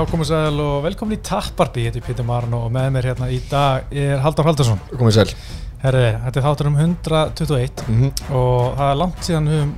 [0.00, 3.26] Já, komið sæl og velkomin í Tapparby, ég heiti Pítur Marn og með mér hérna
[3.28, 4.78] í dag er Haldur Haldursson.
[4.96, 5.32] Komið sæl
[5.82, 8.30] Herri, þetta er þáttur um 121 mm -hmm.
[8.32, 9.74] og það er langt síðan við höfum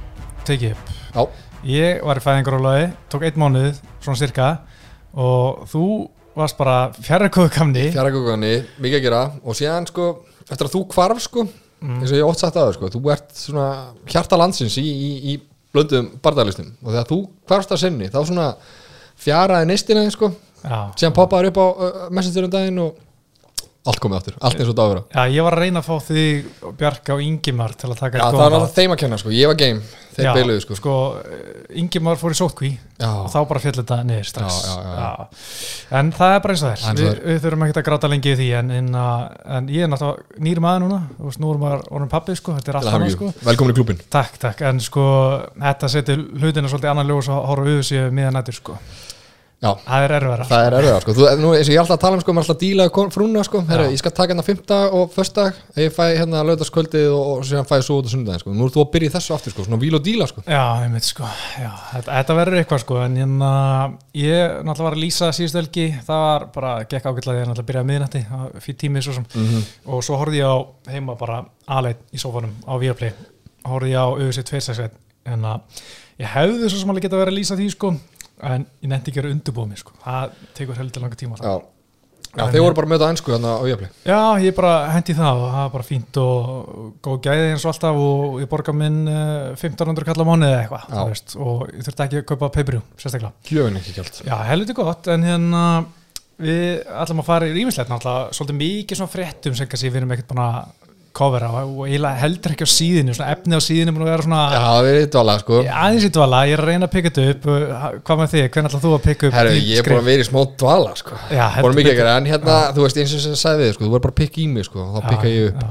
[0.46, 0.92] tekið upp.
[1.16, 1.28] Já,
[1.64, 4.58] Ég var í fæðingarólaði, tók einn mánuð, svona cirka,
[5.14, 7.90] og þú varst bara fjarrarkóðukamni.
[7.92, 11.48] fjaragugunni, mikið að gera og síðan sko, eftir að þú hvarf sko
[11.82, 11.98] Mm.
[11.98, 15.34] eins og ég oft sagt að það sko, þú ert svona hjarta landsins í, í,
[15.34, 15.40] í
[15.74, 18.54] blöndum bardalistum og þegar þú hvarfst að sinni þá svona
[19.22, 20.76] fjaraði neistina sko, Já.
[20.98, 23.00] síðan poppaður upp á uh, messengerum daginn og
[23.82, 26.50] allt komið aftur, allt eins og dagur Já, ég var að reyna að fá þig,
[26.78, 29.50] Bjarka og Ingimar til að taka Já, það var alltaf þeim að kenna sko, ég
[29.50, 29.82] var game.
[30.12, 30.94] Þeir Já, beiluðu sko, Sko,
[31.82, 34.58] Ingimar fór í sótkví Já, og þá bara fjall þetta niður strax.
[34.68, 35.42] Já, já, já,
[35.98, 38.38] en það er bara eins og og Vi, við þurfum ekki að gráta lengi í
[38.38, 38.90] því en, en,
[39.56, 41.00] en ég er náttúrulega nýri maður núna.
[41.18, 43.16] Nú erum maður orðin pappi sko, þetta er allt hamingju.
[43.16, 43.32] sko.
[43.48, 45.06] Velkomin í klubin takk, takk, en sko
[45.56, 48.78] þetta setur hlutina svolítið annan ljós og horfa auðvitað sér miðan nættur sko
[49.62, 51.12] Já, það er erfara það er erfiða sko.
[51.14, 52.64] Þú, nú, eins og ég er alltaf að tala um sko, maður er alltaf að
[52.66, 53.58] díla frúna sko.
[53.68, 53.92] Herra, Já.
[53.94, 57.76] ég skal taka hérna fymta og föstdag ég fæ hérna lögðarskvöldið og, og síðan fæ
[57.78, 58.50] ég svo út á sundaginn sko.
[58.58, 59.62] nú er þú að byrja í þessu aftur, sko.
[59.68, 60.40] svona víl og díla sko.
[60.42, 61.26] Já, ég veit sko,
[61.62, 63.52] já, þetta, þetta verður eitthvað sko, en hérna,
[64.18, 64.34] ég
[64.66, 67.90] náttúrulega var að lýsa síðustu helgi, það var bara, gekk ágætlega ég náttúrulega byrjaði að
[67.92, 68.22] miðnætti,
[78.42, 78.50] fyrir tímið svo sem, og svo horfði ég á heima bara alveg í sófanum á
[78.50, 79.70] Viaplay, horfði ég á auðvitað 261, en að ég að nefndi ekki að vera undurbúið
[79.70, 81.62] mér sko, það tekur heldur langa tíma alltaf.
[81.62, 81.72] Já,
[82.32, 85.40] Já þeir voru bara með þetta ennsku hérna á jöfli Já, ég bara hendi það
[85.42, 86.36] og það er bara fínt og
[87.04, 90.62] góð gæði eins og alltaf og ég borga minn uh, 1500 kall á mánuði eða
[90.62, 93.34] eitthvað, og ég þurfti ekki að kaupa peibrjú, sérstaklega.
[93.50, 95.64] Gjöfin ekki kjált Já, helviti gott, en hérna
[96.40, 100.16] við ætlum að fara í rýmislegt náttúrulega svolítið mikið svona fréttum sem kannski við erum
[100.16, 100.42] ekkert búin
[101.12, 104.24] að covera og eiginlega heldur ekki á síðinu, svona efni á síðinu búin að vera
[104.26, 106.94] svona Já, það er dvala sko Ég- aðeins í dvala, ég er að reyna að
[106.96, 107.46] pikka þetta upp
[108.08, 110.24] hvað með þig, hvernig ætlað þú að pikka upp Herru, ég er búin að vera
[110.24, 113.38] í smá dvala sko Já, heldur mikið gera, en hérna, þú veist eins og sem
[113.44, 115.62] sagði við sko, þú voru bara að pikka í mig sko, þá pikka ég upp
[115.62, 115.70] já.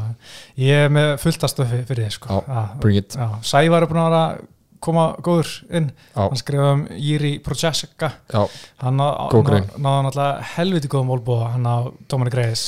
[0.61, 2.41] Ég er með fullt að stöfi fyrir þið sko.
[2.45, 3.15] Já, bring it.
[3.17, 3.27] já.
[3.47, 4.25] Sævar er búin að vera
[4.81, 6.23] koma góður inn Já.
[6.25, 8.41] hann skrifaði um Jiri Prochaska Já,
[8.81, 11.77] hann náði náttúrulega helviti góðum volbúa hann á
[12.09, 12.63] Dómari Greis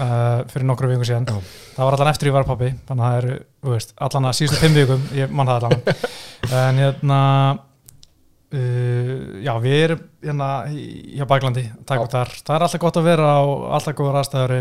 [0.00, 1.38] uh, fyrir nokkru viku síðan Já.
[1.76, 4.36] Það var allan eftir ég var pappi þannig að það eru, þú veist, allan að
[4.40, 6.04] síðustu fimm vikum ég mann það allan.
[6.56, 7.20] En hérna
[8.54, 12.32] uh, já, við erum hérna í- út þar.
[12.46, 14.56] Það er alltaf gott að vera og alltaf góður aðstæður.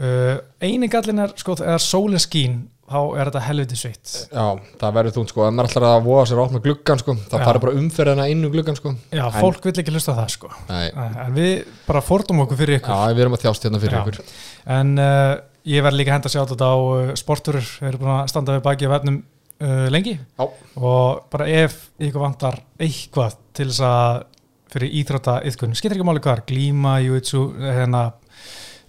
[0.00, 4.12] Uh, eini gallin er sko, þegar sólin skín þá er þetta helviti sveitt.
[4.32, 4.46] Já,
[4.80, 5.44] það verður þúnt sko.
[5.46, 7.14] Ef maður ætlar að voða sér að opna gluggan sko.
[7.30, 7.44] Þá Já.
[7.46, 8.94] farið bara umferðina inn um gluggan sko.
[9.12, 10.50] Já, En- fólk vill ekki hlusta á það sko.
[10.72, 11.52] Nei, en við
[11.86, 12.90] bara fordum okkur fyrir ykkur.
[12.96, 14.02] Já, við erum að þjást hérna fyrir Já.
[14.02, 14.34] ykkur.
[14.80, 15.36] En uh,
[15.70, 18.32] ég verð líka að henda að sjá þetta á uh, sporturur, við erum búin að
[18.32, 20.44] standa við baki af vefnum uh, lengi Já.
[20.76, 24.24] og bara ef ykkur vantar eitthvað til þess að
[24.70, 28.04] fyrir íþrótta yðkun, skiptir ekki máli hvað er, glíma, júitsu, hérna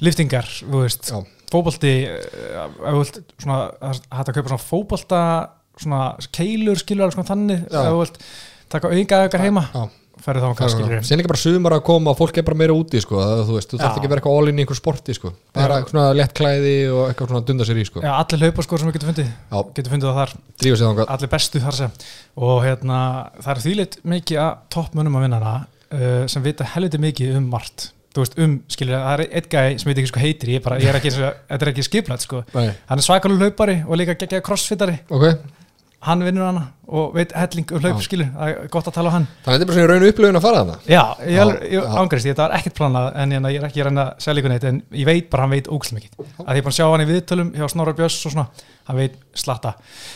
[0.01, 1.21] liftingar, þú veist, Já.
[1.53, 5.23] fótbolti uh, hægt að kaupa svona fótbolta
[5.81, 6.03] svona
[6.35, 8.21] keilur, skilur alveg svona þannig þú vilt
[8.71, 9.83] taka auka aukar heima Já.
[10.25, 11.29] Ferði þá kannski Sen ekki.
[11.31, 13.79] Bara sumar að koma og fólk er bara meira úti sko, það, þú veist, þú
[13.81, 16.75] þarf ekki að vera eitthvað all in í einhver sporti sko, bara svona létt klæði
[16.91, 19.31] og eitthvað svona að dunda sér í sko, Já, allir hlaupaskor sem við getum fundið,
[19.31, 19.57] Já.
[19.79, 20.35] getum fundið það þar.
[21.15, 21.95] Allir bestu þar sem.
[22.47, 22.99] Og hérna,
[23.41, 27.49] það er þýleitt mikið að toppmönnum að vinna hana uh, sem vita helviti mikið um
[27.53, 27.89] margt.
[28.11, 30.77] Þú veist, um, skilur, það er einn gæði sem veit ekki sko heitir, ég, bara,
[30.83, 34.17] ég er ekki, þetta er ekki skiplætt sko, Nei, hann er svakalur hlaupari og líka
[34.19, 35.23] geggjaði crossfittari, ok,
[36.01, 39.15] hann vinnur hana og veit helling um hlaup, skilur, það er gott að tala á
[39.15, 39.27] hann.
[39.45, 42.27] Þannig að þetta er bara svona raun upplöfun að fara Já, ég, Já, ég, ángrist,
[42.27, 44.81] þetta var ekkert planað en ég, er ekki að reyna að selja ykkur neitt en
[44.97, 46.31] ég veit bara hann veit ógæslega mikið.
[46.41, 48.47] Að ég er búin að sjá hann í viðtölum hjá Snorra Björns og svona,
[48.89, 49.75] hann veit slatta.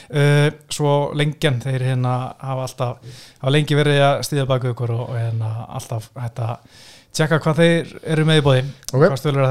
[0.10, 5.06] Uh, svo lengjan þeir hérna hafa alltaf hafa lengi verið að stíða baka ykkur og,
[5.14, 6.58] og hérna alltaf hætta
[7.16, 9.06] tjekka hvað þeir eru með í bóði Ok.
[9.06, 9.46] hvað stölur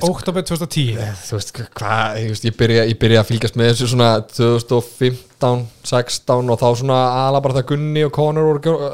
[0.00, 4.10] oktober 2010 Eh, Þú veist, hvað, ég, ég, byrja, byrja að fylgjast með þessu svona
[4.30, 8.84] 2015, 16 og þá svona ala bara það Gunni og Conor voru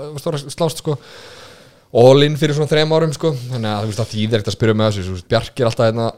[0.50, 0.96] slást sko.
[1.96, 3.30] All in fyrir svona þrem árum sko.
[3.52, 6.08] Þannig að þú veist að þýðir ekkert að spyrja með þessu Bjarki er alltaf hérna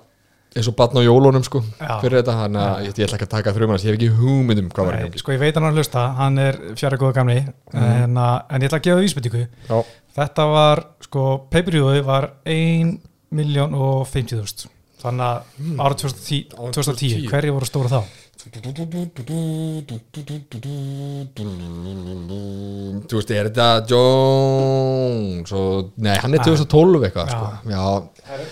[0.59, 1.95] eins og batn á jólunum sko Já.
[2.03, 2.35] fyrir þetta.
[2.43, 4.89] Þannig að ég, ég ætla ekki að taka þrjum hans ég hef ekki hugmyndum hvað
[4.91, 7.39] var gangi sko ég veit hann að hlusta, hann er fjara góða gamli
[7.73, 9.45] en, að- en ég ætla að gefa vísbyttingu
[10.19, 12.97] þetta var, sko, pay-per-viewið var 1
[13.39, 14.67] miljón og 50.000
[14.99, 15.39] þannig að
[15.79, 18.01] árið 2010, Árið 2010 hverju voru stóra þá?
[21.89, 27.39] Þú veist, er þetta Jones og, Nei, hann er 2012 eitthvað Já.
[27.39, 27.49] sko.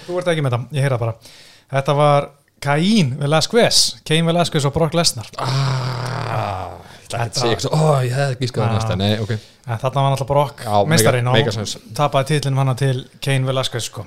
[0.06, 1.14] Þú ert ekki með það, ég heyra bara
[1.73, 2.29] Þetta var
[2.63, 6.73] Caín Velasquez Cain Velasquez og Brock Lesnar ah,
[7.07, 8.73] Ég ætla ekki Þetta- eitthvað Ó, ég hefði ekki skjáð Ah.
[8.77, 9.33] næsta Nei, ok
[9.67, 11.13] en þarna var náttúrulega Brock mega-
[11.67, 14.05] og tapaði titlinn hana til Cain Velasquez sko.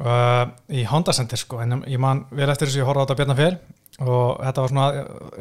[0.00, 1.58] Uh, í Honda Center sko.
[1.60, 3.58] en ég man vel eftir þess að ég horfði á þetta Bjarnar Fel
[4.00, 4.86] og þetta var svona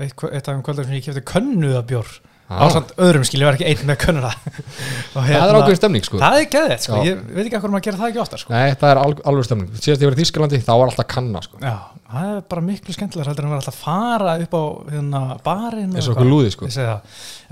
[0.04, 2.12] eitt, eitt af þeim kvöldum sem ég kefti könnuða bjór
[2.60, 4.32] Á samt öðrum skil, ég var ekki einn með könnuna
[5.16, 6.20] Og Það er ákveðin stemning sko.
[6.22, 7.02] Það er geðið, sko.
[7.08, 8.54] Ég veit ekki hvað maður gera það ekki ofta sko.
[8.54, 9.74] Nei, það er al alveg stemning.
[9.78, 11.60] Síðast ég var í Þískalandi, þá var alltaf kanna sko.
[11.64, 11.76] Já,
[12.14, 14.64] það er bara miklu skemmtilega heldur en vera alltaf fara upp á
[14.94, 16.70] hérna, barinn Eins og okkur lúði sko.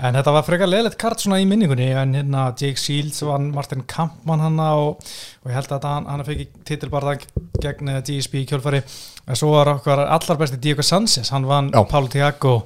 [0.02, 3.84] En þetta var frekar leðilegt kart svona í minningunni en hérna Jake Shields vann Martin
[3.90, 5.02] Kampmann hana og,
[5.42, 7.16] og ég held að hann, hann fekk titilbarða
[7.62, 11.70] gegn eh, GSP í kjölfari en svo var okkar allar besti Diego Sanchez hann vann.
[11.90, 12.62] Paulo Tiago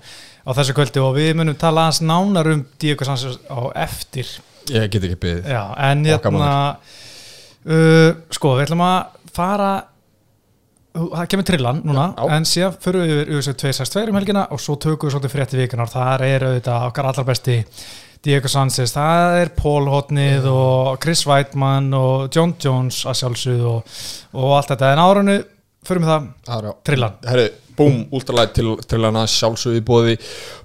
[0.47, 4.31] á þessu kvöldi og við munum tala hans nánar um Diego Sanchez á eftir.
[4.71, 6.55] Ég get ekki byggðið en gaman hérna
[7.67, 8.97] uh, sko, við ætlum að
[9.37, 9.71] fara
[10.97, 14.63] það kemur trillan núna Já, en síðan förum við yfir UFC 262 um helgina og
[14.63, 17.59] svo tökum við svolítið frétti vikunar þar er auðvitað okkar allar besti
[18.27, 23.93] Diego Sanchez, það er Paul Hotnið og Chris Weidman og John Jones að sjálfsögðu og,
[24.41, 25.37] og allt þetta, en árunnu
[25.87, 26.11] förum við
[26.49, 27.21] það trillan.
[27.29, 27.45] Herru,
[27.76, 30.17] Boom Ultralight til, til hana sjálfsögði bóði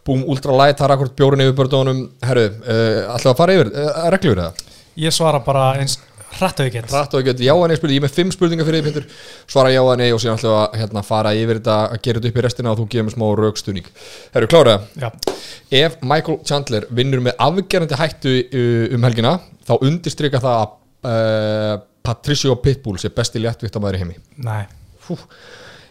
[0.08, 4.08] Boom Ultralight, það er akkur bjórun yfir bördónum Herru, uh, ætlaðu að fara yfir uh,
[4.16, 4.64] reglur það?
[5.02, 6.00] ég svara bara eins
[6.32, 8.82] hrætt auðvitað Rætt og ekki, já en ég spurði, ég er með fimm spurningar fyrir
[8.82, 9.08] því Pintur
[9.52, 12.32] Svara já en nei og síðan ætlaðu að hérna, fara yfir þetta að gera þetta
[12.32, 13.90] upp í restina og þú gefur mér smá raukstuðning
[14.36, 14.78] Herru, klára?
[14.96, 15.02] Það?
[15.04, 15.36] Já,
[15.82, 19.38] Ef Michael Chandler vinnur með afgerandi hættu uh, um helgina
[19.68, 20.78] þá undirstrika það að
[21.12, 24.16] uh, Patricio Pitbull sé besti léttvíktamæður í heimi.
[24.42, 24.64] Nei,
[25.02, 25.18] Fú.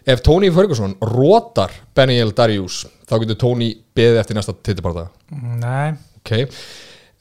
[0.01, 5.11] Ef Tony Ferguson rótar Beniel Darius þá getur Tony beðið eftir næsta titibardaga
[5.61, 5.93] nei.
[6.21, 6.33] Ok.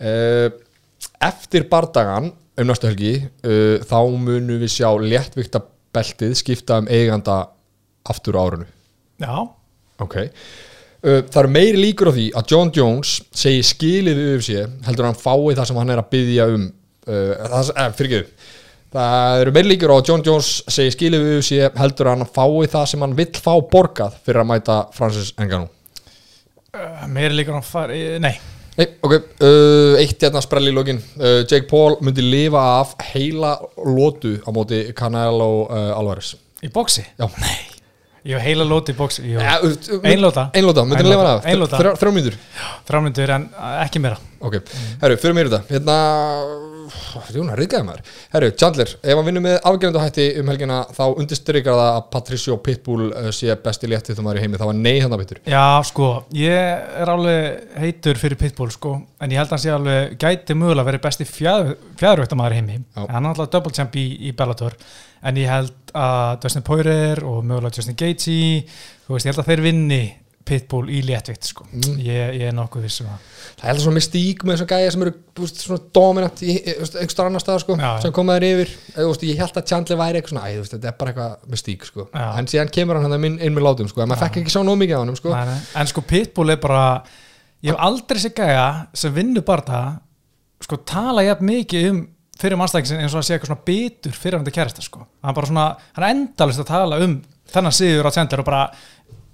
[0.00, 0.48] Uh,
[1.20, 5.62] eftir bardagan um næstu helgi uh, þá munum við sjá léttvíkta
[5.94, 7.42] beltið skipta um eiganda
[8.08, 8.68] aftur á árunu
[9.20, 9.44] Já,
[10.00, 10.16] ok.
[11.00, 15.08] Uh, það eru meiri líkur á því að John Jones segi skilið við UFC heldur
[15.08, 18.39] hann fái það sem hann er að byggja um uh, það, eh, fyrirgeðu
[18.94, 22.32] það eru meiri líkur á að John Jones segi skilið við UFC heldur en hann
[22.34, 25.68] fái það sem hann vill fá borgað fyrir að mæta Francis Ngannou.
[26.70, 27.90] Uh, meiri líkur á far,
[28.22, 28.34] nei.
[28.78, 29.12] Nei, ok,
[29.44, 31.00] uh, eitt hérna sprell í lokin.
[31.18, 36.36] Uh, Jake Paul myndi lifa af heila lótu á móti Canelo Alvarez.
[36.64, 37.02] Í bóksi?
[37.18, 37.26] Já.
[37.42, 37.58] Nei.
[38.20, 39.38] Hef heila lóti í bóksi Jú.
[39.40, 40.48] ja, uh, uh, Einlóta.
[40.54, 41.46] Einlóta, myndi hann lifa af.
[41.48, 42.36] Þrjá- Þrjá mínútur.
[42.88, 43.46] Framlyndur en
[43.86, 44.18] ekki meira.
[44.44, 44.58] Ok,
[45.00, 45.62] herru, fyrir mér þetta.
[45.72, 45.96] Hérna,
[47.34, 48.14] Jóna, reyðgæði maður.
[48.32, 52.58] Herru, Chandler, ef hann vinnur með afgerðandu hætti um helgina þá undirstrykar það að Patricio
[52.64, 54.60] Pitbull uh, sé besti létti þú maður í heimi.
[54.60, 58.98] Það var nei hann að bitur Já, sko, ég er alveg heitur fyrir Pitbull, sko
[59.20, 62.78] En ég held að hann sé alveg gæti mögulega verið besti fjæðurvöktamæður heimi.
[62.80, 63.02] Já.
[63.02, 64.76] En hann er alltaf double champ í, í Bellator.
[65.28, 68.62] En ég held að Dustin Poirier og mögulega Justin Gaethje
[69.04, 70.00] Þú veist, ég held að þeir vinni
[70.48, 71.66] Pitbull í léttvikt, sko
[72.00, 73.26] ég, ég er nokkuð vissum það
[73.60, 76.62] Það er alltaf svona mystík með þessar gæja sem eru veist, svona dominant í í-
[76.64, 79.98] þú veist, einhver annar stað sko, Já, sem komaður yfir veist, ég held að Chandler
[80.00, 82.06] væri eitthvað svona æ, veist, þetta er bara eitthvað mystík sko.
[82.14, 82.24] Já.
[82.40, 84.62] en síðan kemur hann hann inn, inn með látum sko, en maður fekk ekki sjá
[84.64, 85.34] nóg mikið á hann sko.
[85.36, 85.58] Nei, nei.
[85.82, 86.84] En sko Pitbull er bara
[87.60, 88.64] ég hef aldrei sér gæja
[88.96, 89.90] sem vinnur bara það
[90.64, 92.00] sko tala jafn mikið um
[92.40, 95.36] fyrir mannstæksin eins og að sé eitthvað svona bitur fyrir hann til kærasta sko hann
[95.36, 95.66] bara svona,
[95.98, 97.18] hann endalist að tala um
[97.52, 98.62] þennan sigur á Chandler og bara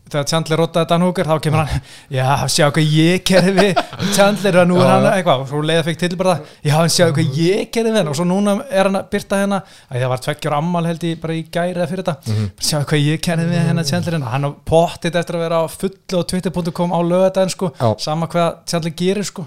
[0.06, 1.80] þegar Chandler rotaði Dan Hooker þá kemur hann
[2.14, 3.80] já, sjá hvað ég gerði við
[4.16, 7.40] Chandler og nú er hann eitthvað og svo leiða fekk til bara já, sjá hvað
[7.42, 8.10] ég gerði við hann.
[8.12, 9.58] Og svo núna er hann að byrta hérna
[9.90, 12.46] að það var tveggjur ammal held ég bara í gæri eða fyrir þetta, Mhm.
[12.68, 15.64] sjá hvað ég gerði við hennar Chandler hérna, hann á pottit eftir að vera á
[15.66, 17.94] fullu og twitter.com á lögadaginn sko, Já.
[17.98, 19.46] sama hvað Chandler gerir sko.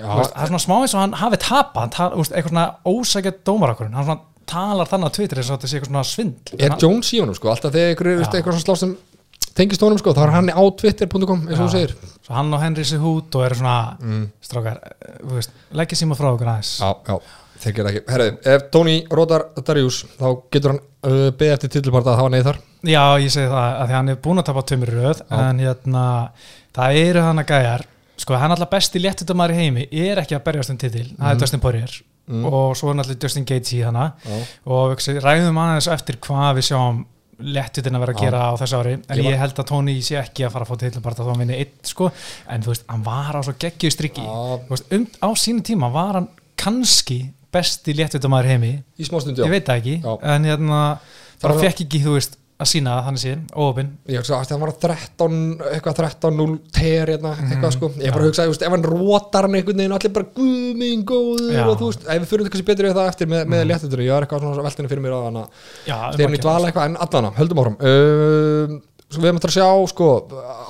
[0.00, 2.74] Já, það er svona smá eins og hann hafi tapa hann tala, úst, eitthvað svona
[2.88, 4.18] ósækjað svona
[4.50, 6.56] talar þannig á Twitter eitthvað svona svindl.
[6.58, 8.26] Er Jones í honum sko, alltaf þegar ykkur, Já.
[8.26, 8.96] eitthvað svona slást sem
[9.56, 11.94] tengist honum sko, þá er hann á twitter.com eins og þú segir.
[12.26, 14.24] Svo hann og Henry Sihút og eru svona mm.
[14.46, 16.72] strákar, eh, leggja síma frá okkur aðeins.
[16.80, 18.04] Já, já, þeir gera ekki.
[18.14, 22.50] Herðu, ef Tony rótar Darius þá getur hann uh, beðið eftir titilparta að hafa neið
[22.50, 25.40] þar Já, ég segi það að því hann er búin að tapa tömur röð Já.
[25.40, 26.04] en hérna,
[26.76, 27.88] það eru hann að gæjar.
[28.20, 31.42] Sko, hann alltaf besti léttutumar í heimi er ekki að berjast um titil, það er
[31.42, 32.00] Dustin Poirier.
[32.30, 32.44] Mm.
[32.46, 34.12] og svo er náttúrulega Justin Gaethje í hana.
[34.22, 34.36] Já.
[34.70, 37.00] og við ræðum aðeins eftir hvað við sjáum
[37.40, 38.92] léttutin að vera að gera á þessu ári.
[39.08, 41.22] En Ég ég, held að Tony sé ekki að fara að fá titil bara þá
[41.30, 42.10] hann vinni eitt sko.
[42.50, 46.28] En þú veist, hann var á svo geggju strikki um, á sínu tíma var hann
[46.60, 47.20] kannski
[47.52, 48.72] besti léttutumar í heimi.
[49.00, 49.54] Í smá stundu ég já.
[49.56, 50.12] veit það ekki Já.
[50.34, 50.80] en hérna,
[51.42, 53.90] var- fekk ekki þú veist að sína það þannig síðan, óopinn.
[54.12, 55.36] Ég hugsa að hann var 13
[55.70, 57.50] eitthvað 13-0 ter hérna, Mhm.
[57.54, 57.88] eitthvað sko.
[58.00, 61.78] Ég bara hugsa, ef hann rótar hann einhvern veginn allir bara guð minn góður og
[61.80, 64.12] þú veist, ef við fyrir þetta kannski betur við það eftir með, með léttutur, ég
[64.12, 66.70] var eitthvað svona veltinu fyrir mér á þannig að um þeir eru að í dvala
[66.70, 67.78] eitthvað en allana, höldum áfram.
[67.80, 70.08] Um, svo við erum að sjá sko,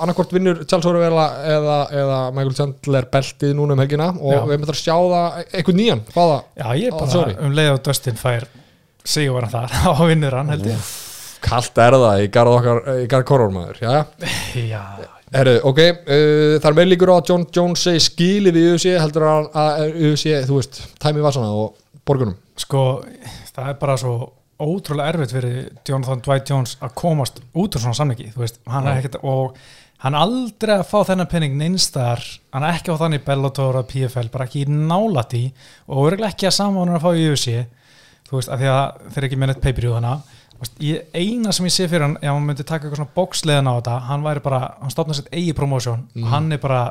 [0.01, 4.41] annarkort vinnur Charles Orvela eða, eða Michael Chandler beltið núna um helgina og Já.
[4.47, 6.39] við erum að sjá það eitthvað nýjan, hvaða?
[6.57, 7.35] Já, ég er Ó, bara sorry.
[7.37, 8.47] um og
[9.05, 10.89] sigur hann þar á vinnur hann held ég
[11.45, 13.95] kallt er það í garð okkar, í garð korormaður, já?
[14.71, 14.83] Já,
[15.31, 18.95] Herru, ok, uh, það er meir líkur á að John Jones segi skilið við UFC
[18.99, 22.35] heldur að, að UFC, þú veist, tæmi vassana og borgunum.
[22.59, 22.81] Sko
[23.55, 24.15] það er bara svo
[24.61, 28.89] ótrúlega erfitt fyrir Jonathan Dwight Jones að komast út úr svona samlingi, þú veist, hann
[28.89, 29.55] er ekkert og
[30.03, 32.21] hann aldrei að fá þennan penning neinstar,
[32.51, 35.45] hann er ekki á þannig Bellator og PFL, bara ekki í nálat í
[35.87, 37.55] og örgulega ekki að saman að fá í UFC
[38.29, 40.40] þú veist, af því að þeir ekki með þannig Þú veist,
[40.79, 43.73] ég, eina sem ég sé fyrir hann ef hann myndi taka eitthvað svona bóksleðan á
[43.79, 46.23] þetta hann væri bara, hann stofnar sitt eigi promotion Mhm.
[46.23, 46.81] og hann er bara,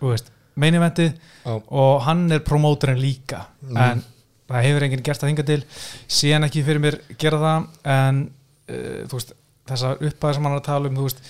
[0.00, 1.12] þú veist eventið
[1.44, 1.62] Já.
[1.68, 3.76] og hann er promóterinn líka Mhm.
[3.76, 4.02] en
[4.48, 5.62] það hefur enginn gert það hinga til
[6.08, 8.30] síðan ekki fyrir mér gera það en
[8.68, 9.32] uh, þú veist
[9.68, 11.20] þessar uppæðir sem hann er að tala um þú veist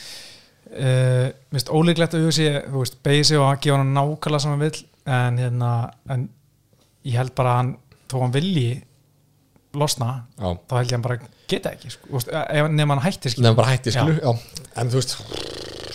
[0.76, 4.50] uh, minnst ólíklegt að hugsi þú veist, beigi sig og hann gefa hann nákvæmlega sem
[4.50, 5.70] hann vill en hérna
[6.10, 6.28] en
[7.04, 7.76] ég held bara að hann,
[8.08, 8.82] þó hann vilji
[9.78, 11.18] losna, Já, þá held ég hann bara
[11.50, 13.46] geta ekki, sko, ef nema hann hætti skilur.
[13.46, 14.32] nefnum bara hætti, skilu já.
[14.80, 15.14] en þú veist,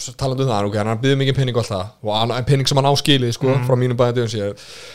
[0.01, 1.91] svo talandi um það ok, hann byggði mikið pening og allt það.
[2.07, 4.47] Og hann, en pening sem hann áskilið, sko, frá mínum bæðið sé,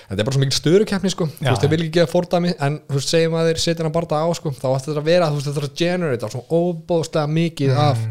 [0.08, 1.28] þetta er bara svo mikið störukeppni, sko.
[1.36, 3.94] Þú veist, þeir vil ekki gefa fordæmi en þú veist, segjum að þeir setja hann
[3.94, 4.54] bara á, sko.
[4.56, 8.04] Þá ætti þetta að vera, þú veist, þetta er að generate svona óbóðslega mikið af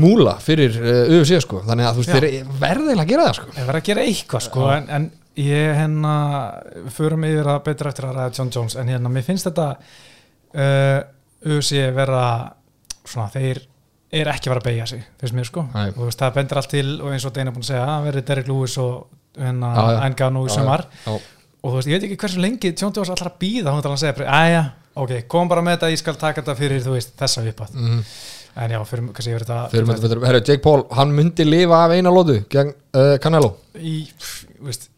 [0.00, 1.60] múla fyrir uh, UFC, sko.
[1.68, 3.54] Þannig að þú veist, þeir verðilega að gera það, sko.
[3.58, 6.14] Ég verð að gera eitthvað sko en, en ég hérna
[6.94, 9.66] förum yfir að betra eftir að ræða John Jones en hérna mér finnst þetta
[10.54, 11.00] uh,
[11.46, 12.24] UFC vera
[13.04, 13.60] svona þeir
[14.10, 15.62] er ekki að vera að beigja sig finnst mér sko.
[15.74, 15.88] Nei.
[15.94, 18.24] og veist það bendur allt til og eins og Deina búin að segja að verði
[18.30, 19.92] Derek Lewis og hérna já.
[20.08, 20.82] Engano í sumar.
[21.06, 23.96] Og þú veist ég veit ekki hversu lengi John Jones allar að býða hún talar
[23.98, 24.62] að segja æja
[25.00, 28.00] ok kom bara með þetta ég skal taka þetta fyrir þú veist þessa viðbátt Mhm.
[28.60, 31.84] en já fyrir kannski yfir þetta Fyrir myndi, fyrir, herru, Jake Paul, hann myndi lifa
[31.84, 33.52] af eina lótu gegn uh, Canelo.
[33.78, 34.08] Í,
[34.66, 34.88] veist,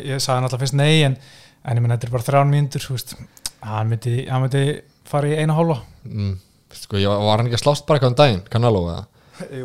[0.00, 1.16] ég sagði náttúrulega fyrst nei en,
[1.64, 2.86] en ég menn þetta er bara þrján mínútur
[3.60, 4.64] hann myndi, hann myndi
[5.10, 5.80] fara í eina hálfa.
[6.08, 6.36] Mm.
[6.80, 9.06] Sko, ég var hann ekki að slást bara eitthvað um daginn, Canelo eða?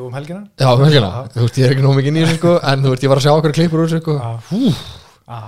[0.01, 0.41] um helgina.
[0.59, 3.03] Já, um helgina, þú veist, ég er ekki nóg mikið nýjum sko, en þú veist,
[3.05, 4.15] ég var að sjá okkur klippur úr sko.
[5.27, 5.39] Á,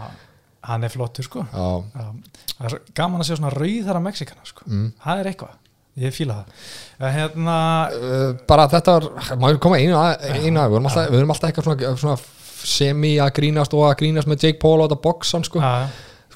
[0.68, 1.46] hann er flottur sko.
[1.54, 4.92] Það er gaman að sjá svona rauðara Mexikana sko, Mm.
[5.04, 5.56] það er eitthvað.
[5.98, 6.66] Ég fíla það.
[7.02, 7.54] En hérna,
[7.90, 9.08] uh, bara þetta var,
[9.42, 12.18] maður koma einu að, að alltaf, við erum alltaf eitthvað svona, svona
[12.66, 15.62] semi að grínast og að grínast með Jake Paul á þetta boxan sko.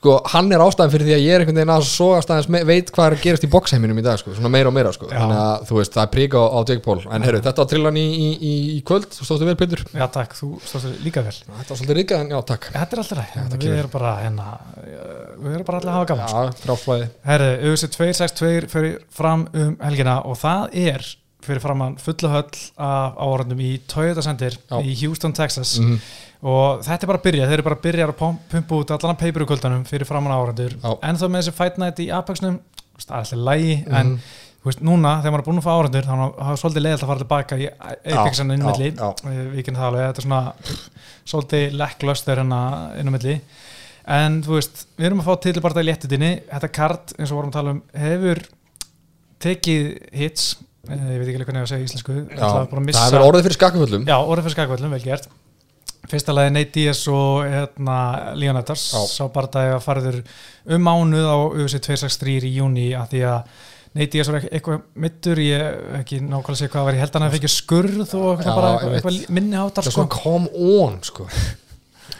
[0.02, 1.84] sko, hann er ástæðan fyrir því að ég er einhvern veginn að
[2.26, 4.74] aðeins, me- veit hvað er að gerast í boxheiminum í dag, sko, svona meira og
[4.74, 5.14] meira, sko Já.
[5.20, 7.70] þannig að, þú veist, það er prík á, á Jake Paul en heyrðu, þetta var
[7.70, 9.84] trillan í, í, í, í kvöld þú stóðstu vel, Petur?
[9.94, 13.04] já takk, þú stóðst líka vel Þetta var svolítið ríkað, en já, takk þetta er
[13.04, 13.78] alltaf ræð, við kemur.
[13.84, 14.48] erum bara hérna,
[14.82, 16.42] eh, við erum bara allir að hafa gaman sko.
[16.42, 21.06] Já, fráflæði Herri, UFC 262 fyrir fram um helgina og það er
[21.46, 24.78] fyrir framann fulla höll af áhörðum í Toyota Center Já.
[24.82, 25.98] í Houston, Texas Mhm.
[26.44, 29.16] og þetta er bara að byrja, þeir eru bara að byrja að pumpa út allan
[29.16, 32.60] að peipurukuldanum fyrir framann áhörður en þá með þessi Fight Night í Apexnum
[33.02, 33.96] alltaf lægi, Mhm.
[33.96, 34.20] en
[34.62, 37.04] þú veist, núna þegar maður er búin að fá áhörður þá er það svolítið leiðilt
[37.04, 37.70] að fara tilbaka í
[38.14, 39.14] Apexan inn á já, milli, já.
[39.56, 40.54] við kynna það alveg þetta er svona
[41.26, 43.42] svolítið lekklöst þeir hérna inn á milli
[44.08, 47.50] en þú veist, við erum að fá titilbarta í léttutinni þetta kart, eins og vorum
[47.50, 48.44] að tala um hefur
[49.42, 52.18] tekið hits eh, ég veit ekki hvernig ég á að segja íslensku.
[52.32, 55.28] Já, að það er orðið fyrir skakaföllum Já, orðið fyrir skakvöldum, vel gert.
[56.12, 57.98] Fyrsta lagi Nate Diaz og hérna,
[58.36, 58.88] Leon Edwards.
[58.90, 59.04] Já.
[59.06, 60.18] sá bara það að farður
[60.66, 63.54] um mánuð á UFC 263 í júni að því að
[63.92, 66.98] Nate Diaz var eitthvað, mittur ég ekki nákvæmlega sé hvað var.
[66.98, 70.08] Ég held að hann fengið skurð og eitthvað, Já, eitthvað, eitthvað minni hátar sko.
[70.12, 71.28] come on, sko.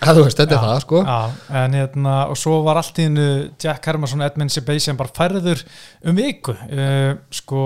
[0.02, 1.00] Veist, þetta er það, sko.
[1.06, 1.18] Já,
[1.62, 3.26] en hérna, og svo var allt í hennu
[3.62, 5.62] Jack Hermansson, Edmund Sebastian bara færður
[6.10, 6.56] um viku.
[6.66, 7.64] Uh, sko,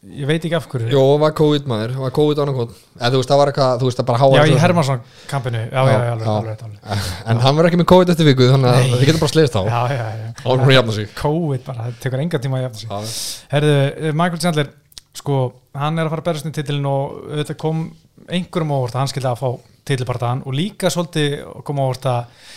[0.00, 0.88] ég veit ekki af hverju.
[0.94, 3.98] Jó, var COVID maður, var COVID annarkot Eða þú veist, það var eitthvað, þú veist,
[4.00, 6.36] það bara háa Já, í Hermansson kampinu, já, já, Já, alveg, já.
[6.36, 7.08] alveg, alveg.
[7.34, 9.62] En hann verður ekki með COVID eftir viku, þannig að þið getur bara slegist á.
[9.68, 11.08] Já, já, já.
[11.20, 13.18] COVID bara, það tekur enga tíma að jafna sig.
[13.52, 14.72] Herðu, eh, Michael Chandler
[15.20, 15.40] sko,
[15.76, 17.84] hann er að fara að berast í titilin og þetta kom
[18.30, 19.50] einhverjum óvart að hann skildi að fá
[19.90, 22.48] titilpartaðan og líka svolítið kom óvart að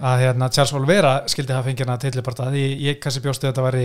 [0.00, 3.64] að hérna, Charles Oliveira skildi hafa fengið hérna titilpartað ég, ég kannski bjóstu að þetta
[3.66, 3.82] væri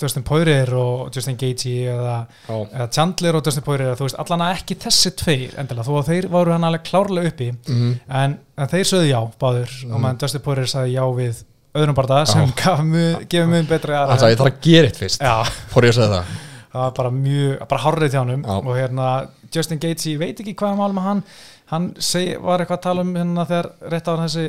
[0.00, 2.14] Dustin Poirier og Justin Gaethje eða,
[2.48, 3.92] eða Chandler og Dustin Poirier.
[3.98, 7.32] Þú veist, allan að ekki þessi tveir endilega, þó að þeir voru hann alveg klárlega
[7.34, 7.50] uppi.
[7.68, 7.92] Mhm.
[8.22, 9.94] en, en þeir sögðu já, báður Mhm.
[9.94, 14.32] og meðan Dustin Poirier sagði já við öðrum barða sem gefur mun betri Hann sagði,
[14.34, 16.24] ég þarf að gera eitt fyrst að segja það.
[16.70, 18.42] Það var bara mjög, bara hárrið til honum.
[18.46, 18.56] Já.
[18.58, 21.22] og hérna Justin Gaethje, ég veit ekki hvað hann.
[21.70, 21.94] Hann
[22.42, 24.44] var eitthvað að tala um hérna þegar rétt á þessi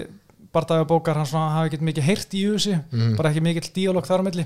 [0.53, 3.15] bardaga bókar hann svona hafi ekki mikið heyrt í þessu Mhm.
[3.17, 4.45] bara ekki mikill díalóg þar á milli.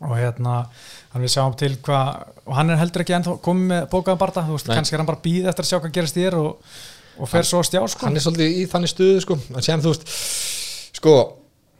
[0.00, 0.66] Og hérna
[1.12, 4.42] hann við sjáum til hvað og hann er heldur ekki ennþá komið með bókaðan barda
[4.46, 4.76] þú veist, Nei.
[4.76, 6.56] kannski er hann bara býð eftir að sjá hvað gerist þér og,
[7.18, 8.06] og fer svo að stjá sko.
[8.06, 9.38] hann er svolítið í þannig stuðu sko.
[9.56, 10.08] En sem þú veist
[10.98, 11.14] sko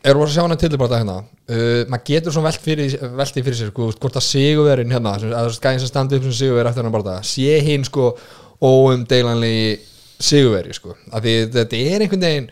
[0.04, 1.16] erum við að sjá hann að tilbara hérna?
[1.48, 5.24] Uh, maður getur svona velt fyrir, velti fyrir sér sko, hvort að sigurverin hérna að
[5.32, 8.16] það skæðin sem standi upp sem sigurveri eftir hann bara sé hinn sko
[8.62, 9.78] óumdeilanlegi
[10.20, 10.94] sigurveri sko.
[11.12, 12.50] Af því þetta er einhvern veginn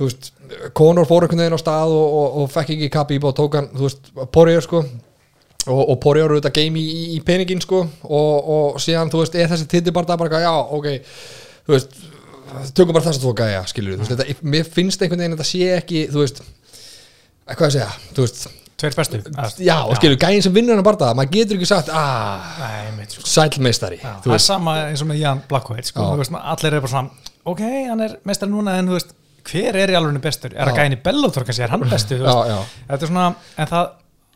[0.00, 0.32] þú veist,
[0.74, 3.68] Conor fór einhvern veginn á stað og, og, og fekk ekki kappi og tók hann,
[3.76, 4.82] þú veist, Poirier sko.
[5.68, 7.82] Og, og eru þetta game í, í peningin sko.
[8.08, 10.88] Og, og síðan, þú veist, er þessi tilbara bara, já, ok
[11.70, 11.98] þú veist,
[12.74, 15.42] tökum bara þess að þú gæja skilur, þú veist, þetta, mér finnst einhvern veginn að
[15.42, 16.42] þetta sé ekki, þú veist
[17.50, 18.42] hvað að segja, þú veist
[18.80, 19.20] tveir bestu
[19.66, 23.16] já, og skilur, gæjin sem vinnur hann bara maður getur ekki sagt, ah, Nei, mitt,
[23.16, 23.26] sko.
[23.28, 27.64] sælmeistari það er sama eins og með Jan Blackweight sko, allir eru bara svona ok,
[27.90, 29.14] hann er mestar núna en þú veist
[29.46, 30.72] hver er í alveg bestur, er Já.
[30.72, 33.70] að gæni Bellator kannski, er hann bestur, þú já, veist já, þetta er svona, en
[33.70, 33.90] það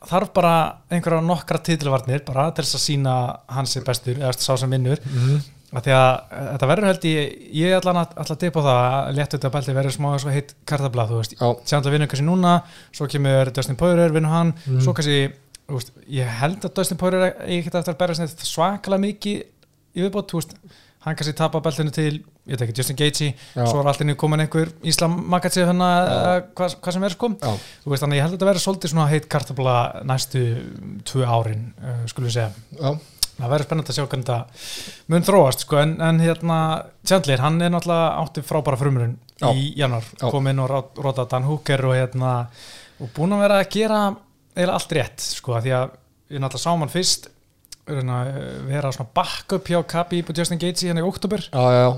[0.04, 0.54] þarf bara
[0.92, 3.14] einhverja nokkra titilvarnir bara til þess að sína
[3.56, 5.38] hans er bestur eða sá sem vinnur mm.
[6.28, 8.12] eh, þetta verður held ég ég allan að,
[8.60, 11.48] á það að léttu þetta belti verður smá svo heitt kartablað þú veist, Já.
[11.70, 12.52] sem það vinnur kannski núna
[12.92, 14.84] svo kemur Dustin Poirier, vinnur hann Mhm.
[14.84, 15.32] svo kannski,
[15.78, 19.42] veist, ég held að Dustin Poirier eigi ekkert eftir að berja snett svakalega mikið
[19.94, 20.56] í viðbót, þú veist
[21.04, 23.30] hann kannski tapa beltinu til, ég veit ekki, Justin Gaethje.
[23.54, 26.12] Svo er alltaf nýtt komin einhver Íslam Magatsið hann að
[26.56, 27.30] hvað, hvað sem er sko.
[27.40, 27.50] Já,
[27.84, 29.74] Þú veist, þannig ég held að þetta verður svolítið svona heitt kartabla
[30.08, 30.44] næstu
[31.10, 32.50] tvö árin, uh, skulum við segja.
[32.80, 32.94] já,
[33.34, 36.58] Það verður spennandi að sjá hvernig þetta mun þróast, sko, en, en hérna,
[37.02, 39.16] Chandler, hann er náttúrulega átti frábæra frumurinn
[39.50, 40.70] í januar, kom inn og
[41.02, 42.34] rótað Dan Hooker og hérna,
[43.02, 43.98] og búin að vera að gera
[44.54, 45.96] eiginlega allt rétt, sko, því að
[46.30, 47.43] við náttúrulega sáum hann fyrst hérna,
[47.84, 51.42] vera svona backup hjá Kabi og Justin Gaethje hérna í oktober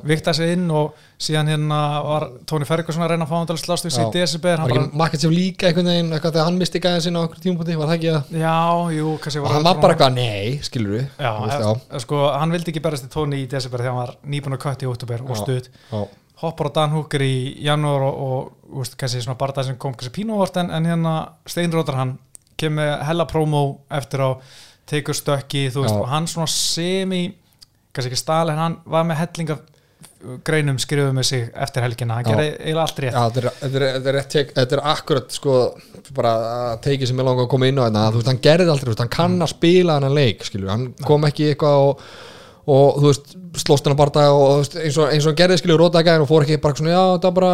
[0.07, 3.55] vikta sig inn og síðan hérna var Tony Ferguson að reyna að fá hann til
[3.55, 4.01] að slást Já.
[4.03, 7.27] í desember, var ekki Makachev líka einhvern veginn eitthvað þegar hann misti gæðin sinna á
[7.29, 8.59] okkur tímapunkti, var það ekki að Já,
[8.99, 12.03] jú, kannski og hann var bara eitthvað, nei, skilur við Já, veist, já.
[12.03, 14.89] sko, hann vildi ekki berast í tóni í desember þegar hann var nýbúin að kötti
[14.89, 15.71] í oktober og stuð
[16.43, 20.19] hoppar á Dan Hooker í janúar og, og úst, kannski svona barða sem kom kannski
[20.19, 21.15] pínuvort en, en hérna
[21.49, 22.19] steinrótar hann
[22.61, 24.31] kemur hella promo eftir á
[24.87, 27.25] tekur stökki, þú veist, og hann svona semi
[27.97, 29.57] kannski ekki stál en hann var með hellinga
[30.47, 33.17] greinum skrifuð með sig eftir helgina, hann gerði eiginlega allt rétt.
[33.17, 35.57] Þetta er, er, er, rétt akkurat sko,
[36.17, 38.89] bara að teiki sem ég langa að koma inn á þetta, veist, hann gerði þú
[38.91, 42.07] veist, hann kann að spila hann leik, skilur, hann kom ekki eitthvað og,
[42.67, 46.09] og þú veist, slóst hann að barða og veist, eins og, hann gerði, skilur, rótaði
[46.09, 47.53] gæðin og fór ekki bara svona, já, það er bara,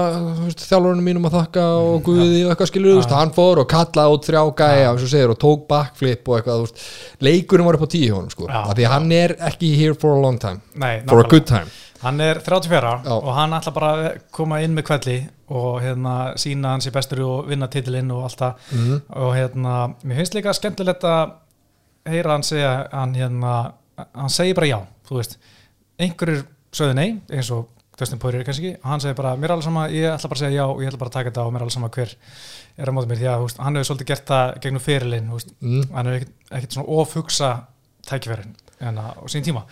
[0.62, 4.26] þjálfurinn mínum að þakka og guði og eitthvað, þú veist, hann fór og kallaði út
[4.30, 6.82] þrjá gæja, eins og segir, og tók backflip og eitthvað, veist,
[7.28, 8.62] leikurinn var upp á tíu hjá honum, sko, Já.
[8.64, 11.30] af því hann er ekki here for a long time, Nei, for a nákvæmlega.
[11.30, 11.70] good time
[12.02, 13.12] Hann er 34 Já.
[13.14, 15.18] og hann ætla bara að koma inn með kvelli
[15.54, 18.96] og hérna sína hans í bestur og vinna titilinn og allt það Mhm.
[19.22, 21.30] og hérna, mér finnst líka skemmtilegt að
[22.10, 23.72] heyra hann segja hann hérna,
[24.16, 25.38] hann segir bara já þú veist,
[26.02, 29.66] einhverjur sögðu nei eins og Dustin Poirier kannski og hann segir bara, mér er alveg
[29.66, 31.52] sama, ég ætla bara að segja já og ég ætla bara að taka þetta og
[31.52, 32.14] mér er alveg sama hver
[32.72, 35.82] er á móti mér, því að hann hefur svolítið gert það gegnum fyrirlin, mm.
[35.92, 37.50] hann hefur ekkert, ekkert svona ofugsa
[38.82, 39.64] en á sín tíma.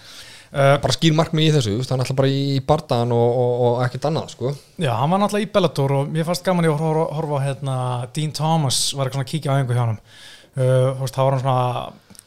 [0.50, 4.08] Uh, bara skýr markmið í þessu, hann ætla bara í bardaðan og, og, og ekkert
[4.08, 4.50] annað, sko.
[4.82, 7.44] Já, hann var náttúrulega í Bellator og mér fannst gaman í að horfa, horfa á
[7.44, 7.76] hérna,
[8.16, 11.36] Dean Thomas var eitthvað svona að kíkja á einhver hjá hann uh, veist, þá var
[11.36, 11.68] hann svona,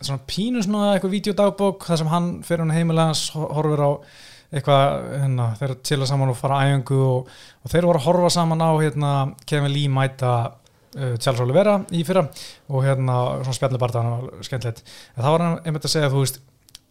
[0.08, 3.92] svona pínu svona eitthvað videodagbók þar sem hann fyrir hann heimilega hans horfir á
[4.54, 7.32] eitthvað, hérna, þeir chilla saman og fara æfingu og,
[7.64, 9.14] og þeir voru að horfa saman á hérna,
[9.50, 10.34] Kevin Lee mæta
[10.94, 12.28] uh, Charles Oliveira í fyrra
[12.70, 14.84] og hérna, svona spjallibarta hann var skemmtilegt,
[15.16, 16.42] en þá var hann einmitt að segja, þú veist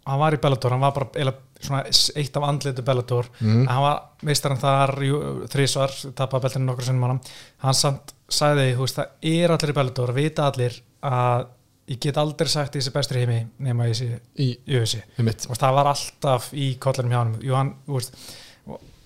[0.03, 1.85] hann var í Bellator, hann var bara eiginlega svona
[2.19, 3.29] eitt af andlitu Bellator.
[3.39, 3.61] Mm.
[3.61, 5.21] en hann var meistarinn þar jú,
[5.53, 7.21] þrísvar, tapaði beltinu nokkur sinnum hann
[7.63, 11.47] hann samt sagði, þú veist, það er allir í Bellator, vita allir að
[11.93, 14.09] ég get aldrei sagt þessi bestur í heimi nema ég sé
[14.41, 18.17] í, össi það var alltaf í kollinum hjá hann jú, hann, veist,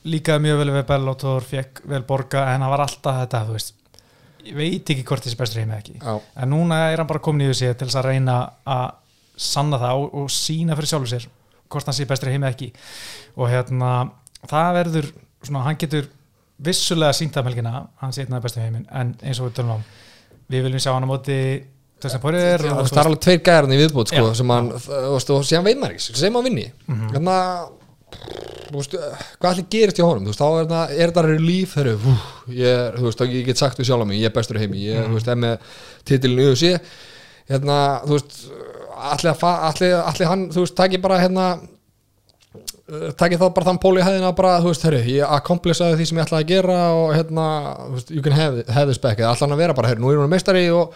[0.07, 3.75] líkaði mjög vel við Bellator, fekk vel borga en hann var alltaf þetta, þú veist
[4.47, 5.97] ég veit ekki hvort þessi bestur í heimi ekki.
[5.99, 8.87] Já, en núna er hann bara komin í össi til þess að reyna að
[9.47, 11.27] sanna það og, og sína fyrir sjálfur sér
[11.67, 12.71] hvort hann sé bestur heimi ekki.
[13.37, 13.93] Og hérna,
[14.47, 15.11] það verður
[15.43, 16.07] svona, hann getur
[16.63, 19.79] vissulega sínt af helgina, hann sé einna bestu heimin en eins og við tölum á
[20.47, 21.39] við viljum sjá hann á móti
[22.05, 25.65] þessum Poirier og, það er alveg tveir gæðarinn í viðbútt sko, sem hann, og síðan
[25.67, 26.67] veit maður ekki sem hann vinni.
[26.91, 27.11] Mhm.
[27.17, 27.75] þannig að
[29.41, 30.33] hvað allir gerist hjá honum?
[30.35, 31.75] Þá er það, er það relief
[32.51, 32.99] ég,
[33.47, 35.15] get sagt við sjálf mig ég er bestur heimi, ég, Mhm.
[35.33, 35.59] er með
[36.05, 36.81] titilin UFC
[37.51, 38.37] hérna, þú veist
[38.97, 41.47] allir, hann, þú veist, taki bara hérna
[42.91, 46.07] uh, taki þá bara þann pól í hæðina bara, þú veist, herru, ég accomplishaði því
[46.07, 47.47] sem ég ætlaði að gera og hérna,
[48.11, 49.19] you can have, have this back.
[49.19, 50.95] Eða allan að vera bara, herru, nú er hún meistari og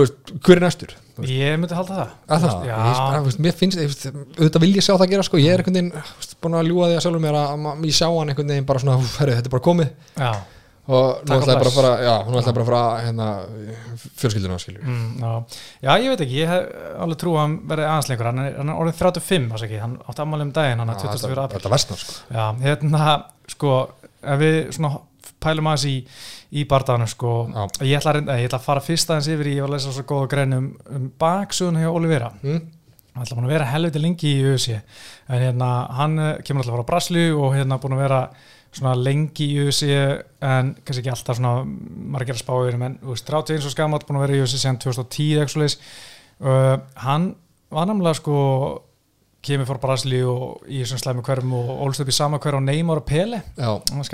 [0.00, 0.94] veist, hver er næstur?
[1.28, 2.14] Ég myndi halda það.
[2.32, 4.06] Að það, Já, ég, þú veist, mér finnst, ég veist,
[4.38, 6.88] auðvitað vil ég sjá það gera sko, ég er einhvern veginn veist, búin að ljúga
[6.88, 9.36] því að sjálfur mér að, að ég sjá hann einhvern veginn bara svona, hú, herru,
[9.36, 9.90] þetta er bara komið.
[10.16, 10.32] Já,
[10.82, 11.76] og nú Takk og ætlaði bara að bless.
[11.76, 13.26] fara, já, nú ætlaði bara að fara hérna,
[14.18, 15.60] fjölskylduna skilju mm, já.
[15.84, 18.28] já, ég veit ekki, ég hef alveg trú að hann verði aðeins lengur.
[18.32, 20.98] Hann er, hann er orðin 35, þess ekki, hann átti ammali um daginn hann er
[21.04, 21.60] 24 apríl.
[21.60, 22.16] Þetta versnar sko.
[22.34, 23.12] Já, hérna,
[23.54, 23.76] sko,
[24.34, 24.92] ef við svona
[25.46, 25.94] pælum aðeins í,
[26.52, 27.32] í bardaðanum, sko,
[27.86, 29.92] ég ætla, að, ég ætla að fara fyrst aðeins yfir í, ég var að lesa
[29.96, 32.32] svo góða grein um, um baksugun hjá Olivera.
[32.42, 32.62] mm?
[33.12, 34.78] Hann ætla búin að vera helviti lengi í USA,
[35.28, 38.20] en hérna, hann eh, kemur alltaf frá Braslu og hérna búin að vera
[38.72, 39.98] svona lengi í USA,
[40.48, 41.66] en kannski ekki alltaf svona
[42.14, 44.62] margir að spá yfir, en þú veist, 31 og skamalt búin að vera í USA
[44.62, 45.76] síðan 2010, ekki svo leis.
[46.40, 47.28] Uh, hann
[47.72, 48.38] var namlega, sko,
[49.42, 52.62] kemur frá Brasli og í þessum slæmi hverfum og ólst upp í sama hverf á
[52.62, 53.40] Neymar og Pele.
[53.88, 54.08] Það var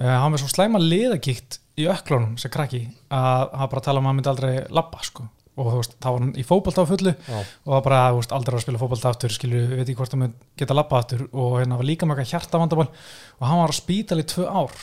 [0.00, 2.82] uh, hann var svo slæma liðagikt í öklunum sem krakki
[3.14, 5.28] að hann bara tala um að hann myndi aldrei labba sko.
[5.60, 8.20] Og þú veist, þá var hann í fótbolta á fullu já, og það bara, þú
[8.20, 11.00] veist, aldrei að spila fótbolta aftur skilju, við veit ekki hvort hann mun geta labba
[11.02, 14.46] aftur og hérna var líka eitthvað hjarta vandamál og hann var á spítal í tvö
[14.46, 14.78] ár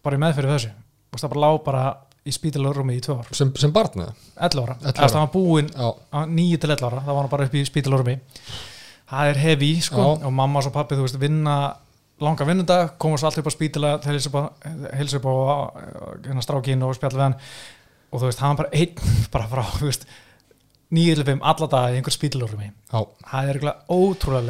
[0.00, 0.72] bara í meðferði þessu.
[1.10, 1.84] Og það bara lá bara
[2.24, 3.30] í spítalurumi í tvö ár.
[3.36, 4.14] Sem, sem barn eða?
[4.48, 5.04] 11 ára, 11 ára.
[5.04, 5.88] eða það var búinn Já,
[6.38, 8.16] 9 til 11 ára, þá var hann bara upp í spítalormi
[9.10, 10.00] það er hefi sko.
[10.00, 10.26] Já.
[10.26, 11.56] og mamma og pappi, þú veist, vinna
[12.20, 14.42] langa vinnundag, komast alltaf upp á spítala til hilsa upp á,
[15.18, 15.34] upp á
[16.26, 17.38] hérna strákin og spjalla við hann.
[18.10, 18.94] Og þú veist, hann bara einn
[19.32, 20.04] bara frá, þú veist
[20.90, 22.66] 9-5 alla daga í einhver spítalormi.
[22.90, 24.46] Já, það er eiginlega ótrúlega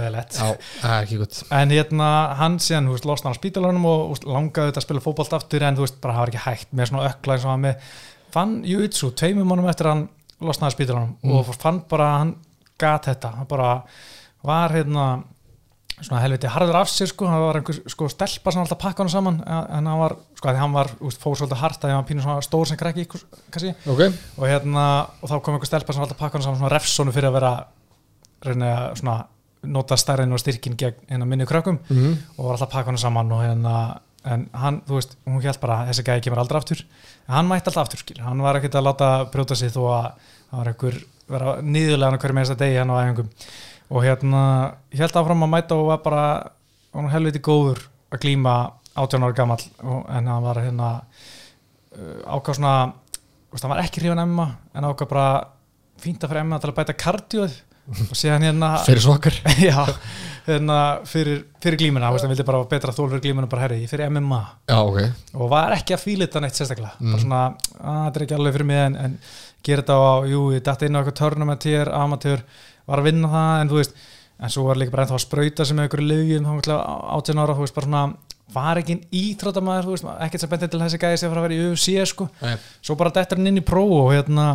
[1.20, 1.40] gott.
[1.52, 2.06] En hérna
[2.38, 5.36] hann síðan, þú veist, losna hann á spítalornum og veist, langaði þetta að spila fótbolt
[5.36, 7.64] aftur en þú veist, bara það var ekki hægt með svona ökla eins og hann
[7.66, 7.90] með.
[8.32, 10.06] Fann Júitsu tveimum mannum eftir að hann
[10.48, 11.36] losnaði spítalornum Mm.
[11.36, 12.32] og fann bara hann
[12.80, 13.70] gat þetta, hann bara
[14.46, 15.06] var hérna
[16.00, 19.04] svona helviti harður af sér sko, það var einhver sko stelpa sem alltaf að pakka
[19.04, 21.92] hann saman en hann var, sko, að því hann var úst, fór svolítið hart að
[21.92, 24.00] hann var pínu svona stór sem krakki kannski, Ok,
[24.38, 24.86] og hérna
[25.20, 27.36] og þá kom einhver stelpa sem alltaf að pakka hann saman svona refsonu fyrir að
[27.36, 27.52] vera
[28.48, 29.18] reyna að svona
[29.76, 31.82] nota stærðin og styrkin gegn hérna minni krökkum.
[31.92, 33.74] Mm og var alltaf að pakka hann saman og hérna
[34.24, 36.80] en hann, þú veist, hún held bara að þessi gæði kemur aldrei aftur,
[37.28, 40.08] en hann mætti alltaf aftur skil, hann var ekkert að láta brjóta sig þó að
[40.50, 40.98] það var einhver,
[41.30, 43.30] vera nýðulega hann hverju með þess að degi hann á æfingum
[43.90, 44.42] og hérna,
[44.94, 46.24] ég held áfram að mæta og var bara,
[46.94, 48.56] hann var helviti góður að glíma
[48.94, 49.64] 18 ára gamall.
[49.82, 52.76] Og, en hann var hérna uh, ákvað svona,
[53.56, 55.26] hann var ekki hrifan emma, en ákvað bara
[56.00, 57.58] fínt að fyrir emma til að bæta kardjóð
[57.90, 59.36] og síðan hérna fyrir svokkar
[59.68, 59.82] já,
[60.46, 64.40] hérna fyrir, fyrir glímuna, hann vildi bara betra þól fyrir glímuna bara herri, fyrir MMA
[64.70, 65.00] Já, ok,
[65.34, 66.94] og var ekki að fíla þetta neitt sérstaklega.
[67.00, 67.14] Mm.
[67.14, 67.44] bara svona,
[67.80, 69.16] að þetta er ekki alveg fyrir mig en, en
[69.66, 72.44] gera þetta á, jú, ég dætti inn á eitthvað törnumentir, amatör,
[72.88, 73.94] var að vinna það en þú veist,
[74.40, 77.66] en svo var líka bara ennþá að sprauta sem með einhverju lögjum, 18 ára þú
[77.66, 78.02] veist, bara svona,
[78.50, 81.58] var ekki ítróttamæður, þú veist, ekkert sem bendið til þessi gæði sem fara að vera
[81.58, 82.56] í UFC, sko, Nei.
[82.82, 84.46] svo bara dættir hann inn í próf og hérna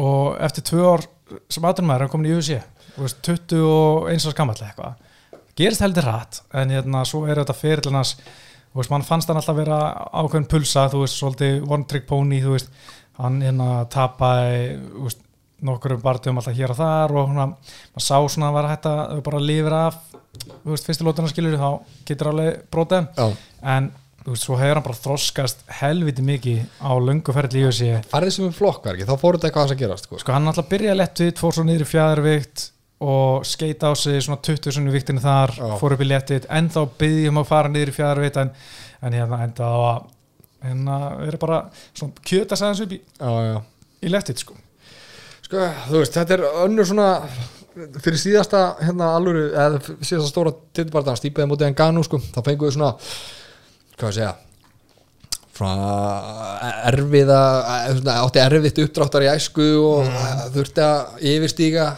[0.00, 1.06] og eftir tvö ár
[1.52, 2.58] sem aðrunmaður er hann komin í UFC
[2.96, 5.06] þú veist, 21 árs gamall eitthvað.
[5.60, 8.14] Gerist heldur hratt en hérna svo er þetta fyrirlinnas
[8.70, 9.80] þú veist, mann fannst hann alltaf vera
[10.10, 12.70] ákveðin pulsa þú veist, svolítið one trick pony þú veist,
[13.20, 15.22] hann hérna tapaði þú veist,
[15.66, 17.46] nokkurum barðum alltaf hér og þar og svona,
[17.94, 19.98] maður sá svona að vera hægt að bara lifir af
[20.50, 21.70] þú veist, fyrstu lótuna skilur þá
[22.08, 23.08] getur alveg brotið.
[23.16, 23.26] Já.
[23.74, 23.90] En
[24.24, 28.34] þú veist, svo hefur hann bara þroskast helviti mikið á löngu ferli í UFC Farið
[28.36, 30.20] sem er flokkverki, þá fór þetta eitthvað að gerast sko.
[30.20, 32.66] sko hann alltaf byrjaði lettvitt, fór svo niður í fjæðarvikt
[33.00, 35.68] og skeita á sig svona 20 svona í viktinu þar, Já.
[35.80, 38.50] fór upp í lettvitt ennþá byggjum að fara niður í fjæðarvikt en,
[39.00, 40.00] en hérna enda á að
[40.68, 41.62] hérna verið bara
[41.96, 43.00] svona kjöta sæðans upp í,
[44.04, 44.58] í lettvitt sko
[45.50, 47.08] Sko, þú veist, þetta er önnur svona
[47.74, 52.68] fyrir síðasta hérna alvöru eða síðasta stóra tittubartan stípaði mútið en Ganu sko, þá fengum
[52.68, 52.90] við svona
[53.96, 54.30] hvað að segja
[55.58, 55.88] svona
[56.92, 57.40] erfiða
[57.80, 60.46] eða svona, átti erfitt uppdráttar í æsku og mm.
[60.54, 61.88] þurfti að yfirstíga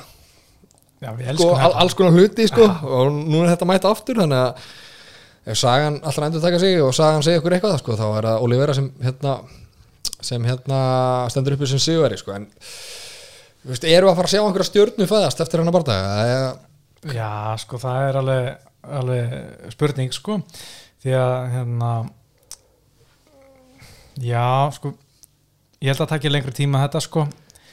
[1.03, 4.67] Já, sko, al, alls konar hluti sko, og nú er þetta mætt aftur þannig að
[5.53, 8.49] ef sagan allra endur taka sig og sagan segja ykkur eitthvað sko, þá er það
[8.49, 9.39] Olivera sem hérna
[10.23, 10.83] sem hérna
[11.35, 12.47] stendur uppi sem sigurveri sko, en
[13.63, 16.13] þú veist, eru að fara að sjá einhverja stjörnu fæðast eftir hennar bardaga?
[16.27, 16.53] Eða
[17.17, 18.49] Já, sko það er alveg,
[19.01, 19.33] alveg
[19.75, 20.37] spurning sko.
[21.03, 21.93] Því að hérna
[24.23, 24.45] já,
[24.77, 24.93] sko
[25.83, 27.27] ég held að það taki lengri tíma þetta sko.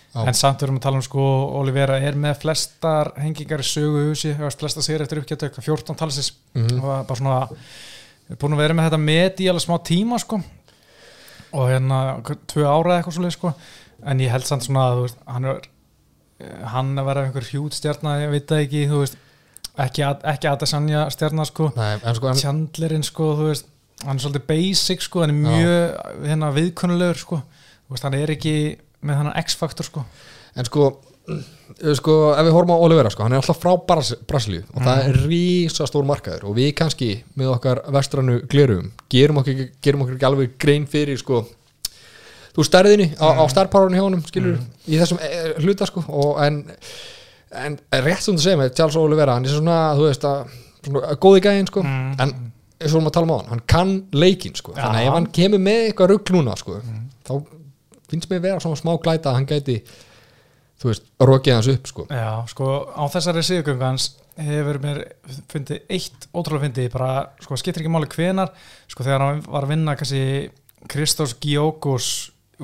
[0.10, 0.24] Já.
[0.26, 1.24] en samt erum við að tala um sko
[1.60, 6.32] Olivera er með flestar hengingar í sögu húsi, flestar sér eftir uppgjötu 14 talsins.
[6.58, 6.80] Mhm.
[6.80, 10.20] og það er bara svona búin að vera með þetta met í alveg smá tíma
[10.20, 10.42] sko.
[11.54, 13.54] Og hérna tvö ára eitthvað svo sko.
[14.04, 15.62] En ég held samt svona að þú veist, hann er
[16.74, 19.18] hann að vera einhver hjút stjarnar, ég veit það ekki þú veist,
[19.86, 23.68] ekki, ekki Adesanya stjarnar sko, sko, Chandlerinn sko, þú veist,
[24.06, 27.42] hann er svolítið basic sko, hann er mjög hérna viðkunnulegur sko,
[27.84, 28.56] þú veist, hann er ekki
[29.06, 30.06] með hann X-faktor sko.
[30.56, 30.88] En sko,
[31.28, 31.44] uh,
[32.00, 35.06] sko ef við horfum á Olivera, sko, hann er alltaf frá Bras Brasilíu og það
[35.12, 40.16] er rísa stór markaður og við kannski með okkar vestrannu glerum gerum okkur, gerum okkur
[40.18, 41.44] ekki alveg grein fyrir sko
[42.56, 44.58] þú stærðinni á, á stærparunni hjá honum skilur
[44.90, 45.30] í þessum e,
[45.64, 46.62] hluta sko og en,
[47.54, 50.56] en rétt sem þú segir með Charles Olivera, hann er svona þú veist að,
[50.88, 52.12] svona góði gæðin sko Mm.
[52.20, 52.36] en
[52.80, 54.86] eins og við erum að tala um á hann, hann kann leikinn sko, Já.
[54.86, 56.78] þannig að ef hann kemur með eitthvað rugg núna sko,
[57.28, 57.34] þá
[58.10, 59.76] finnst mér vera svona smá glæta að hann gæti
[60.80, 62.06] þú veist, rokið hans upp sko.
[62.08, 64.06] Já, sko, á þessari sigurgöngu hans
[64.40, 65.02] hefur mér
[65.52, 67.10] fundið eitt ótrúlega fyndið, bara,
[67.44, 68.54] sko, skiptir ekki máli hvenar,
[68.88, 70.24] sko, þegar hann var að vinna kannski
[70.88, 72.08] Kristós Giókos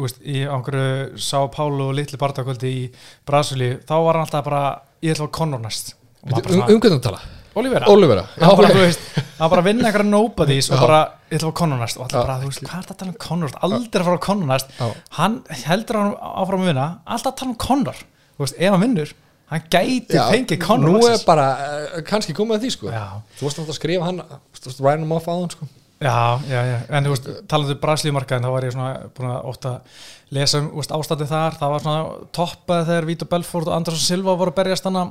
[0.04, 2.84] veist, í einhverju Sá Pálu og litli barndakvöldi í
[3.28, 4.62] Brasilíu, þá var hann alltaf bara
[5.06, 7.24] ég ætla að Conor næst um, um þú tala?
[7.56, 7.88] Olivera.
[7.88, 8.26] Olivera.
[8.36, 9.04] Hann bara, veist,
[9.40, 10.98] bara að vinna einhverja nobodies og bara,
[11.32, 12.00] ég ætla að Conor næst.
[12.00, 14.20] Og alltaf bara, þú veist, hvað er það að tala um veist, aldrei að fara
[14.20, 14.74] á Conor næst.
[15.16, 16.10] Hann heldur hann
[16.44, 16.88] áfram að vinna.
[17.06, 18.02] Alltaf að tala um Conor,
[18.36, 19.16] þú veist, ef hann vinnur
[19.52, 22.90] hann gæti fengið Conor nú er bara uh, kannski komið að því sko.
[22.90, 27.12] Þú varst náttúrulega að skrifa hann þú varst að á Já, já, já, en þú
[27.14, 30.00] veist, talandi um Brasilíumarkaðin, þá var ég svona búin að ótt að
[30.36, 34.34] lesa um úst, ástandið þar, það var svona toppað þegar Vítor Belfort og Andersson Silva
[34.36, 35.04] voru að berjast hana,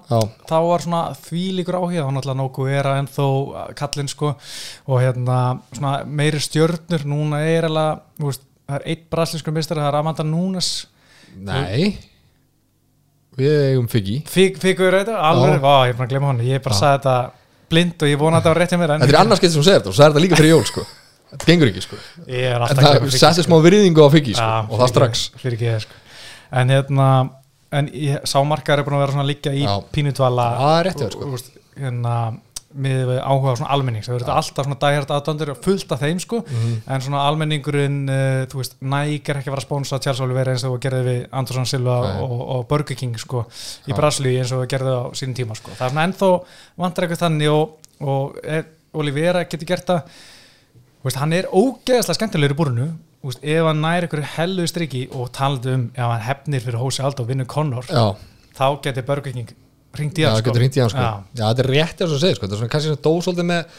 [0.45, 3.29] þá var svona þvílíkur áhuga, þá var náttúrulega nógu era en þó
[3.79, 4.35] kallinn sko.
[4.85, 5.39] Og hérna
[5.71, 9.99] svona meiri stjörnur, núna er alveg, þú veist, það er eitt brasilískur mistari, það er
[10.03, 10.75] Amanda Nunes
[11.35, 11.95] nei.
[13.35, 16.77] Við eigum fyggi Figur þetta, alveg, vá, ég er bara að glemma hann, ég bara
[16.79, 17.17] sagði þetta
[17.73, 19.63] blind og ég vona að þetta var rétt hjá mér þetta er annars getur sem
[19.63, 20.85] þú segir þetta og þú sagði þetta líka fyrir jól sko.
[21.35, 21.97] Þetta gengur ekki sko.
[22.31, 25.25] Ég er en það glemma Figu, setti smá virðingu á fyggi sko og það strax.
[25.51, 26.01] ekki sko.
[26.61, 27.09] en hérna
[27.75, 27.89] en
[28.31, 32.21] sámarkar er búin að vera svona líka í pínutvala Það er rétt hjá þér, sko.
[32.75, 34.09] Með áhuga á svona almennings.
[34.09, 36.41] Það verður alltaf svona dæhært aðdöndur fullt af þeim sko.
[36.43, 36.75] Mhm.
[36.91, 40.67] en svona almenningurinn uh, þú veist, Nike er ekki að vera spónsa Chelsea Oliveira eins
[40.69, 43.45] og gerði við Anderson Silva og, og Burger King sko
[43.87, 43.97] í Já.
[43.97, 45.73] Brasilíu eins og gerði á sínum tíma sko.
[45.79, 46.31] Það er svona ennþá
[46.83, 50.15] vantar eitthvað þannig og, og er, Oliveira getur gert það.
[51.05, 52.93] Veist, hann er ógeðslega skemmtilegur í búrinu.
[53.25, 56.81] Þú veist, ef hann nær ykkur hellu striki og talandi um ef hann hefnir fyrir
[56.81, 58.17] Hósi vinnur Conor já,
[58.53, 59.55] þá getur Burger King
[59.99, 61.05] ringt í já, hann hringt í hann sko.
[61.05, 61.13] Já.
[61.35, 62.47] já, þetta er rétt eins og segir sko.
[62.47, 63.79] Þetta er svona kannski svona dósóldi með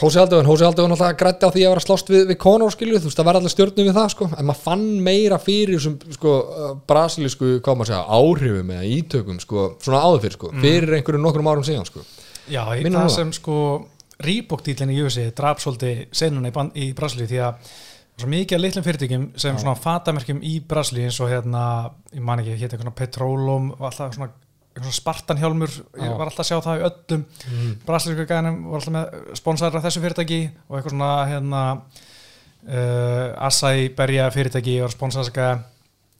[0.00, 2.72] Hósi Aldöfun, Hósi Aldöfun alltaf grætti á því að vera að slást við, við Conor
[2.72, 5.76] skilju, þú veist, það verða allir stjórnum við það sko, en maður fann meira fyrir
[5.76, 10.52] þessum sko, uh, brasilísku, hvað maður segja áhrifum eða ítökum, sko, svona áður fyrir sko,
[10.64, 12.04] fyrir einhverju nokkrum árum síðan sko.
[12.48, 13.58] Já, í Minnir það sem sko
[14.24, 17.74] Reebok-dílinn í USA draf svolítið senuna í, í Brasilíu því að
[18.14, 21.64] svo mikið af litlum fyrirtækjum sem svona fatamerkjum í Brasilíu eins og hérna,
[22.14, 24.30] ég man ekki, eitthvað Petrólum alltaf svona
[24.74, 25.70] Spartanhjálmur,
[26.02, 27.26] ég var alltaf að sjá það í öllum.
[27.50, 27.76] Mm.
[27.86, 33.88] brasilísku gænum, var alltaf með sponsorar af þessu fyrirtæki og eitthvað svona hérna uh, Asai
[33.94, 35.54] berja fyrirtæki og gæða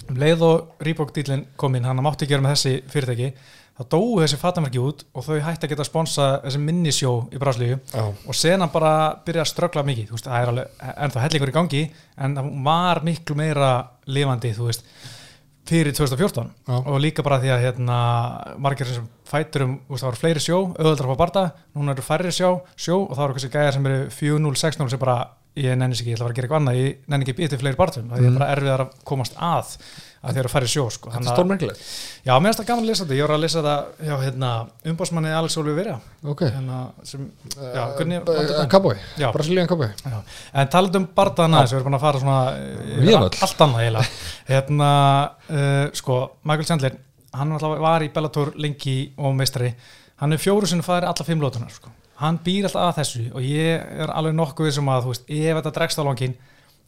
[0.04, 3.30] um leið og Reebok-dílinn kom inn, hann mátti gera með þessi fyrirtæki
[3.74, 7.40] þá dóu þessi fatamerki út og þau hætti að geta að sponsa þessi minnisjó í
[7.42, 7.80] Brasilíu.
[7.90, 8.04] Já.
[8.06, 8.92] og sen hann bara
[9.26, 11.82] byrja að ströggla mikið þú veist, það er alveg ennþá hellingur í gangi
[12.22, 13.72] en það var miklu meira
[14.06, 14.86] lifandi, þú veist
[15.68, 16.74] fyrir 2014 Já.
[16.77, 17.98] og líka bara því að hérna,
[18.61, 22.50] margir sem fætur um, það var fleiri sjó, auðvöldar fá barda núna eru færri sjó,
[22.77, 25.18] sjó og þá eru kannski gæjar sem eru 4-0, 6-0 sem bara
[25.57, 27.37] ég nenni sig ekki, ég ætla að fara að gera eitthvað annað ég nenni ekki
[27.38, 29.74] býtið fleiri barðum, það er bara erfiðar að komast að
[30.24, 31.10] að þeir eru færri sjó sko.
[31.12, 31.80] Þetta er að- stórmerkilegt.
[32.24, 34.50] Já, mér finnst það gaman að lesa þetta, ég var að lesa þetta já, hérna,
[34.92, 39.26] umbásmanni Alex Olvi Vera Ok, hérna, sem, já, hvernig uh, Cowboy, Já.
[39.37, 39.90] Brazilian Cowboy.
[40.54, 44.06] En talað um barðana þess, við erum búin að fara svona eh, allt annað eiginlega.
[44.52, 44.92] Hérna,
[45.50, 46.96] uh, sko, Michael Chandler
[47.34, 49.72] hann var í Bellator lengi og meistari,
[50.22, 51.90] hann er fjóru sinni farið alla fimm lótunar, sko,
[52.22, 55.58] hann býr alltaf að þessu og ég er alveg nokkuð sem að, þú veist, ef
[55.58, 56.37] þetta dregst á longin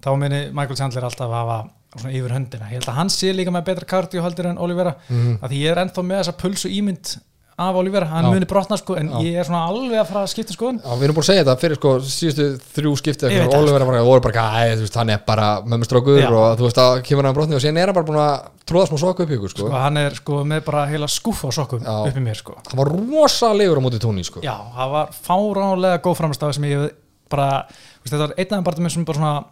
[0.04, 1.56] þá muni Michael Chandler alltaf hafa
[1.98, 4.94] svona yfir höndina, ég held að hann sé líka með betra kardio heldur en Olivera,
[5.08, 5.38] Mhm.
[5.42, 7.16] að ég er ennþá með þessa pulsu ímynd
[7.58, 8.30] af Olivera, hann Já.
[8.34, 9.16] muni brotna sko, en Já.
[9.24, 11.44] ég er svona alveg að fara að skipta skoðun Já, við erum búin að segja
[11.44, 14.42] þetta fyrir sko síðustu þrjú skipti og það, Oliver var voru bara,
[14.76, 16.28] þú veist, hann er bara mömmustrákur Já.
[16.28, 18.88] og þú veist, það kemur hann brotni og síðan er hann bara búin að tróða
[18.90, 19.68] smá soku upp í ykkur, sko.
[19.70, 22.76] sko, hann er sko með bara heila skúfa á sokkum upp í mér sko Hann
[22.76, 24.40] var rosalegur á móti tóni, sko.
[24.44, 26.90] Já, það var fáránlega góð framstæð sem ég
[27.30, 27.64] bara,
[28.04, 29.44] veist, þetta var einn af þeim bara sem bara svona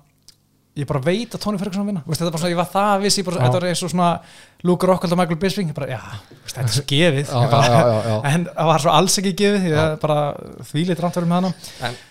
[0.77, 2.03] ég bara veit að Tony Ferguson vinna.
[2.07, 3.45] Veist, þetta var svona, ég var það viss, ég bara, Já.
[3.47, 4.09] þetta var eins og svona
[4.67, 6.01] Luke Rockhold og Michael Bisping bara, já,
[6.41, 7.29] veist, þetta er svo gefið.
[7.31, 8.17] Já, Ég bara, já, já, já.
[8.35, 10.19] en það var svo alls ekki gefið ég bara
[10.73, 11.55] þvílið rántur með hana.
[11.91, 12.03] En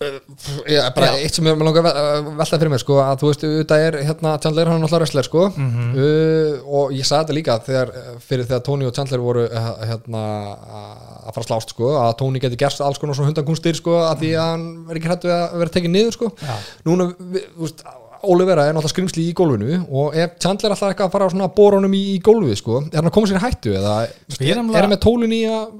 [0.00, 3.26] Já, bara eitt sem ég mér langar að vel- velta fyrir mér sko, að þú
[3.28, 5.42] veist, auðvitað er hérna Chandler hann er náttúrulega wrestler sko.
[5.50, 7.92] Uh, og ég sagði þetta líka þegar,
[8.24, 10.22] fyrir þegar Tony og Chandler voru uh, hérna
[10.56, 14.22] að fara að slást sko, að Tony geti gerst alls konar svona hundakunstir sko, að
[14.24, 16.32] því að hann er ekki hættu að vera tekið niður sko.
[16.48, 16.56] Já.
[16.88, 17.84] núna, þú veist
[18.28, 21.78] Olivera er náttúrulega skrimsli í gólfinu og ef Chandler alltaf eitthvað að fara að bóra
[21.78, 23.94] honum í, í gólfið sko, er hann að koma sér í hættu eða
[24.28, 25.70] Sko, er hann með tólin í að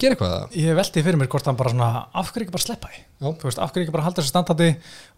[0.00, 0.48] gera eitthvað eða?
[0.60, 3.28] ég veldi fyrir mér hvort hann bara svona af hverju ekki bara sleppa því Já.
[3.40, 4.68] þú veist, af hverju ekki bara halda þessu standandi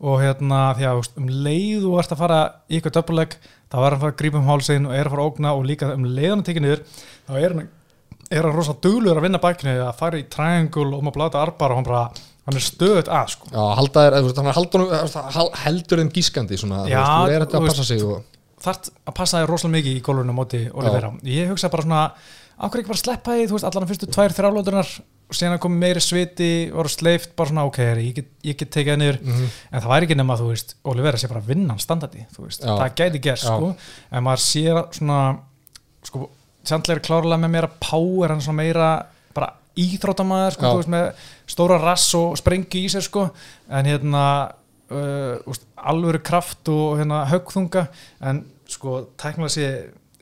[0.07, 2.41] og hérna því að um leið og ert að fara
[2.71, 5.15] í eitthvað döpuleg þá er hann að fara að grípa um hálsinn og er að
[5.17, 6.85] fara að ógna og líka um leið hann tekið niður
[7.27, 7.71] þá er hann,
[8.31, 11.75] er hann rosa duglur að vinna bakinu að fara í triangle og maður blata arbar
[11.75, 12.05] og hann bara,
[12.47, 14.85] hann er stöðut að sko Já, halda þér, þú veist, hann er haldur,
[15.39, 18.23] hal- heldur þeim gískandi svona, Já, þú er þetta að passa sig og,
[18.63, 21.13] þarft að passa þér rosalega mikið í gólfinu á móti Olivera.
[21.27, 22.03] Ég hugsa bara svona
[22.63, 24.91] hverju ekki bara sleppa því, þú veist, allan fyrstu tvær þrjálótunar
[25.33, 28.71] og síðan að koma meiri sviti voru sleift, bara svona, ok, ég get, ég get
[28.75, 29.47] tekið það niður, Mhm.
[29.73, 32.45] en það væri ekki nema þú veist, Olivera sé bara að vinna hann standandi þú
[32.47, 32.75] veist, Já.
[32.77, 33.37] það gæti Já.
[33.37, 33.75] sko
[34.13, 34.63] en maður sé
[34.99, 35.39] svona
[36.05, 36.29] sko,
[36.65, 41.79] Chandler er klárlega með meira power er svona meira bara íþróttamæður, sko, veist, með stóra
[41.83, 43.27] rass og sprengi í sér, sko.
[43.73, 44.25] En hérna
[44.93, 47.87] uh, úst, alvöru kraft og hérna höggþunga.
[48.29, 49.69] En sko tæknilega sé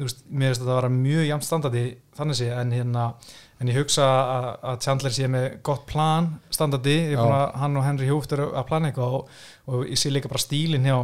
[0.01, 1.87] veist, mér finnst þetta að vera mjög jæmt standandi
[2.19, 2.51] þannig sé.
[2.57, 3.07] En hérna
[3.61, 6.31] en ég hugsa að, að Chandler sé með gott plan
[7.37, 9.35] að hann og Henry Húft eru að plana eitthvað og,
[9.69, 10.97] og ég sé líka bara stílinn hjá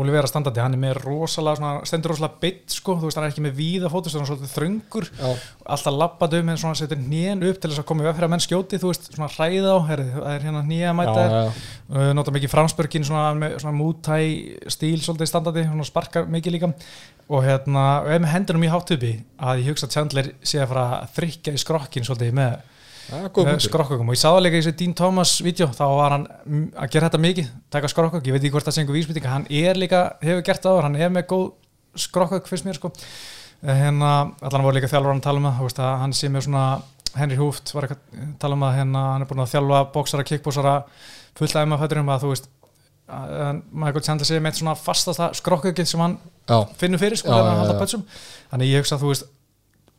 [0.00, 3.32] Olivera standandi, hann er með rosalega svona, stendur rosalega beitt sko, þú veist hann er
[3.34, 5.08] ekki með víða fótus, hann er svolítið þröngur.
[5.18, 5.32] Já,
[5.74, 8.28] alltaf lappað um en svona setur hnén upp til þess að koma í veg fyrir
[8.30, 11.42] að menn skjóti þú veist, svona hræða á, það er hérna að mæta já,
[11.92, 14.18] uh, nota mikið framspörkin svona, með svona mútæ
[14.72, 16.72] stíl svolítið standandi, svona sparkar mikið líka.
[17.28, 19.12] Og hérna, og ef með hendunum í háttubi
[19.44, 22.56] að ég hugsa að Chandler sé að fara að þrykja í skrokkin svolítið með,
[23.66, 26.26] skrokkum og ég sáða líka í þessu Dean Thomas vídeo, þá var hann
[26.76, 29.46] að gera þetta mikið, taka skrokkok, ég veit ekki hvort það sé einhver vísbytting, hann
[29.50, 31.46] er líka, hefur gert það áður, hann er með góð
[32.06, 32.92] skrokkok fyrst mér sko.
[33.62, 34.12] Eh, hérna,
[34.42, 35.76] allan voru líka þjálfur að tala um það.
[35.84, 36.64] Að hann sé með svona
[37.14, 38.00] Henry Húft var að
[38.40, 38.78] tala um það.
[38.80, 40.74] Hérna, hann er búin að þjálfa bóksara, kickbóksara
[41.38, 42.48] fullt af MF-fætturum að þú veist
[43.12, 46.16] að Michael Chandler sé með svona fastasta skrokkukið sem hann
[46.48, 47.80] já, finnur fyrir sko Já, hann halda já.
[47.82, 48.04] pötsum
[48.52, 49.26] þannig ég hugsa að þú veist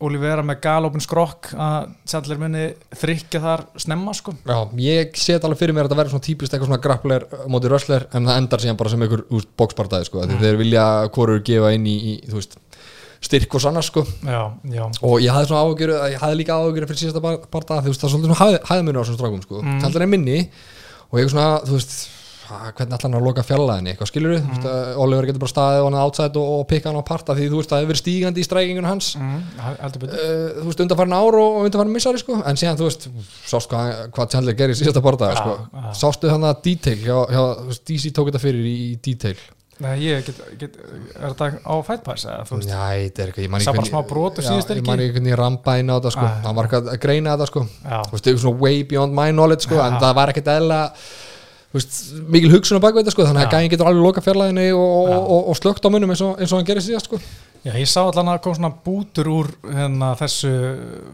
[0.04, 2.64] Olivera með galopin skrokk að Chandler muni
[3.00, 6.54] þrykja þar snemma sko já, ég set alveg fyrir mér að þetta verður svona típist
[6.56, 10.24] eitthvað svona grappler móti rössler en það endar síðan bara sem einhver úr bókspartaði sko,
[10.28, 10.40] Mm.
[10.44, 10.86] þeir vilja
[11.16, 12.58] hvorur gefa inn í, í þú veist,
[13.24, 16.88] styrk og sannar sko já, já, og ég hafði svona áhugjur ég hafði líka áhugjur
[16.90, 17.22] fyrir síðasta
[17.54, 19.80] bardaga þú veist það er svolítið svona hæðmunur á þessum strákum sko Mm.
[19.84, 20.40] Chandler er minni
[21.14, 21.96] og ég er svona þú veist
[22.48, 24.66] hvernig ætla hann að loka fjallaðinni eitthvað skilur við, mm.
[25.04, 27.62] Oliver getur bara staðið og hann átsætt og, og pikka hann á parta því þú
[27.62, 29.10] veist það hefur verið stígandi í strækingun hans.
[29.20, 29.72] Mm, uh,
[30.60, 32.40] þú veist undanfærin ár og, undanfærin missari sko.
[32.44, 33.10] En síðan þú veist
[33.50, 35.58] sást hvað, hvað Chandler gerir í síðasta bardaga sko.
[35.64, 35.92] Já, já.
[36.04, 39.38] sástu þannig að detail hjá, hjá, veist, DC tók þetta fyrir í, í detail.
[39.82, 40.76] Nei, ég get, get,
[41.18, 41.76] er þetta á
[42.06, 42.70] Pass eða þú veist?
[42.70, 44.90] Næ, þetta er ekki, ég man ekki smá brot og Já, síðust er ég ekki.
[44.92, 46.26] man ekki hvernig ég rambaði inn á þetta sko.
[46.28, 46.36] Ah.
[46.46, 47.64] hann var eitthvað að greina þetta sko.
[47.82, 50.80] Þú veist, er svona way beyond my knowledge sko, en það var ekkert eðla
[51.74, 55.16] veist, mikil hugsun á bakveita sko, þannig að gæðin getur alveg loka fjarlæðinni og, og,
[55.22, 57.22] og, og slögt á munum eins og, eins og hann gerir síðast sko.
[57.64, 60.52] Já, ég sá allan að kom svona bútur úr hérna, þessu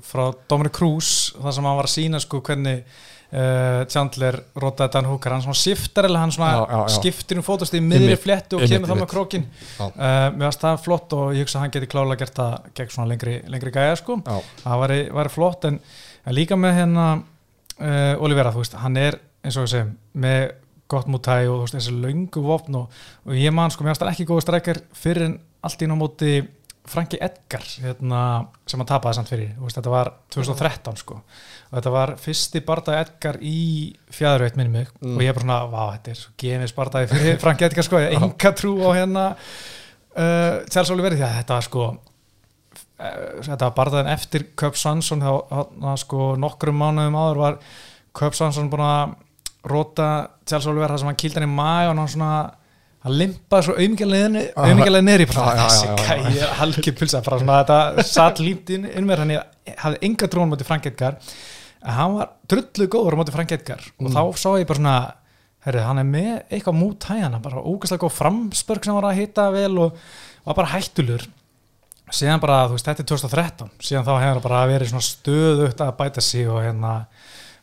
[0.10, 5.10] frá Dominic Cruz þar sem hann var að sína sko hvernig uh, Chandler rotaði Dan
[5.12, 5.36] Hooker.
[5.36, 6.96] Hann svona shiftar eða hann svona Já, já, já.
[6.98, 9.94] skiptir um fótast í miðri fléttu og kemur þá með krókin uh,
[10.34, 13.12] mér varst það flott og ég hugsa að hann geti klálega gert það gegn svona
[13.14, 14.20] lengri, lengri gæja sko.
[14.66, 15.80] Það væri, flott en,
[16.26, 20.52] en líka með hérna uh, Olivera, þú veist, hann er eins og segjum, með
[20.90, 24.30] gott mútæ og veist, þessi löngu vopn og, og ég man sko, mér það ekki
[24.30, 26.34] góð streikar fyrir en allt í ná móti
[26.90, 28.20] Franki Edgar hérna,
[28.66, 31.20] sem hann tapaði samt fyrir, veist, þetta var 2013 sko,
[31.70, 33.60] og þetta var fyrsti bardaði Edgar í
[34.16, 34.94] fjæðurveit minni mig.
[35.04, 35.18] Mm.
[35.18, 38.02] og ég er bara svona, vá, þetta er svo gefis bardaði fyrir Franki Edgar sko,
[38.02, 39.26] ég hef enga trú á hérna.
[40.10, 41.84] Uh, Charles Oliveri því að þetta var sko
[42.98, 47.60] eh, þetta var barðaðin eftir Köp Svansson þá þá, sko nokkrum mánuðum áður var
[48.18, 49.14] Köp Svansson búin að
[49.72, 50.08] róta
[50.48, 52.32] Charles Oliver þar sem hann kýldi hann í mæ og hann svona
[53.06, 53.76] hann limpaði svo
[55.32, 59.34] bara Já, já, þessi gæi er halkið pulsa þetta satt límt inn, inn með hann
[59.80, 61.18] hafði enga trúan moti Frank Edgar.
[61.80, 63.86] En hann var drullu góður á moti Frank Edgar.
[64.02, 64.98] Og þá sá ég bara svona
[65.66, 69.50] herri, hann er með eitthvað mút hægana bara ógæslega góð framspörk sem var að hitta
[69.56, 70.00] vel og
[70.48, 71.24] var bara hættulur.
[72.10, 75.84] Síðan bara, þú veist, þetta er 2013 síðan þá hefur hann bara verið svona stöðugt
[75.86, 76.94] að bæta sig og hérna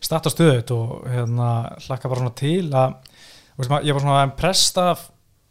[0.07, 1.51] starta stöðugt og hérna
[1.89, 2.97] hlakka bara svona til að
[3.59, 5.05] veist, maður- ég var svona impressed af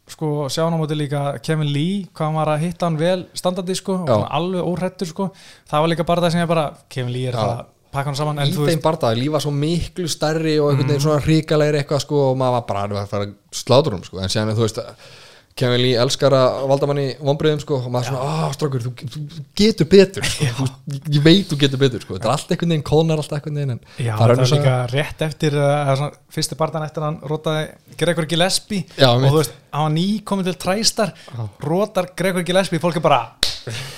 [0.08, 3.74] sko, sjá hann á móti líka Kevin Lee hvað var að hitta hann vel standandi
[3.74, 5.30] sko, og svona alveg óhrættur sko.
[5.68, 7.38] Það var líka bara það sem ég bara Kevin Lee er Já.
[7.38, 10.90] að fara að pakka hann saman í þeim bardaði, lífa svo miklu stærri og einhvern
[10.92, 14.20] veginn svona ríkalegir eitthvað sko og maður var bara að fara slátur um sko.
[14.22, 15.25] En séðan þú veist Kevin
[15.56, 19.20] Lee elskar að valda manni vonbreiðum sko og maður svona, ah, strákur, þú, þú,
[19.56, 20.66] getur betur sko, þú,
[21.14, 23.80] ég veit þú getur betur sko, þetta er allt einhvern veginn, kónar allt einhvern veginn
[23.96, 28.84] Já, það er líka rétt eftir uh, svona, fyrsti barndan eftir hann rótaði Gregor Gillespie.
[29.00, 29.32] Já, og mitt.
[29.32, 31.16] þú veist, hann ný komið til træstar
[31.64, 33.24] rótar Gregor Gillespie, fólk er bara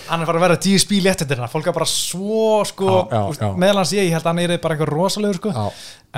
[0.09, 3.03] hann er bara að vera GSP létt eftir hérna fólk er bara svo sko
[3.59, 5.71] meðal hans ég, ég held að hann er bara eitthvað rosalegur sko.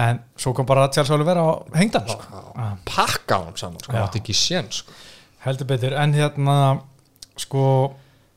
[0.05, 1.49] En svo kom bara Charles Oliver á
[1.81, 2.43] hengdan sko.
[2.87, 5.01] Pakka hann saman sko, það er ekki sén sko
[5.47, 6.57] heldur betur, en hérna
[7.41, 7.65] sko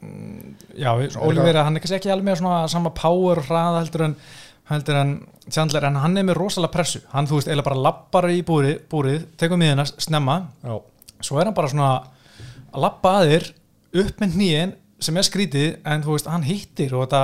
[0.03, 0.91] mm, já,
[1.23, 4.17] Oliver, hann er kannski ekki alveg með svona sama power og hraða heldur en
[4.71, 5.13] heldur en
[5.51, 7.01] Chandler, en hann er með rosalega pressu.
[7.11, 10.37] Hann, þú veist, eiginlega bara lappar í búrið, búrið tekur miðina snemma.
[10.63, 10.77] Já.
[11.23, 11.89] svo er hann bara svona
[12.73, 13.49] að lappa að þér
[14.03, 14.73] upp með nýjen
[15.03, 17.23] sem er skrítið, en þú veist, hann hittir og þetta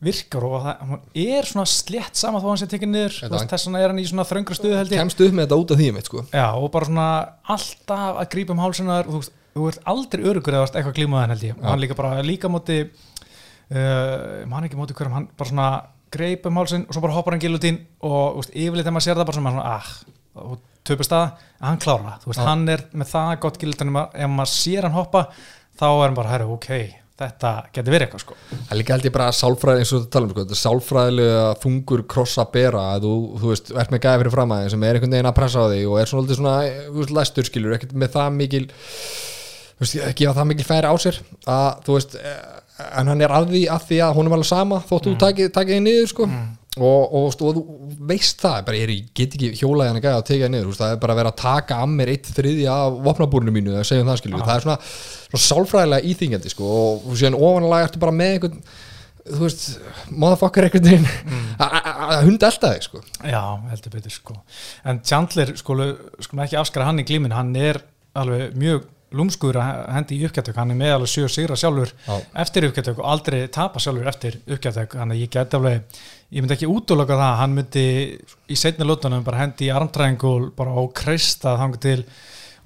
[0.00, 3.16] virkar og það hann er svona slétt sama þó hann sé tekið niður.
[3.50, 5.02] Þess vegna er hann í svona þröngra stuðu held ég.
[5.02, 6.24] Kemst upp með þetta út af því mitt sko.
[6.32, 7.08] Já, og bara svona
[7.54, 11.34] alltaf að grípa um hálsunar og þú, veist, þú ert aldrei örugur eða eitthvað glímaðan
[11.34, 11.58] held ég.
[11.60, 15.68] Og hann líka bara líka móti uh, mann ekki móti hverjum hann bara svona
[16.10, 19.20] greip um hálsun og svo bara hoppar hann gilutín og veist, yfirleitt þegar maður sér
[19.20, 19.92] það bara svona, svona ah,
[20.40, 22.26] og töpust það, hann klára það.
[22.32, 25.26] Veist, hann er með það gott gilutín ef maður sér hann hoppa,
[25.78, 26.72] þá er hann bara herru, ok,
[27.20, 28.36] þetta getur verið eitthvað sko.
[28.50, 30.60] Það er líka held ég bara sálfræði eins og þetta tala um sko, þetta er
[30.60, 34.74] sálfræðilega þungur kross að bera að þú, þú veist, ert með gæði fyrir fram aðeins
[34.76, 36.54] sem er einhvern veginn að pressa á þig og er svona, svona
[36.96, 41.20] veist, læstur skilur, ekkert með það mikil þú veist, gefa það mikil færi á sér
[41.50, 42.40] að þú veist eh,
[43.00, 45.52] en hann er að því að því að hún er alveg sama þótt þú takið
[45.56, 46.30] taki þig niður sko
[46.78, 47.62] og, og, og, þú
[48.06, 50.92] veist það bara, ég, get ekki hjólaði hann að gæða að tekja þig niður það
[50.94, 53.88] er bara að vera að taka að mér eitt þriðja af vopnabúrinu mínu það
[54.20, 54.76] skilur, það er svona,
[55.24, 58.62] svona sálfræðilega íþingjandi sko og síðan ofanlega ertu bara með einhvern
[59.30, 59.66] þú veist,
[60.10, 61.10] motherfucker einhvern veginn.
[61.60, 63.02] Að hunda elda þig sko.
[63.28, 64.36] Já, heldur betur sko.
[64.88, 65.76] En Chandler, sko,
[66.24, 67.82] sko ekki afskara hann í glímin hann er
[68.18, 68.86] alveg mjög
[69.16, 72.16] lúmskuður að hendi í uppgættök hann er með alveg sjö sigra sjálfur Já.
[72.44, 76.54] eftir uppgættök og aldrei tapa sjálfur eftir uppgættök þannig að ég get alveg ég myndi
[76.54, 77.86] ekki útloka það, hann myndi
[78.46, 81.98] í setni lótunum bara hendi í armtrængul bara á kreista þangu til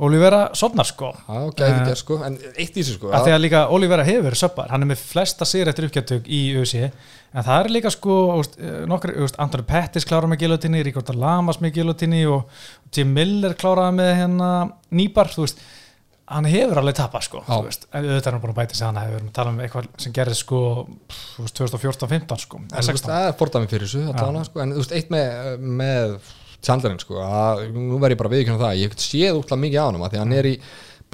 [0.03, 1.13] Olivera sopnar sko.
[1.15, 4.03] Já, gæti Eh, gert sko, en eitt í þessu sko að því að líka Olivera
[4.03, 4.73] hefur söppar.
[4.73, 8.17] Hann er með flesta sigur eftir uppgættök í USA en það er líka sko
[8.91, 12.51] nokkur, úst, Anthony Pettis kláraði með gilotinni Ricardo Lamas með gilotinni og
[12.91, 14.51] Jim Miller kláraði með hérna
[14.91, 15.63] nýbar, þú veist
[16.33, 17.41] hann hefur alveg tapað sko
[17.93, 20.39] en auðvitað er hann búin að bæta sig hann hefur tala um eitthvað sem gerði
[20.39, 20.61] sko
[21.11, 24.03] pff, þú veist, 2014-15 sko en, eða þú veist, 16 það er fordæmi fyrir þessu
[24.09, 25.29] að tala, sko, en þú veist, eitt með,
[25.83, 26.17] með
[26.65, 30.01] Chandlerinn sko, að nú verð ég bara viðkjörna það, ég séð útla mikið á hann
[30.01, 30.57] að því hann er í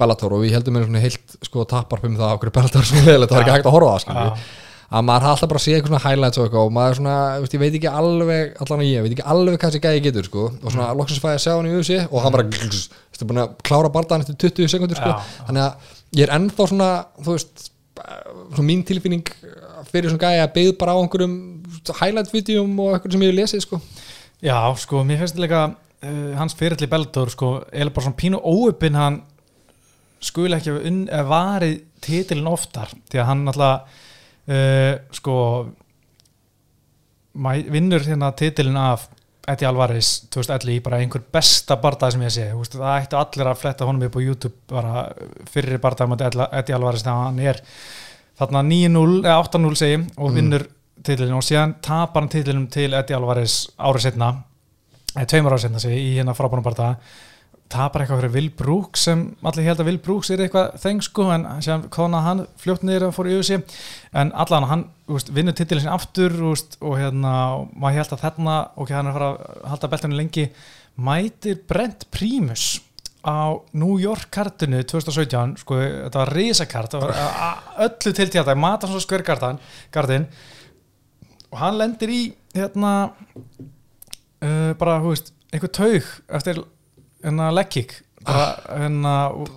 [0.01, 3.35] Bellator og við heldum með svona heilt sko tapar um það okkur Bellator leiðilegt, það
[3.35, 4.45] var ekki hægt að horfa það Já.
[4.91, 7.53] Að maður alltaf bara að sé eitthvað svona highlights og eitthvað og maður svona, veist,
[7.55, 10.47] ég veit ekki alveg allan að ég, veit ekki alveg hvað þessi gæði getur sko.
[10.51, 13.43] Og svona loksins fæði að sjá hann í UFC og hann bara, þú veist, búin
[13.45, 15.37] að klára bardaðan eftir 20 sekundur sko, Já.
[15.47, 16.89] þannig að ég er ennþá svona,
[17.21, 17.69] þú veist
[18.01, 19.31] svona mín tilfinning
[19.91, 21.39] fyrir svona gæði að byggð bara á einhverjum
[22.01, 23.81] highlight-vídeum og eitthvað sem ég hef lesið sko.
[24.41, 28.97] Já, sko, mér finnst líka uh, hans fyrirli Bellator, sko, eða bara svona pínu óöpinn
[28.97, 29.21] hann
[30.21, 30.73] skuli ekki
[31.07, 33.99] eða varið titilin oftar, því að hann alltaf
[34.51, 35.35] uh, sko
[37.71, 39.07] vinnur hérna titilin af
[39.49, 43.49] Eddie Alvarez 2011 í bara einhver besta barndað sem ég sé, veist, það ættu allir
[43.49, 45.05] að fletta honum upp á YouTube bara
[45.49, 46.25] fyrir barndað með
[46.59, 47.63] Eddie Alvarez þegar hann er.
[48.41, 50.67] Þarna 9-0 eða 8-0 segi og vinnur
[51.01, 54.31] titilin og síðan tapar hann titilinum til Eddie Alvarez árið setna
[55.15, 57.17] eða tveimur árið setna segi í hérna frábænum barndað
[57.71, 61.27] tapar eitthvað fyrir Will Brooks sem allir held að Will Brooks er eitthvað þeng sko
[61.33, 63.57] en sem kona hann fljótt niður að fór í öðusi
[64.21, 68.23] en allan hann úst, vinnur titilin sin aftur úst, og hérna og maður held að
[68.25, 70.47] þarna ok, hann er að fara að halda beltunni lengi
[71.01, 72.69] mætir Brent Primus
[73.21, 79.61] á New York kartinu 2017, sko, þetta var risakart öllu til tjáta Matansson Square Garden,
[79.93, 80.27] Garden
[81.51, 82.21] og hann lendir í
[82.55, 82.93] hérna
[84.41, 86.63] uh, bara, hú veist, einhver taug eftir
[87.23, 89.13] hérna leggkík hérna,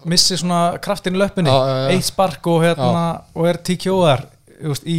[0.09, 1.89] missi svona kraftin í löppinni, Já, já, já.
[1.97, 3.03] eitt spark og hérna,
[3.37, 4.23] og er TKO-ar
[4.89, 4.99] í,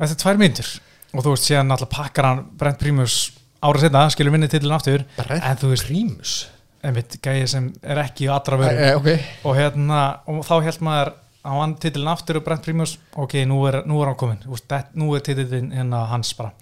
[0.00, 0.70] eftir tvær myndir
[1.12, 3.18] og þú veist, síðan alltaf pakkar hann Brent Primus
[3.60, 5.04] árið setna, skilur minni titlun aftur.
[5.18, 6.34] Brent en þú veist, Prímus?
[6.80, 9.08] einmitt, gæði sem er ekki í allra vöru e, ok,
[9.44, 9.98] og hérna,
[10.32, 11.10] og þá held maður
[11.44, 14.64] á hann titilin aftur og Brent Primus ok, nú er, nú er hann komin, veist,
[14.70, 16.54] það, nú er titilin hérna hans bara.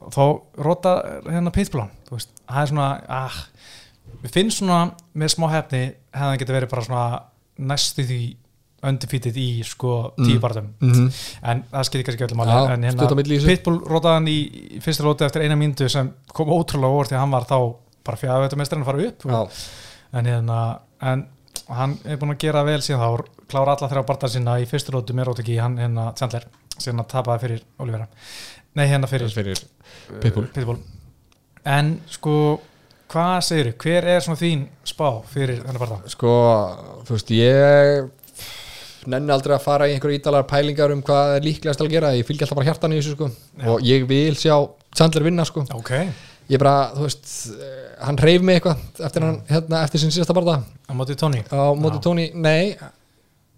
[0.00, 0.22] Og þá
[0.62, 0.92] rota
[1.26, 3.40] hérna pitbullan þú veist, það er svona, ah
[4.22, 4.80] við finnst svona
[5.14, 5.82] með smá hefni
[6.14, 7.04] hefðan geta verið bara svona
[7.70, 8.20] næstu því
[8.88, 11.08] undefeated í sko tíu barðum mm -hmm.
[11.52, 13.48] en það skilði kannski ekki öllum Já, máli en hérna.
[13.48, 14.38] Pitbull rótaði hann í,
[14.76, 17.58] í fyrsta róti eftir eina mínútu sem kom ótrúlega óvart því að hann var þá
[18.04, 19.40] bara fjæðaveitumestarinn að fara upp Já,
[20.18, 20.60] en hérna
[21.00, 21.26] en
[21.68, 24.94] hann er búin að gera vel síðan þá klára alla þrjá barða sína í fyrstu
[24.94, 26.46] rótu með rótiki hann hérna Chandler
[26.78, 28.08] síðan að tapaði fyrir Olivera
[28.78, 29.60] nei hérna fyrir fyrir
[30.22, 30.44] Pitbull.
[30.46, 30.78] uh, Pitbull.
[31.64, 32.34] en sko
[33.10, 36.00] hvað segir hver er svona þín spá fyrir þennan barða?
[36.12, 36.32] Sko,
[37.08, 38.10] þú veist, ég
[39.10, 42.12] nenni aldrei að fara í einhverju ídalar pælingar um hvað er líklegast að gera.
[42.16, 43.30] Ég fylgja alltaf bara hjartan í þessu sko.
[43.60, 43.70] Já.
[43.72, 44.56] og ég vil sjá
[44.96, 45.64] Chandler vinna sko.
[45.76, 45.92] Ok,
[46.50, 50.36] ég bara, þú veist, eh, hann reyf mig eitthvað eftir, hann, hérna, eftir sin síðasta
[50.36, 50.60] barða.
[50.90, 51.44] Á móti Tony?
[51.46, 52.04] Á móti Já.
[52.08, 52.76] Tony, nei.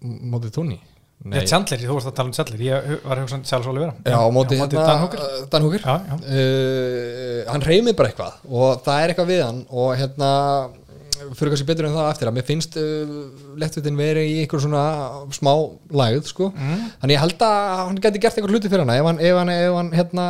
[0.03, 0.79] Móti Tony
[1.23, 1.47] nei, Nei.
[1.47, 2.61] Chandler, þú varst að tala um Chandler.
[2.67, 5.83] Ég var að hugsa um Charles Olivera já, á móti, móti hérna, Dan Hooker.
[5.87, 10.31] Uh, hann reyf mig bara eitthvað og það er eitthvað við hann og hérna
[11.37, 13.11] fyrir kannski betur en það eftir að mér finnst uh,
[13.61, 14.83] lettvitin verið í einhver svona
[15.35, 15.53] smá
[16.03, 16.49] lægð sko.
[16.51, 16.87] Mm.
[17.01, 19.53] þannig ég held að hann geti gert eitthvað hluti fyrir hana ef hann, ef hann,
[19.53, 20.27] ef hann hérna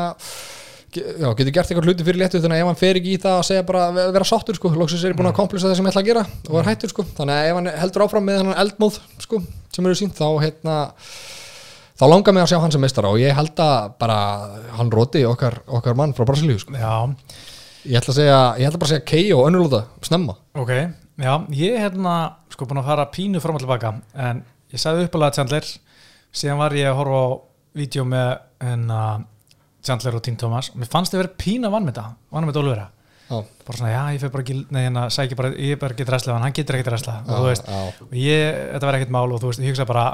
[0.95, 3.65] já, geti gert eitthvað hluti fyrir lettvitina ef hann fer ekki í það að segja
[3.67, 6.03] bara ve- vera sáttur sko loksins er ég búin að komplisa það sem ég ætla
[6.03, 7.05] að gera og er hættur sko.
[7.17, 9.41] Þannig að ef hann heldur áfram með hann eldmóð sko
[9.73, 10.75] sem eru sínt þá hérna
[11.99, 14.17] þá langar mig að sjá hann sem meistara og ég held að bara
[14.79, 16.73] hann roti okkar, okkar mann frá Brasilíu sko.
[16.73, 20.35] ég ætla að segja, ég ætla bara að segja Kei og önnulóta snemma.
[20.55, 22.13] Ok já, ég er hérna
[22.49, 25.67] sko búin að fara pínu fram og tilbaka en ég sagði uppalega Chandler.
[26.33, 27.29] Síðan var ég að horfa á
[27.77, 28.31] vídeo með
[28.63, 28.99] hérna
[29.83, 30.71] Chandler og Tim Thomas.
[30.75, 32.59] Mér fannst þið verið pína vann með það vann með
[33.29, 36.11] já, bara svona, já, ég fyrir bara ekki, nei, hérna, sæki bara, ég bara get
[36.11, 39.25] ræslega, hann getur ekkert ræslega og þú veist, já, og ég, þetta var ekkert mál
[39.31, 40.05] og þú veist, ég hugsa bara,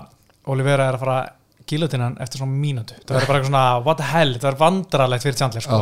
[0.49, 1.17] Olivera er að fara
[1.69, 2.95] gílutinnan eftir svona mínútu.
[3.03, 5.81] Það verður bara eitthvað svona, what the hell, þetta verður vandrarlegt fyrir Chandler, sko,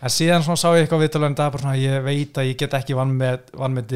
[0.00, 2.76] en síðan svona sá ég eitthvað viðtalum það, bara svona, ég veit að ég get
[2.80, 3.94] ekki vann með, vann með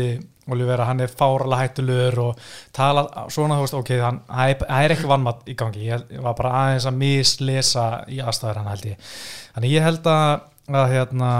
[0.53, 2.40] Olivera, hann er fáralega hættulur og
[2.76, 6.51] tala svona, þú veist, ok, hann, það er- ekki vannmatt í gangi, ég, var bara
[6.64, 9.14] aðeins að mislesa í aðstæður hann held ég
[9.55, 10.40] þannig ég held að,
[10.74, 11.30] að hérna,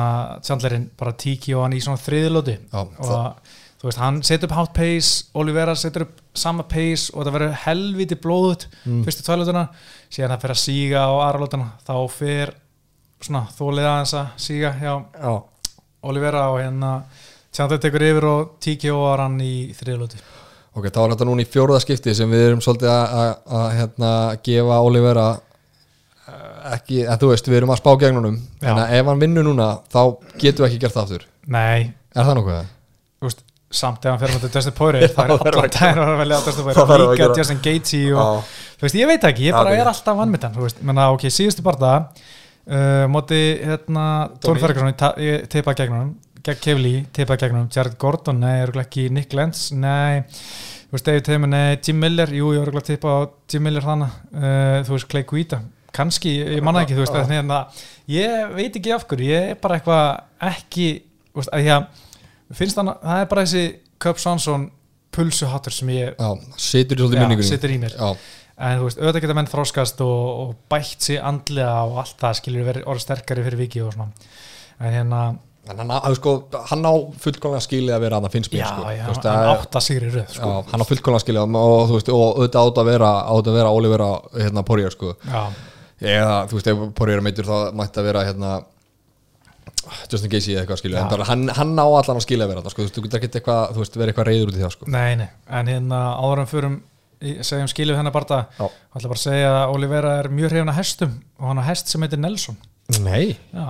[0.47, 3.37] Chandlerinn bara tíki og hann í svona þriðlóti já, og
[3.81, 7.59] þú veist, hann setur upp hátt pace Olivera setur upp sama pace og það verður
[7.67, 9.03] helviti blóðut Mm.
[9.05, 9.69] fyrstu tvælutuna,
[10.11, 12.55] síðan það fer að síga á aðralótuna, þá fer
[13.25, 15.43] svona þólið aðeins að síga hjá já.
[16.05, 16.91] Olivera og hérna
[17.55, 20.19] Chandler tekur yfir og tíki og hann í þriðlóti
[20.75, 23.29] Ok, þá er þetta núna í fjórða skipti sem við erum svolítið að, að,
[23.61, 24.09] að hérna,
[24.43, 25.27] gefa Olivera
[26.27, 28.71] eh, ekki, en þú veist, við erum að spá gegnunum Já.
[28.73, 30.01] en ef hann vinnur núna þá
[30.43, 32.59] getum við ekki gert það aftur nei, Er það nokkuð?
[33.23, 33.45] þú veist
[33.75, 36.19] samt ef hann fer með Dustin Poirier það er það verður allan að daginn að
[36.25, 37.39] velja Dustin Það verður Poirier að líka gera.
[37.43, 39.81] Justin Gaethje og þú veist, ég veit ekki, ég Já, bara ok.
[39.85, 44.05] er alltaf vannmyndan, þú veist, menna, ok, síðustu barða uh, móti, hérna
[44.43, 44.63] Tony.
[44.63, 46.13] Ferguson, ég ta- ég teipaði gegnum
[46.45, 47.69] gegn Kevli, teipaði gegnum.
[47.73, 49.07] Jared Gordon, nei, örgulega ekki.
[49.13, 50.25] Nick Lenz, nei.
[50.89, 53.19] Þú veist, David Teiman, nei, Jim Miller jú, ég örgulega teipa á
[53.51, 55.59] Jim Miller þannig uh, þú veist, Clay Guida,
[55.95, 57.83] kannski ég manna ekki, þú veist, þannig að
[58.15, 60.05] ég veit ekki af hverju, ég er bara eitthvað
[60.53, 60.89] ekki,
[61.33, 63.65] þú veist, að ég finnst þannig, það er bara þessi
[64.05, 64.69] Cup Swanson
[65.15, 66.31] pulsuhattur sem ég Já,
[66.61, 67.95] situr Já, situr í mér.
[67.97, 68.15] Já,
[68.55, 72.39] en þú veist, auðvitað geta menn þróskast og, og bætt sig andlega og allt það
[72.41, 74.31] skilur verið orðið sterkari fyrir viki og svona.
[74.79, 75.23] En hérna,
[75.71, 76.33] en hann á, sko,
[76.85, 76.93] á
[77.25, 78.83] fullkomlega skilið að vera að það finnst mér já, sko.
[78.93, 80.51] já, veist, hann að- átt að sigri röð sko.
[80.51, 83.57] Já, hann á fullkomlega skilið og, þú veist, og auðvitað átt að vera, átt að
[83.59, 85.15] vera Olivera hérna, Porrier sko.
[85.25, 85.43] já,
[86.05, 88.53] eða þú veist, ef Porrier er meittur þá mætti að vera hérna
[90.11, 91.05] Justin Gacy eða eitthvað skilja Já.
[91.05, 92.81] en bara, hann, hann á allan að skilja að vera þarna, sko.
[92.81, 94.87] þú veist, þú getur ekkert eitthvað, þú veist, vera eitthvað reyður út í það sko.
[94.95, 95.29] nei, nei
[95.61, 96.77] en hérna áður en förum
[97.25, 98.69] í- segjum skiljuð hennar Já.
[98.69, 101.65] þá ætla bara að segja að Olivera er mjög hrifin að hestum og hann á
[101.69, 102.57] hest sem heitir Nelson
[103.01, 103.65] Nei, já,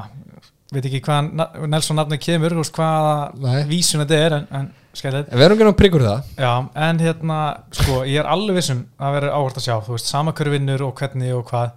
[0.74, 5.42] veit ekki hvað na- Nelson nafni kemur, hvaða vísun þetta er en, en en við
[5.48, 6.26] erum ekki að priggur það.
[6.38, 6.50] Já,
[6.86, 7.38] en hérna,
[7.74, 10.84] sko, ég er alveg vissum að vera áhvert að sjá, þú veist, sama hver vinnur
[10.86, 11.72] og hvernig og hvað,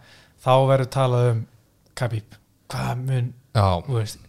[0.46, 1.40] þá verður talað um
[1.98, 2.38] Khabib,
[2.70, 4.20] hvað mun, Já, þú veist,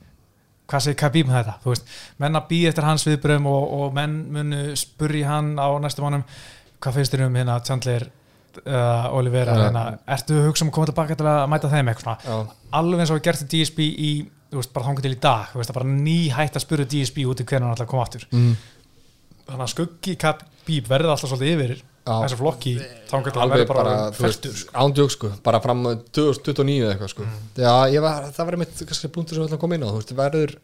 [0.73, 1.93] hvað segir Khabib með þetta, þú veist,
[2.25, 6.25] menn að býja eftir hans viðbröðum og, og menn munu spurja hann á næstu mánum,
[6.81, 8.09] hvað finnst þér um hérna Chandler
[8.65, 9.63] uh, Olivera, Já.
[9.67, 9.85] hérna,
[10.17, 12.39] ertu að hugsa um að koma tilbaka til að mæta þeim eitthvað já,
[12.81, 14.11] alveg eins og við gert í DSB í,
[14.57, 17.47] veist, bara þangur til í dag, veist, bara ný hætt að spurja DSB út í
[17.49, 18.57] hvernig hann ætla að koma aftur mm,
[19.49, 21.79] þannig að skuggi Khabib verði alltaf svolítið yfir
[22.09, 22.73] þessu flokki
[23.11, 24.73] þangar til að verði bara, bara, fæltur sko.
[24.81, 27.43] ándjók sko, bara fram að 2029 eða eitthvað sko Mm.
[27.61, 29.99] Já, var, það var einmitt kannski punktur sem við ætlum að koma inn á, þú
[30.01, 30.55] veist, verður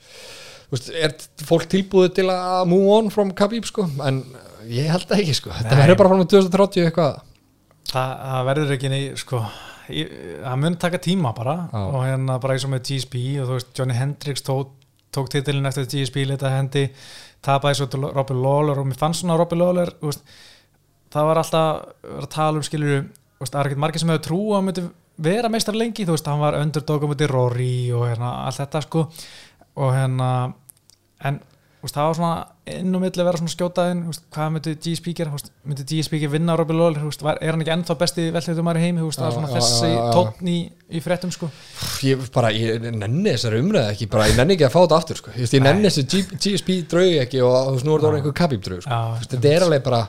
[0.72, 1.14] veist, er
[1.44, 4.22] fólk tilbúið til að move on from Khabib sko, en
[4.70, 5.82] ég held ekki sko, þetta Nei.
[5.82, 7.18] verður bara að 2030 eitthvað
[7.90, 9.42] það, verður ekki nei, sko,
[9.88, 11.82] það mun taka tíma bara Já.
[11.82, 14.72] og hérna bara eins og með GSP og þú veist, Johnny Hendricks tók,
[15.14, 16.88] tók titilin eftir GSP leta hendi
[17.44, 20.24] tapaði svo Robbie Lawler og mér fannst svona að Robbie Lawler veist,
[21.12, 23.08] það var alltaf verið að tala um skilur
[23.44, 24.84] það er ekkert margir sem hefur trú að hann myndi
[25.24, 28.80] vera meistar lengi, þú veist, hann var underdog á myndi Rory og hérna allt þetta
[28.86, 29.04] sko
[29.74, 30.30] og hérna
[31.28, 31.40] en
[31.92, 35.30] það var svona inn og milli að vera svona skjótaðin, þú veist, hvað myndi G-Speaker
[35.68, 39.28] myndi G-Speaker vinna Robbie Lawler var, er hann ekki ennþá besti heimi þú veist, það
[39.28, 40.56] Já, svona þessi tónn í,
[40.88, 41.50] í fréttum sko
[42.06, 45.20] ég bara, ég nenni þessari umræði ekki bara, ég nenni ekki að fá þetta aftur
[45.20, 45.34] sko.
[45.36, 48.64] ég, ég nenni þessi G- GSP draug ekki og þú er þetta orðið einhver Khabib
[48.64, 49.02] draug sko.
[49.26, 50.00] Þetta er alveg bara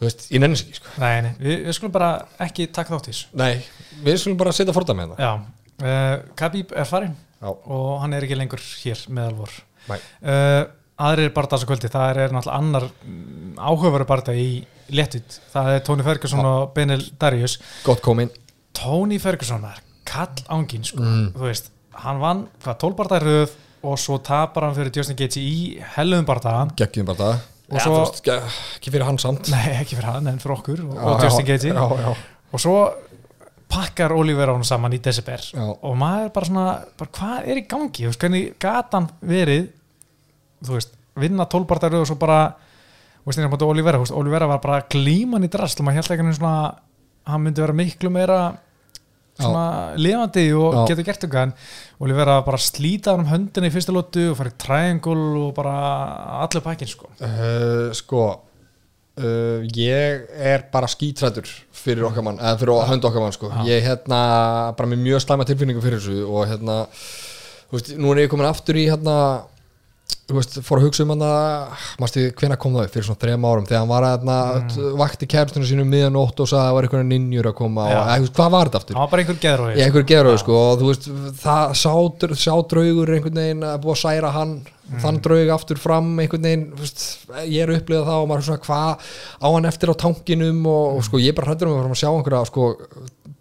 [0.00, 0.92] veist, ég nenni þess ekki sko.
[1.00, 2.12] Nei, nei, við, við skulum bara
[2.44, 3.64] ekki taka þátt í þessu nei,
[4.04, 5.26] við skulum bara setja fórta með það
[5.80, 7.48] uh, Khabib er farinn Já.
[7.48, 9.52] og hann er ekki lengur hér meðal vor.
[9.96, 10.60] Uh,
[11.00, 12.84] Aðrir barndagskvöldi, það er náttúrulega annar
[13.56, 14.50] áhugaveru barndag í
[14.92, 17.56] léttut það er Tony Ferguson og Benil Darius.
[17.86, 18.28] Gott komin
[18.76, 21.00] Tony Ferguson er kall ángin sko.
[21.00, 21.30] Mm.
[21.36, 21.70] þú veist,
[22.02, 25.60] hann vann hvað, 12 barndag röð og svo tapar hann fyrir Justin Gaethje í
[25.96, 27.14] helluðum barndag geggjum
[27.70, 27.78] Og
[28.26, 28.40] ja,
[28.74, 29.46] ekki fyrir hann samt.
[29.52, 31.70] Nei, ekki fyrir hann, en fyrir okkur og, Já, og Justin Gaethje.
[31.70, 32.16] já, já.
[32.50, 32.78] og svo
[33.70, 35.66] pakkar Oliver á hann saman í December Já.
[35.70, 36.64] og maður er bara svona
[36.98, 39.68] bara, hvað er í gangi, þú veist, hvernig gatan verið
[40.64, 42.40] þú veist, vinna tólbartaröð og svo bara
[43.20, 46.36] þú veist, og mútið Olivera, Olivera var bara glíman í drast og maður held ekki
[46.38, 46.56] svona
[47.30, 48.40] hann myndi vera miklu meira
[49.40, 50.82] svona lifandi og Já.
[50.90, 51.54] getur gert eitthvað en
[52.04, 55.74] Olivera bara slíta hann um höndina í fyrsta lótu og farið triangle og bara
[56.44, 58.24] allir pakkin sko Uh, sko
[59.20, 61.48] uh, ég er bara skítrættur
[61.80, 63.50] fyrir okkar mann, eða fyrir hönd okkar mann sko.
[63.68, 64.20] Ég hérna
[64.76, 66.82] bara með mjög slæma tilfinningu fyrir þessu og hérna
[67.70, 69.16] þú veist, nú er ég komin aftur í hérna
[70.34, 72.94] veist, fór að hugsa um hann að mástu, hvenær kom það upp?
[72.94, 74.80] Fyrir svona þrejum árum þegar hann var að mm.
[75.00, 78.16] vakti kærtunum sínum miðanótt og sagði að það var einhverja ninjur að koma og, eða,
[78.16, 78.98] þú veist, hvað var þetta aftur?
[78.98, 79.70] það var bara einhver geðrói.
[79.74, 81.08] Ég einhver gerur sko og þú veist
[81.44, 81.94] það sá,
[82.44, 84.60] sá draugur einhvern veginn að búa að særa hann
[84.98, 87.04] þann draug aftur fram einhvern veginn veist,
[87.46, 90.64] ég er upplifað það og maður svona hvað á hann eftir á tankinum?
[90.66, 92.66] Og, og sko ég bara hrættur um að fara að sjá einhverja sko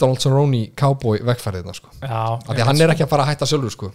[0.01, 1.91] Donald Cerrone cowboy vegfæriðna sko.
[2.01, 3.89] Já, af því að hann er ekki að fara að hætta sjálfur sko.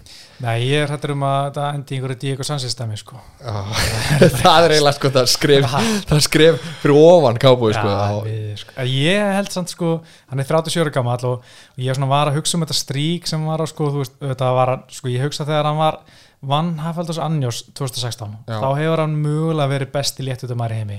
[0.44, 3.20] Nei, ég er hættur um að það endi einhverju Diego Sanchez dæmi sko.
[4.44, 5.76] Það er eiginlega sko það skref
[6.11, 8.76] það skref fyrir ofan cowboy sko Já, við, sko.
[8.90, 9.94] Ég held samt sko,
[10.32, 13.62] hann er 37 ára gammal og ég var að hugsa um þetta strík sem var
[13.62, 16.00] á sko, veist, var sko, ég hugsa þegar hann var
[16.44, 18.59] vann Hafaldurs Anjós 2016, Já.
[18.61, 20.98] þá hefur hann mögulega verið besti léttutumar í heimi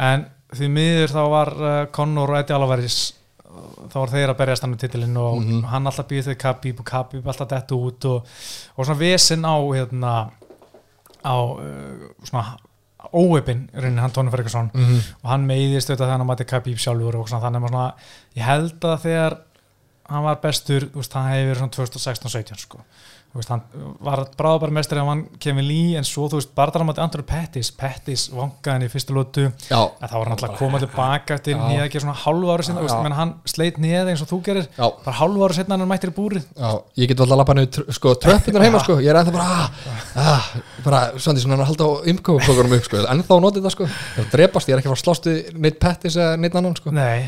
[0.00, 2.98] en því miður þá var uh, Conor og Eddie Alvarez
[3.92, 5.62] þá var þeir að berjast hann með titilinn og Mhm.
[5.72, 8.26] hann alltaf býð þau Khabib og Khabib alltaf dett út og,
[8.76, 10.12] og svona vesinn á hérna
[11.24, 12.56] á uh, svona
[13.12, 15.00] raunin hann Tony Ferguson Mhm.
[15.22, 17.94] og hann meiðist auðvitað þegar hann mæti Khabib sjálfur og svona, þannig að svona,
[18.36, 19.38] ég held að þegar
[20.08, 22.78] hann var bestur, þú veist, hann hefði verið svona 2016-17 sko
[23.38, 23.62] veist, hann
[24.04, 26.50] var mestur ef hann kemur lí en svo þú veist,
[26.88, 29.46] mæti Andrew Pettis Pettis vangaði hann í fyrstu lótu
[30.10, 31.62] þá var hann alltaf að koma tilbaka eftir Já.
[31.64, 34.68] nýja ekki svona hálfu ári sinna, menn hann sleit nýja eins og þú gerir.
[34.76, 36.44] Já, bara hálfu ári sinna hann mættir í búrið.
[36.52, 36.70] Já,
[37.00, 39.66] ég get alltaf lappa niður tr- sko, tröppunar heima sko, ég er ennþá bara ah,
[40.26, 40.50] ah,
[40.84, 43.88] bara, svona svona hann að halda á ymkóflokarum upp sko, ennþá að nota þetta sko.
[43.88, 46.36] Ég er að drepast, ég er ekki að fara að slást við neitt pettis eða
[46.42, 46.92] neitt annan sko.
[46.92, 47.24] Nei,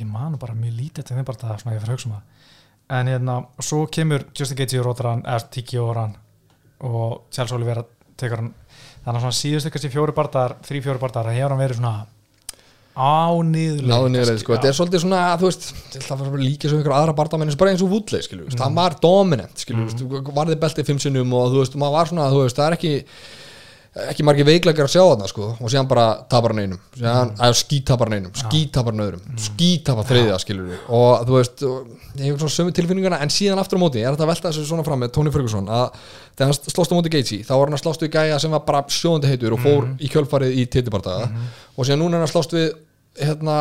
[0.00, 2.16] ég manu bara mjög lítið til þeim bara það svona ég fyrir að hugsa um
[2.16, 2.48] það.
[2.94, 6.16] En hérna, svo kemur Justin Gaethje og rótar hann, eða Tiki og hann
[6.84, 7.84] og Charles Oliveira
[8.20, 8.50] tekur hann.
[9.04, 11.94] Þannig að svona síðustu kannski fjóri bardaðar þrý fjóri bardaðar, það hefur hann verið svona
[12.94, 15.64] ániðuleg náðu niður sko, þetta er svolítið svona þú veist,
[15.96, 18.58] það var líka svo ykkur aðra barndamenn bara eins og vúdleik, skilju, mm.
[18.60, 20.28] það var dominant skilju, mm.
[20.36, 22.92] varði beltið fimm sinnum og þú veist, maður var svona, þú veist, það er ekki
[23.94, 26.80] ekki margir veikleikar að sjá þarna sko og síðan bara tapar hann einum.
[26.96, 27.56] Síðan, mm.
[27.60, 29.38] skítapar hann einum, skítapar hann öðrum mm.
[29.44, 31.64] skítapar þriðja, skilur við og þú veist,
[32.18, 34.66] ég hef svona sömu tilfinninguna en síðan aftur á móti, ég er að velta þessu
[34.66, 35.96] svona fram með Tony Ferguson, að
[36.34, 38.66] þegar hann slóst á móti Gaethje, þá var hann að slást við gæja sem var
[38.66, 41.30] bara sjóðandi heitur og fór í kjölfarið í titibardaga
[41.78, 42.72] og síðan núna er hann að slást við
[43.22, 43.58] hérna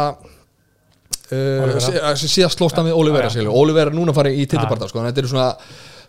[1.33, 2.13] Uh, Oliveira.
[2.13, 3.29] sí- síðast slóst hann við Olivera.
[3.49, 5.01] Olivera er núna fara í titibardag sko,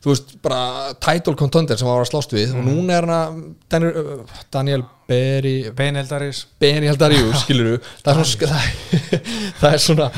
[0.04, 3.16] þú veist, bara title contender sem hann var að slást við og núna er hann
[3.16, 3.38] að
[3.72, 9.08] Daniel, uh, Daniel Berry Beineldaris Benny Haldarius, skilur það svona, það,
[9.60, 10.10] það er svona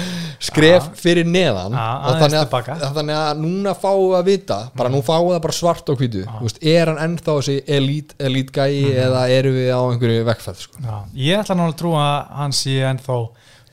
[0.43, 5.03] skref fyrir neðan og þannig að, þannig að núna fáum við að vita bara nú
[5.07, 6.27] fáum við það bara svart og hvítu.
[6.27, 10.63] Þú veist, er hann ennþá þessi elite, elite gæi eða eru við á einhverju vekkfæð
[10.67, 10.87] sko.
[11.17, 13.19] Ég ætla náttúrulega að trúa að hann sé ennþá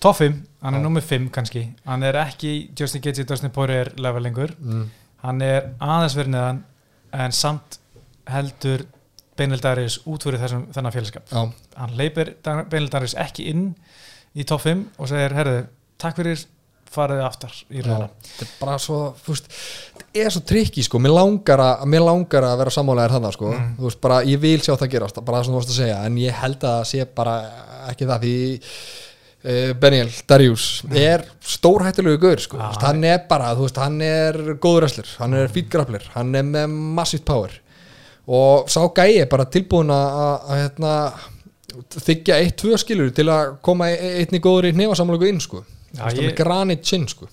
[0.03, 1.63] 5, hann er nummið 5 kannski.
[1.87, 4.83] Hann er ekki Justin Gaethje Dustin Poirier levelingur, mm.
[5.23, 6.63] Hann er aðeins verið neðan
[7.23, 7.79] en samt
[8.31, 8.85] heldur
[9.37, 13.69] Beinildaris út fyrir þessum þennan félagskap hann leipir Beinildaris ekki inn
[14.37, 15.63] í top 5 og segir, herðu,
[16.01, 16.43] takk fyrir
[16.93, 19.47] farið aftar í rauðina þetta er bara svo þú veist,
[19.97, 20.99] þetta er svo trikki sko.
[21.01, 23.71] Mér langar að, mér langar að vera sammálegar þannig sko, Mm.
[23.79, 25.97] þú veist, bara ég vil sjá það gerast bara það sem þú varst að segja,
[26.05, 27.33] en ég held að það sé bara
[27.89, 28.35] ekki það því
[29.45, 34.39] uh, Beniel Darius er stórhættulegu gaur sko, veist, hann er bara, þú veist, hann er
[34.63, 37.59] góður wrestler, hann er fítgraflir hann er með massíft power.
[38.27, 40.91] Og sá gæi er bara tilbúin að, hérna,
[41.99, 45.63] þykja eitt, tvö skilur til að koma e- einni góður í hnefasamlöku inn sko,
[45.97, 47.27] ég- með granit chin sko.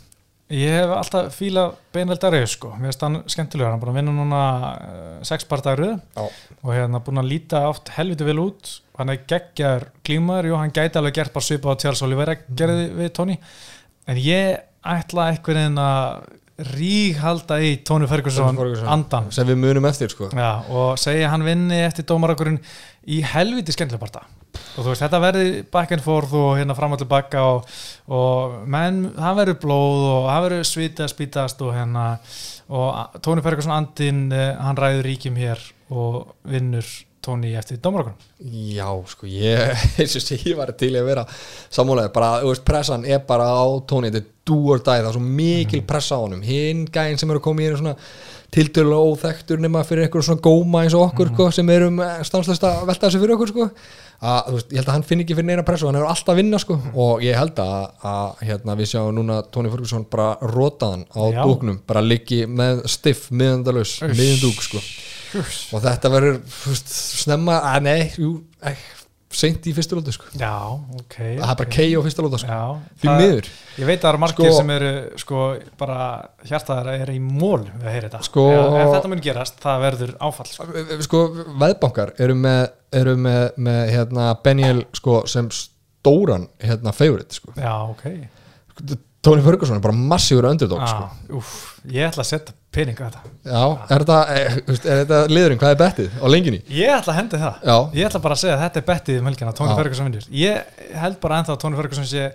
[0.50, 3.68] Ég hef alltaf fílað Beinveld Darius sko, mér finnst hann skemmtilegur.
[3.70, 4.40] Hann er búin að vinna núna
[4.74, 6.24] uh, sex partagru Já.
[6.64, 10.74] og hérna búin að líta oft helviti vel út hann er geggjar glímaður, jú hann
[10.76, 13.38] gæti alveg gert bara svipa á Charles Oliveira gerði við Tony
[14.11, 16.28] en ég ætla einhvern veginn að
[16.61, 18.88] ríghalda í Tony Ferguson, Tony Ferguson.
[18.92, 20.28] andan sem við munum eftir sko.
[20.36, 22.61] Já, og segja hann vinni eftir dómarakurinn
[23.09, 24.26] í helviti skemmtilega parta
[24.76, 27.68] og þú veist, þetta verði back and forth og hérna fram og tilbaka og,
[28.12, 32.07] og menn, það verður blóð og það verður svita spítast og hérna
[32.70, 36.86] og Tóni Ferguson andinn eh, hann ræður ríkjum hér og vinnur
[37.20, 41.24] Tóni eftir dómarakurinn Já, sko, ég, eins og sé, ég var til að vera
[41.68, 45.14] sammálega, bara, þú veist, pressan er bara á tóni, þetta er or die, það er
[45.14, 47.92] svo mikil pressa á honum, hinn gæinn sem eru koma í svona
[48.50, 52.80] tiltölulega óþektur nema fyrir eitthvað svona góma eins og okkur, sko, sem erum stanslust að
[52.88, 53.68] velta þessu fyrir okkur, sko.
[54.20, 56.34] Að, þú veist, ég held að hann finn ekki fyrir neina pressu, hann hefur alltaf
[56.34, 60.32] að vinna, sko, og ég held að, að hérna, við sjáum núna Tóni Ferguson bara
[60.56, 64.82] rotaðan á dúknum, bara liggi með stiff, miðandalus, miðandúk, sko
[65.38, 66.40] og þetta verður
[66.84, 68.32] snemma, að nei jú,
[68.66, 68.76] eh,
[69.30, 70.26] seint í fyrsta lótu sko.
[70.34, 70.50] Já,
[70.98, 72.50] ok það er bara kei á fyrsta lótu sko.
[72.50, 72.64] Já,
[73.04, 74.90] það- miður Ég veit að það eru margir Sko- sem eru
[75.22, 75.42] sko
[75.78, 75.98] bara
[76.50, 80.14] hjartaðar er í mól við að heyra þetta Sko- ef, þetta mun gerast, það verður
[80.20, 80.66] áfall sko.
[81.06, 81.20] sko,
[81.62, 87.52] veðbankar eru með, eru með, með hérna, Beniel sko, sem stóran hérna, favorite sko.
[87.56, 88.28] Já, ok
[89.20, 91.08] Tony Ferguson er bara massífur underdog sko.
[91.08, 91.50] ah, úf,
[91.92, 94.18] Ég ætla að setja pening á þetta já, er þetta,
[94.94, 96.60] er þetta liðurinn, hvað er bettið á lenginni?
[96.72, 99.18] Ég ætla að hendi það Já, Ég ætla bara að segja að þetta er bettið
[99.20, 99.76] um helgina Tony Já.
[99.80, 102.30] Ferguson vinnur Ég held bara ennþá að Tony Ferguson sé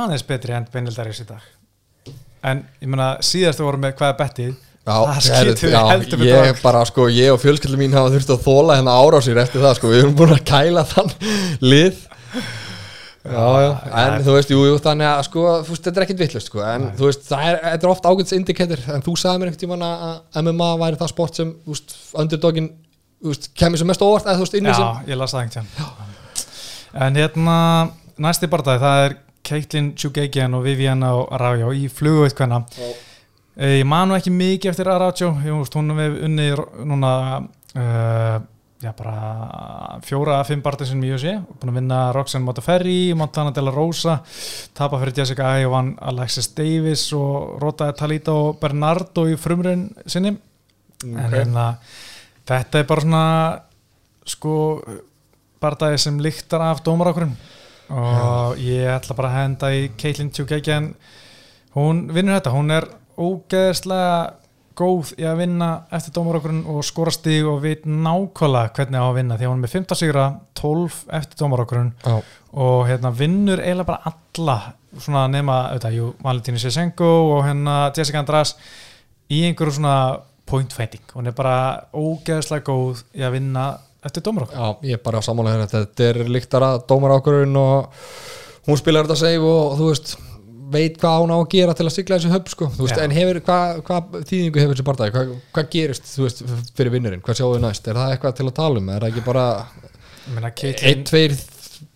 [0.00, 1.46] aðeins betri en Benil Darius í dag
[2.50, 5.80] En ég meina síðast þú voru með hvað er bettið Já, skýtur já,
[6.24, 6.62] ég á.
[6.64, 9.90] bara sko, ég og fjölskyldum mín hafa þurft að þóla hérna árásir eftir það sko,
[9.92, 11.12] við erum búin að kæla þann
[11.60, 12.00] lið
[13.20, 16.20] Já, já, en þú veist, jú, jú, þannig að sko, þú veist, þetta er ekkit
[16.22, 19.42] vittlust sko, en þú veist, það er, þetta er oft ágætis indikator, en þú sagði
[19.42, 22.70] mér einhvern tímann að MMA væri það sport sem, þú veist, underdogin,
[23.20, 25.44] þú veist, kemur sem mest óvart, eða þú veist, inni sem, Já, ég las það
[25.44, 26.08] einhvern
[27.04, 27.58] En hérna,
[28.24, 29.18] næsti barndagi það er
[29.50, 32.64] Caitlin Chugagian og Viviana Araujo í fluguveitkvæna
[33.60, 35.34] Ég man nú ekki mikið eftir Araujo.
[35.36, 37.10] Hún hefur unnið núna
[37.76, 38.36] uh,
[38.80, 43.52] já, bara fjóra að fimm barndagi sem í USA búin að vinna Roxanne Motaferri Montana
[43.52, 44.18] de la Rosa
[44.76, 50.34] tapa fyrir Jessica vann Alexis Davis og Rota Talita og Bernardo í frumrun sinni.
[51.04, 51.74] En hérna
[52.48, 53.24] þetta er bara svona
[54.28, 54.54] sko
[55.60, 57.36] bardagi sem lyktar af dómarákurinn.
[57.90, 60.92] Og ég ætla bara að henda í Caitlin Tjúkækjan
[61.74, 62.86] hún vinnur þetta, hún er
[63.20, 64.39] ógeðslega
[64.80, 69.16] góð í að vinna eftir dómarákurinn og skora stig og veit nákvæmlega hvernig á að
[69.20, 70.26] vinna því að hún er með 15 sigra,
[70.60, 72.16] 12 eftir dómarákurinn já,
[72.64, 74.56] og hérna vinnur eiginlega bara alla
[74.98, 78.56] svona nema, auðvitað, jú, Valentíni Sesenko og hérna Jessica András
[79.30, 79.94] í einhverju svona
[80.50, 81.04] point fighting.
[81.14, 81.54] Hún er bara
[81.94, 83.68] ógeðslega góð í að vinna
[84.06, 88.00] eftir dómarokk já, ég er bara sammála hérna, þetta er líktara dómar ákvörðun og
[88.66, 90.14] hún spilar þetta save og þú veist,
[90.72, 93.40] veit hvað hún á að gera til að sigla þessu höfn, sko, veist, en hefur,
[93.46, 94.00] hvað hva
[94.30, 96.42] þýðingu hefur þessi bardagi, hvað, hvað gerist, veist,
[96.78, 99.12] fyrir vinnurinn, hvað sjáum við næst, er það eitthvað til að tala um, er það
[99.12, 99.46] ekki bara
[100.34, 101.36] meina einn, tveir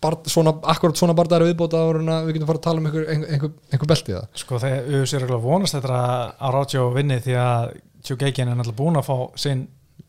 [0.04, 2.88] bard, svona, akkurat svona bardari viðbóta áður en að við getum fara að tala um
[2.88, 7.38] einhver, einhver, einhver, belti sko þegar auðvitað er að vonast þetta að Ráðjó vinni því
[7.40, 7.72] að
[8.04, 9.64] Tjúkækjan er náttúrulega búin að fá sinn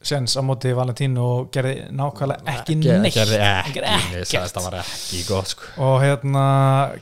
[0.06, 5.54] sens á móti Valentín og gerði nákvæmlega ekki neitt gerði ekki, það var ekki gott
[5.56, 5.72] sko.
[5.82, 6.46] og hérna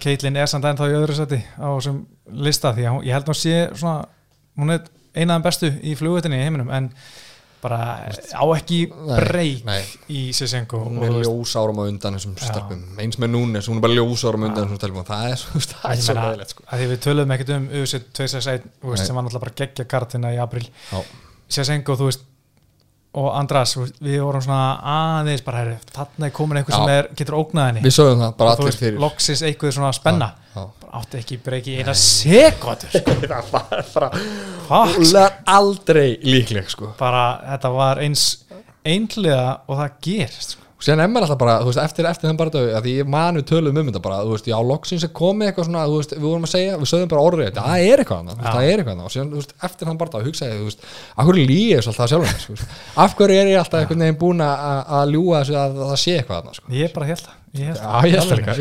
[0.04, 2.00] Caitlin er samt ennþá í öðru seti á þessum
[2.48, 4.08] lista því að hún, ég held að hún sé svona,
[4.60, 6.90] hún er einaðan bestu í flugvöldinni í heiminum en
[7.64, 9.84] bara á ekki breyk nei.
[10.12, 12.50] í Sisenko hún er ljósárum á undan þessum Já.
[12.50, 15.44] stelpum eins með núnes, hún er bara ljósárum á undan þessum stelpum og það er,
[16.04, 16.66] svo- leðilegt sko.
[16.68, 19.08] að því við töluðum ekkert um UFC 261 þú veist, Nei.
[19.08, 21.00] sem var náttúrulega bara geggja kartina í april Já.
[21.56, 22.28] Sisenko, þú veist
[23.14, 24.62] og Andras, við vorum svona
[25.20, 26.80] aðeins bara, herri, þarna er komin einhver Já.
[26.80, 30.30] sem er, getur ógnað henni við sögum það, bara allir fyrir loksis eitthvað svona spenna
[30.34, 30.64] Já, já.
[30.82, 33.16] bara átti ekki breyki eina sekundur sko.
[33.34, 34.10] það var bara
[34.98, 36.94] hún er aldrei líkleg sko.
[37.00, 38.26] bara þetta var eins
[38.84, 40.63] einhlega og það gerist sko.
[40.84, 43.38] Sen er maður alltaf bara, þú veist, eftir, eftir þann bara dög að ég man
[43.40, 46.12] við töluðum um þetta bara, þú veist, já, loksins er komið eitthvað svona, þú veist,
[46.18, 48.96] við vorum að segja, við sögðum bara orðið, það er eitthvað annað, það er eitthvað
[48.98, 50.82] annað og síðan, þú veist, eftir þann bara dög hugsaði, ég, þú veist,
[51.16, 52.68] af hverju líi ég alltaf sjálfum þess, þú veist,
[53.06, 54.54] af hverju er ég alltaf einhvern veginn búin að
[55.00, 56.68] að ljúga þessu að það sé eitthvað annað, sko.
[56.76, 58.58] ég er bara held það ég held Já, ég held það líka,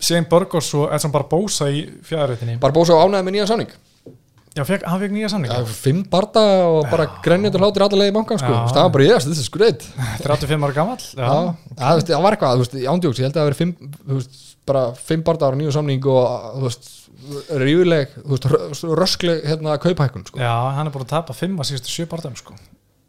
[0.00, 1.86] ég er er er Shane Burgos og Edson Barbosa í
[2.72, 3.70] bósa á ánæði með nýjan samning.
[4.50, 8.10] Já, fekk, hann fekk nýja samning Já, fimm barda og bara grenjöndur hlátir allar leið
[8.10, 8.50] í bankan, sko.
[8.74, 9.84] Það var bara, yes, this is great.
[10.26, 13.58] 35 ára gamall Já, það var eitthvað, þú veist, ándjóks, ég held að það veri
[13.60, 13.74] fimm,
[14.08, 16.90] þú veist, bara fimm barda ára nýju samning og, þú veist,
[17.62, 20.42] rífuleg, þú veist, rö- röskleg, hérna, kauphækkun, sko.
[20.42, 22.58] Já, hann er búin að tapa 5 að síðustu 7 barndagum sko.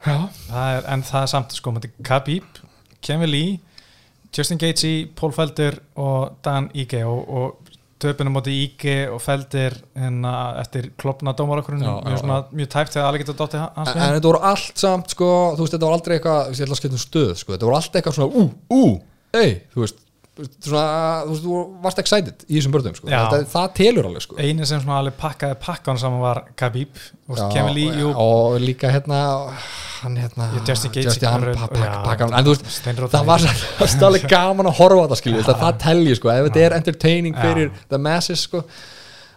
[0.06, 0.30] Já.
[0.46, 1.74] það er, en það er samt sko,
[4.36, 7.72] Justin Gaethje, Paul Felder og Dan Ige og, og
[8.02, 13.38] töpunum móti Ige og Felder hérna, eftir klopna já, mjög, mjög tæft þegar alveg getur
[13.42, 16.54] dotti hans En, en þetta voru allt samt, sko, þú veist, þetta voru aldrei eitthvað,
[16.54, 18.82] ég ætla að skipta um stöð, sko, þetta voru allt eitthvað svona, ú, ú,
[19.38, 20.02] ei, þú veist,
[20.64, 23.20] svona, þú þú varst excited í þessum börnum, sko, Já.
[23.30, 24.38] þetta, það telur alveg, sko.
[24.40, 29.20] eini sem alveg pakkaði pakkan saman var Khabib og Já, Lee, jú, og líka hérna
[30.02, 31.36] hann hérna Já, Justin Gaethje, já,
[33.12, 33.44] það var
[34.08, 37.42] alveg gaman að horfa þetta skilju það, það telji sko, ef þetta er entertaining Já.
[37.46, 38.64] fyrir the masses sko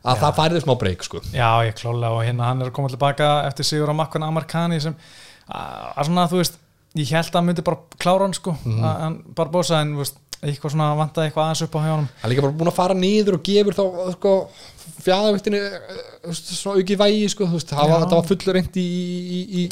[0.05, 2.91] að það færði smá break sko Já, ég klála og hérna hann er að koma
[2.93, 4.97] tilbaka eftir sigur á Makkan Amarkani sem
[5.49, 6.59] að svona, þú veist,
[6.97, 8.85] ég held að hann myndi bara klára hann sko, Mhm.
[8.85, 11.93] að hann bara bósa en, þú veist, eitthvað svona vantaði eitthvað aðeins upp á hjá
[11.93, 12.09] honum.
[12.21, 13.85] Hann er líka bara búin að fara niður og gefur þá
[14.15, 14.35] sko,
[15.05, 15.63] fjæðaviktinu
[16.41, 17.81] svona aukið vægi sko, veist, Já.
[17.81, 19.65] það var fullur reynd í í, í,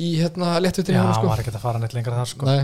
[0.00, 2.58] í hérna léttviktinu Já, hann var ekkert að fara neitt lengra þar sko.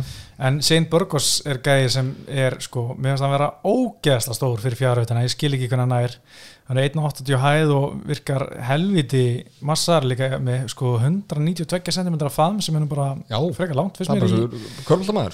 [0.49, 4.79] En Shane Burgos er gæði sem er sko, mér finnst hann vera ógeðsla stór fyrir
[4.81, 6.18] fjárhautina, ég skil ekki hvernig hann er
[6.66, 9.22] hann er 1.80 hæð og virkar helviti
[9.66, 13.38] massar líka með sko 192 cm af faðm sem nú bara Já.
[13.54, 14.40] frekar langt fyrst mér í,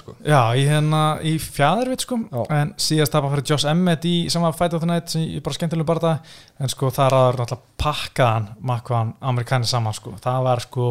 [0.03, 2.43] sko Já, í hérna í fjæðarvit sko Já.
[2.59, 5.57] en síðast tapa fyrir Josh Emmett í sama Fight of the Night sem ég bara
[5.57, 10.65] skemmtilega bara það en sko það ræður náttúrulega pakkaðan makkaðan amerikani saman sko það var
[10.69, 10.87] sko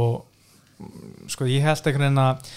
[1.29, 2.53] sko ég held einhvern veginn að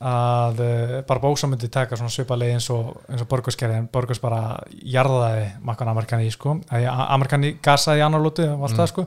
[0.00, 4.58] að uh, Barbosa myndi taka svona svipalegi eins og, og Borgos gerði en Borgos bara
[4.84, 6.58] jarðaði makkan amerikani í sko.
[6.70, 8.80] Amerikani gasaði í annar lóti og allt Mm.
[8.82, 9.06] það sko.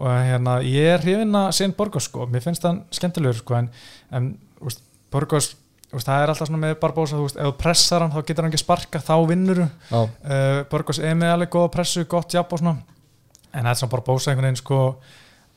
[0.00, 3.70] Og hérna ég er hrifin að sen Borgos sko, mér finnst hann skemmtilegur sko en,
[4.12, 4.30] en
[4.62, 5.50] úst, Borgos
[5.90, 8.44] úst, það er alltaf svona með Barbosa þú veist, ef þú pressar hann þá getur
[8.46, 12.62] hann ekki sparka þá vinnur uh, Borgos er með alveg góða pressu, gott jafn og
[12.62, 12.76] svona.
[13.50, 14.78] En það er svona Barbosa einhvern veginn sko.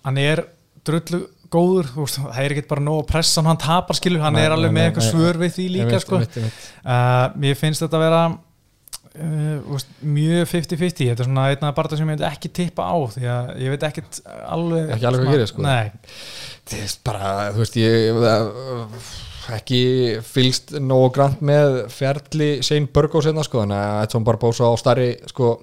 [0.08, 0.42] Hann er
[0.84, 1.20] drullu
[1.54, 4.46] góður, veist, það er ekki bara nóg að pressa hann, hann tapar skilur, hann Nei,
[4.48, 6.20] er alveg nei, með eitthvað svör við því líka sko.
[6.20, 7.54] einmitt, einmitt.
[7.54, 12.00] Uh, finnst þetta að vera uh, úst, mjög 50-50 þetta er svona einn af barða
[12.00, 15.38] sem ég veit ekki tippa á því að ég veit ekkit alveg Ekki alveg hvað
[15.38, 15.66] gerir, sko.
[15.66, 15.92] Nei,
[16.64, 19.08] Það er bara, þú veist, ég uh,
[19.54, 19.82] ekki
[20.24, 25.10] fylgst nógu grann með ferli Shane Burgos hérna, sko, þannig að Edson Barbosa á starri,
[25.30, 25.58] sko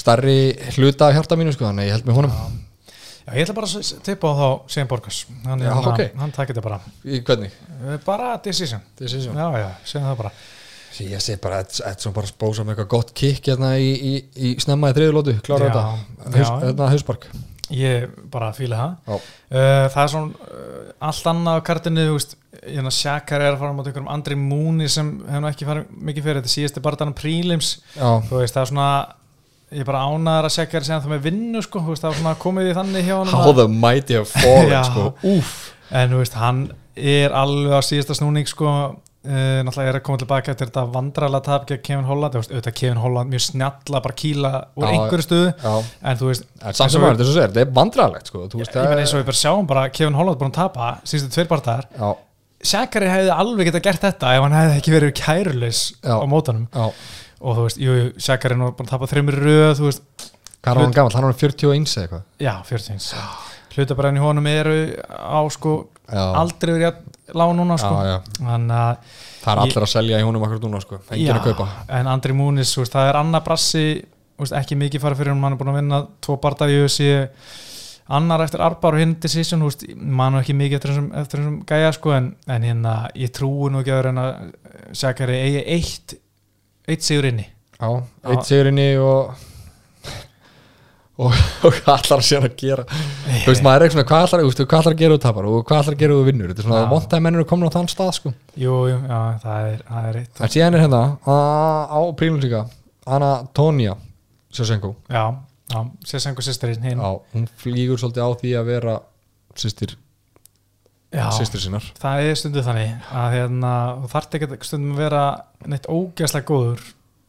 [0.00, 0.40] starri
[0.74, 2.34] hluta hjarta mínu, sko, þannig að ég held með honum.
[2.34, 2.69] Já,
[3.34, 5.18] ég ætla bara að tippa á þá Sein Borgas.
[5.44, 6.00] Hann, Já, hann, ok.
[6.22, 6.80] hann takir þetta bara.
[7.04, 7.52] Í hvernig?
[7.80, 8.80] Uh, bara decision.
[8.98, 9.36] Decision.
[9.36, 10.32] já, já, segjum það bara.
[10.90, 14.14] Sí, ég sé bara Eds- Edson Barbosa með eitthvað gott kikk hérna í, í,
[14.50, 16.34] í snemma í þriðu lótu, klára þetta.
[16.34, 17.28] Hérna hauspark.
[17.70, 19.20] Ég bara fíla það.
[19.46, 23.60] Uh, það er svona uh, allt annað á kartinu þú veist, hérna Shakar er að
[23.62, 26.40] fara á móti einhverjum Andri Múni sem hefur nú ekki farið mikið fyrir.
[26.42, 28.88] Þetta síðasti bara þannig prílims þú veist, það er svona
[29.70, 32.70] ég er bara ánæður að segja það með vinnu sko, veist, það er svona komið
[32.70, 35.04] í þannig hjá hann how the mighty have fallen, sko.
[35.30, 35.52] Úf,
[35.94, 36.64] en þú veist, hann
[36.98, 38.74] er alveg á síðasta snúning sko.
[39.20, 42.52] Uh, náttúrulega er að koma tilbaka eftir þetta vandrarlega tap gegn Kevin Holland, þú veist,
[42.54, 45.74] auðvitað Kevin Holland mjög snjalla bara kýla úr Já, einhverju stuðu já.
[46.00, 48.46] En þú veist, samt sem er, þess að segja, þetta er vandrarlegt, sko.
[48.48, 51.50] Ég meina eins og við bara sjáum bara Kevin Holland búin að tapa síðustu tveir
[51.52, 52.08] partar Já,
[52.70, 56.16] Shakari hefði alveg geta gert þetta ef hann hefði ekki verið kærulegs Já.
[56.16, 56.88] á mótanum já
[57.40, 60.28] og þú veist, jú, jú, Shakari er nú búin að tapa þreymur röð, þú veist,
[60.60, 61.14] Hvað er hann gammal?
[61.16, 62.24] Hann er 41 eða eitthvað.
[62.44, 64.74] Já, 40 hlutabræðin í honum eru
[65.08, 65.72] á sko
[66.10, 66.24] Já.
[66.36, 67.92] aldrei verið að lág núna sko.
[68.02, 68.18] Já, já.
[68.40, 70.98] Þannig að Það er allir að selja í honum akkur núna, sko.
[71.14, 71.68] Engin að kaupa.
[71.96, 73.84] en Andri Múnis, veist, það er Anna Brassi
[74.40, 77.06] veist, ekki mikið fara fyrir hún, hann er búin að vinna tvo barndar í UFC
[78.10, 79.62] annar eftir Arbar og hinn decision,
[79.96, 83.84] mann ekki mikið eftir þessum, eftir þessum gæja sko en, en hérna, ég trúi nú
[83.84, 86.16] ekki að vera en að Shakari eigi eitt
[86.88, 87.46] eitt sigur inni.
[87.80, 87.88] Já,
[88.30, 89.34] eitt sigurinn í og
[91.20, 92.84] og, hvað ætlar að sér að gera?
[92.88, 95.48] Þú veist, maður er ekki svona, hvað ætlar, veist, hvað ætlar að gera og tapar
[95.50, 96.52] og hvað ætlar að gera og vinnur?
[96.52, 96.88] Þetta er svona Já.
[96.94, 98.32] vondtæði mennir komin á þann stað sko.
[98.56, 101.36] Jú, jú, já, það er, það er eitt en síðan er hérna á,
[101.92, 102.62] á prílum líka
[103.10, 103.96] Anna Tónia
[104.54, 105.24] Sjösenko já,
[105.70, 108.96] Já, Sessangu sýstirinn hinn Já, hún flýgur svolítið á því að vera
[109.60, 109.92] systir,
[111.10, 115.22] Já, systir sinnar það er stundu þannig að hérna, þú þarft ekki stundum að vera
[115.72, 116.84] neitt ógæslega góður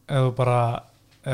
[0.06, 0.58] ef þú bara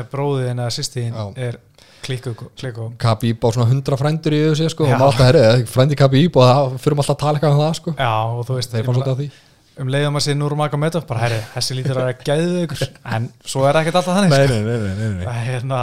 [0.09, 1.59] bróðin eða sýstin er
[2.05, 2.87] klikku, klikku.
[3.01, 6.75] Khabib á svona 100 frændur í þessu sko, og maður alltaf frændi Khabib og það
[6.81, 7.93] fyrir alltaf að tala eitthvað um það sko.
[7.99, 9.45] Já, og þú veist
[9.79, 12.81] um leiðum að sé Nurmagomedov bara herri, þessi lítur að gæðu ykkur
[13.15, 14.57] en svo er ekkert alltaf þannig sko.
[14.57, 15.23] nei, nei, nei, nei.
[15.23, 15.81] Það hérna,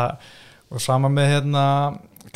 [0.69, 1.63] og sama með hérna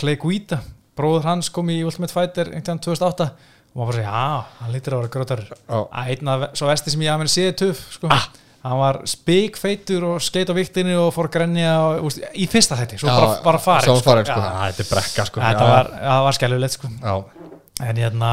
[0.00, 0.62] Clay Guida,
[0.96, 3.28] bróður hans kom í Ultimate Fighter einhvern 2008
[3.70, 5.78] og maður bara segja, já, hann lítur að vera grótar Já.
[5.78, 8.10] að einn af svo vesti sem ég að mér séð tuff, sko
[8.60, 12.76] hann var spikfeitur og skeit á viktinu og fór að grenja og, úst, í fyrsta
[12.76, 14.40] þætti, svo bara, bara farið Svo farin, sko.
[14.42, 14.50] Já.
[14.50, 15.40] Já, þetta er brekka sko.
[15.46, 15.88] þetta Já, var,
[16.26, 17.14] var skellulegt sko já.
[17.86, 18.32] en hérna,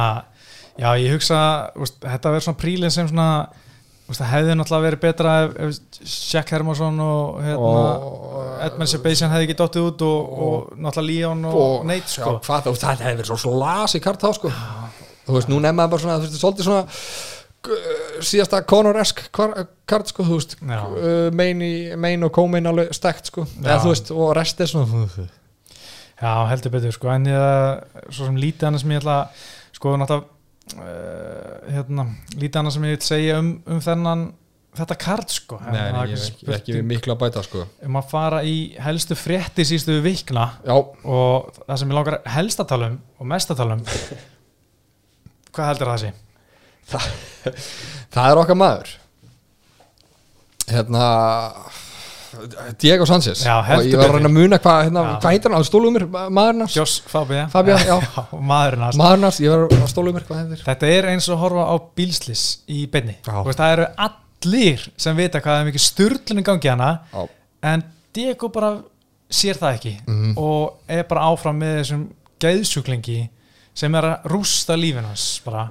[0.82, 1.40] já ég hugsa
[1.80, 3.30] úst, þetta verður svona prílinn sem svona
[4.08, 5.32] það hefði náttúrulega verið betra
[5.68, 5.80] ef,
[6.32, 11.46] Jack Hermansson og hérna, Og- Edmund Sebastian hefði ekki dottið út og, og, náttúrulega Leon
[11.46, 12.36] og, og Nate sko.
[12.40, 14.52] já, það hefði verið svo slasi kart þá sko.
[15.28, 20.28] Þú veist, nú nefnaði bara svona þú veist, svolítið svona uh, síðasta Conor-esk kart sko,
[20.28, 23.48] þú veist, uh, main, og co-main alveg stekt sko.
[23.64, 25.28] Eða, þú veist, og rest er svona
[26.18, 27.12] já heldur betur sko.
[27.14, 29.18] en ég, svo sem lítið annars sem ég ætla
[29.76, 30.26] sko náttúrulega
[30.82, 34.24] uh, hérna, lítið annars sem ég vil segja um, um þennan
[34.78, 37.68] þetta kart sko Nei, er ég er ekki, ekki við miklu að bæta sko.
[37.86, 42.66] um að fara í helstu frétti sístu vikna Já, og það sem ég langar helst
[42.66, 43.86] að tala um og mest að tala um
[45.58, 46.14] hvað heldur það sé?
[48.14, 48.94] það er okkar maður
[50.68, 51.04] Hérna
[52.82, 55.14] Diego Sanchez Já, og ég var að reyna að muna hvað, hérna, Já.
[55.24, 57.96] hvað heitir hann, stólu mér, maðurinn hans Joss Fabia Fabia, já.
[58.36, 61.30] og maðurinn hans maðurinn hans, ég var að stólu mér, hvað heitir Þetta er eins
[61.32, 62.82] og að horfa á bílslis í.
[62.92, 67.24] Þú veist, Það eru allir sem vita hvað er mikið sturlun í gangi hana Já.
[67.72, 67.86] en
[68.18, 68.74] Diego bara
[69.32, 70.36] sér það ekki Mhm.
[70.38, 72.04] og er bara áfram með þessum
[72.44, 73.18] gæðsjúklingi
[73.78, 75.68] sem er að rústa lífin hans bara,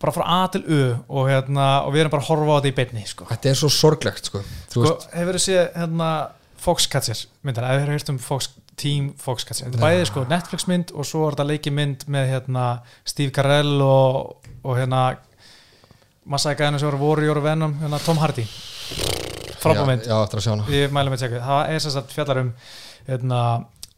[0.00, 2.72] bara frá A til U og, hérna, og við erum bara að horfa á þetta
[2.72, 3.28] í beinni sko.
[3.30, 4.44] Þetta er svo sorglegt sko.
[4.72, 6.12] Sko, hefur þið séð hérna,
[6.62, 8.48] Foxcatcher myndina, ef þið hefur hýrt um Fox,
[8.78, 12.30] Team Foxcatcher, þetta er bæðið sko, Netflix mynd og svo er þetta leiki mynd með
[12.36, 12.66] hérna,
[13.08, 15.02] Steve Carell og, og hérna
[16.22, 18.46] massaði gæðinu sem voru Warrior og Venom hérna, Tom Hardy.
[19.62, 20.06] Frábæð mynd,
[20.74, 21.42] ég mælu með að tjekka.
[21.46, 22.54] Það er sem sagt fjallar um
[23.08, 23.42] hérna,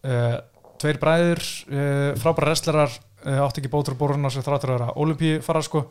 [0.08, 0.34] uh,
[0.82, 5.42] tveir bræður uh, frábæra wrestlerar uh, átti ekki bótur boruna sem þráttur að vera olimpíu
[5.44, 5.86] fara sko.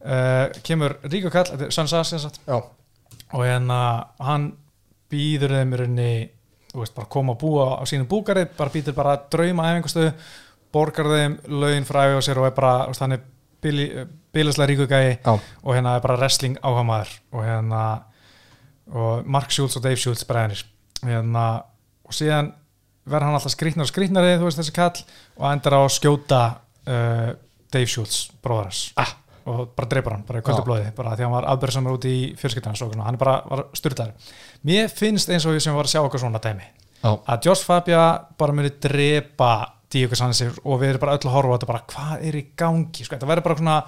[0.00, 2.40] Uh, kemur Ríko Kall, þetta er sagt.
[2.46, 2.60] Já,
[3.30, 3.80] og hérna
[4.24, 4.52] hann
[5.10, 6.12] býður þeim í rauninni
[6.74, 10.12] veist, bara koma að búa á sínum búkari bara býður bara að drauma æfingastöðu
[10.74, 13.24] borgar þeim laun frá æfi á sér og er bara, veist, hann er
[13.60, 17.82] bilislega ríku gæi og hérna er bara wrestling áhamaður og hérna
[18.90, 20.62] og Mark Schultz og Dave Schultz bræðinir
[21.06, 21.46] hérna,
[22.06, 22.54] og síðan
[23.08, 25.00] verður hann alltaf skrýtnar og skrýtnari þú veist þessi kall
[25.38, 26.42] og endar á að skjóta
[26.90, 27.30] uh,
[27.70, 28.82] Dave Schultz, bróðar hans.
[28.98, 29.16] Ah.
[29.50, 30.66] og bara dreipar hann, bara í kvöldu Já.
[30.66, 34.36] blóði bara því að hann var afbjörðsamur út í fjölskyldans og hann bara var styrtaður
[34.68, 37.64] mér finnst eins og ég sem var að sjá okkur svona dæmi já, að Josh
[37.66, 38.02] Fabia
[38.38, 39.52] bara muni drepa
[39.90, 42.42] Díoko Sanchez og við erum bara öll að horfa á þetta bara hvað er í
[42.60, 43.06] gangi?
[43.06, 43.78] Sko, þetta verður bara svona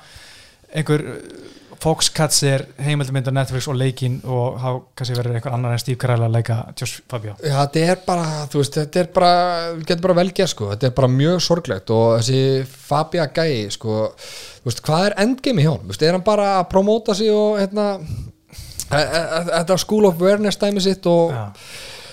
[0.73, 1.05] einhver
[1.83, 4.69] uh, Foxcatcher heimildmynd á Netflix og leikin og þá
[4.99, 8.27] kannski verður einhver annar en Steve Carell að leika Josh Fabia Já, þetta er bara,
[8.53, 9.33] þú veist, þetta er bara,
[9.77, 12.43] við getum bara velgeð, sko, þetta er bara mjög sorglegt og þessi
[12.89, 14.03] Fabia gæi, sko,
[14.63, 17.33] þú veist, hvað er endgame í hann, þú veist, er hann bara að promóta sig
[17.35, 17.89] og, hérna,
[18.93, 21.45] e- e- e- þetta school of awareness dæmi sitt og, Já.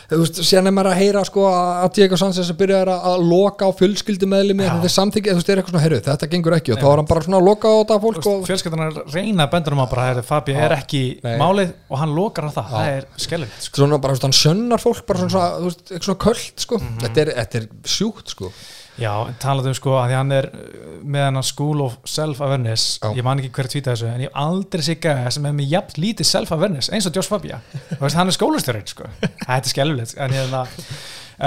[0.09, 3.25] Þú veist, síðan er maður að heyra, sko, að Diego Sanchez að byrja að, að
[3.29, 4.71] loka á fjölskyldumeðlimi, Já.
[4.73, 7.01] þetta er samþykki, þú veist, er eitthvað svona, heyrðu, þetta gengur ekki og þá er
[7.01, 9.75] hann bara svona að loka á þetta fólk og, fjölskyldan er að reyna að benda
[9.75, 11.35] um að bara heyrðu, Fabia er ekki Nei.
[11.43, 13.81] málið og hann lokar á það, það er skellilegt sko.
[13.83, 16.79] svona bara, þú veist, hann sönnar fólk bara svona, þú veist, eitthvað svona köld, sko,
[16.81, 16.99] Mhm.
[17.05, 18.51] þetta, er, þetta er sjúkt, sko.
[18.99, 22.99] Já, en talað um sko að því hann er uh, með hann School of Self-Awareness.
[23.15, 26.03] Ég man ekki hver tvíta þessu en ég aldrei sé gæða sem er með jafn
[26.03, 27.61] lítið self-awareness eins og Josh Fabia.
[27.93, 29.09] Þú veist, hann er skólastjórinn sko.
[29.47, 30.63] Þetta er skelfilegt en, hérna,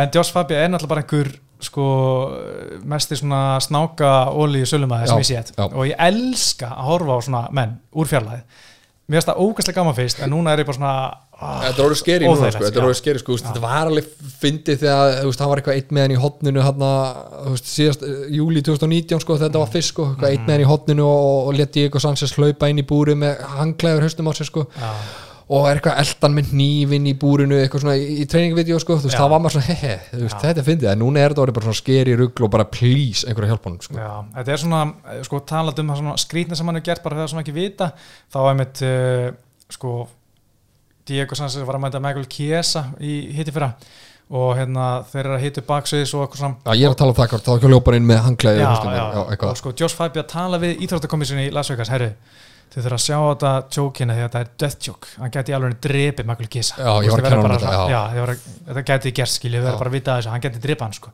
[0.03, 1.33] en Josh Fabia er náttúrulega bara einhver
[1.63, 1.87] sko
[2.91, 5.63] mesti svona snáka ólíu sölumæði sem ég já.
[5.69, 8.43] og ég elska að horfa á svona menn úr fjarlæði
[9.09, 10.93] mér finnst það ógæslega gaman fyrst en núna er ég bara svona
[11.43, 14.13] ah, Þetta er orðið skeri núna, sko, þetta er orðið skeri, sko, þetta var alveg
[14.43, 18.23] fyndið þegar, hann var eitthvað eitt með hann í hotninu hann, þú veist, síðast, eh,
[18.39, 21.59] júli 2019, sko, þetta var fyrst, sko, eitthvað eitt með hann í hotninu og, og
[21.59, 24.93] leti Diego Sanchez hlaupa inn í búri með hangklæður höstum á sig, sko, já,
[25.49, 29.19] og er eitthvað eldan með nývin í búrinu, eitthvað svona í, treiningvídeó, sko, þú veist,
[29.19, 31.59] það var maður svona, hehe, þú veist, þetta er fyndið, en núna er þetta orðið
[31.59, 33.99] bara svona skeri rugl og bara please, einhverja hjálpa honum, sko.
[33.99, 34.83] Já, þetta er svona,
[35.13, 37.57] eh, sko, talað um það svona skrýtna sem hann er gert bara þegar sem ekki
[37.59, 37.93] vita.
[38.33, 39.29] Þá er mitt, uh,
[39.73, 39.95] sko
[41.09, 43.73] Diego Sanchez var að mæta Michael Chiesa í hitti fyrra
[44.33, 47.01] og hérna þeir eru að hita upp baksviðs og eitthvað saman Já, ég er að
[47.01, 49.03] tala um það þá ekki ljópar inn með hangklæði já, já, já,
[49.35, 52.13] já, og sko Josh Fabia tala við íþróttakomissjoni í Las Vegas, herru
[52.73, 55.75] þau þurfa að sjá þetta tjókina því að þetta er death joke hann geti alveg
[55.87, 57.83] drepið Michael Gisa Já, ég var að kenna honum þetta, já.
[57.93, 59.67] já, ég að, þetta geti gerst skilju, við Já.
[59.69, 61.13] verðum bara að vita þessu, hann geti drepið hann sko.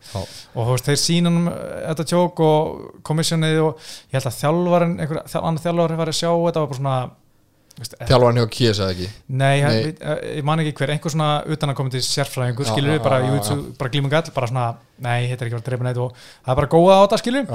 [0.54, 1.48] Og þú veist, þeir sína hann
[1.88, 6.30] þetta tjók og komissjonið og ég held að þjálfarinn, einhver annar þjálfari var að sjá
[6.30, 6.94] þetta og bara svona
[7.78, 9.74] eh, Þjálfarinn hjá Kies eða ekki Nei, Nei.
[9.88, 13.02] við- eh, ég man ekki hver, einhver svona utan að koma til sérfræðingur, skilur við,
[13.02, 13.18] bara,
[13.82, 14.68] bara glímum gall, bara svona,
[15.02, 17.20] nei, þetta er ekki verið að drepa neitt og það er bara góða á þetta,
[17.24, 17.52] skilur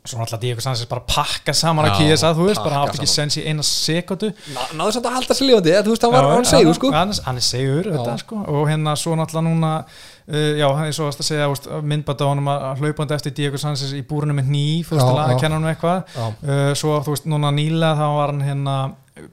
[0.00, 2.76] Svo náttúrulega Diego Sanchez bara pakka saman Já, að kýja þess að, þú veist, bara
[2.86, 4.30] átti ekki sens í eina sekundu.
[4.54, 7.10] Ná- náðu samt að halda sér lífandi þú veist, hann var hann segur sko Hann,
[7.26, 11.20] hann er segur, þetta, sko, og hérna svo náttúrulega núna, uh, já, er svo að
[11.28, 11.50] segja,
[11.92, 15.34] myndbata á honum að hlaupandi eftir Diego Sanchez í búrinu með hníf, þú veist, að
[15.42, 16.16] kenna honum eitthvað.
[16.16, 16.24] Já.
[16.48, 18.76] Uh, svo, þú veist, núna nýlega þá var hann hérna,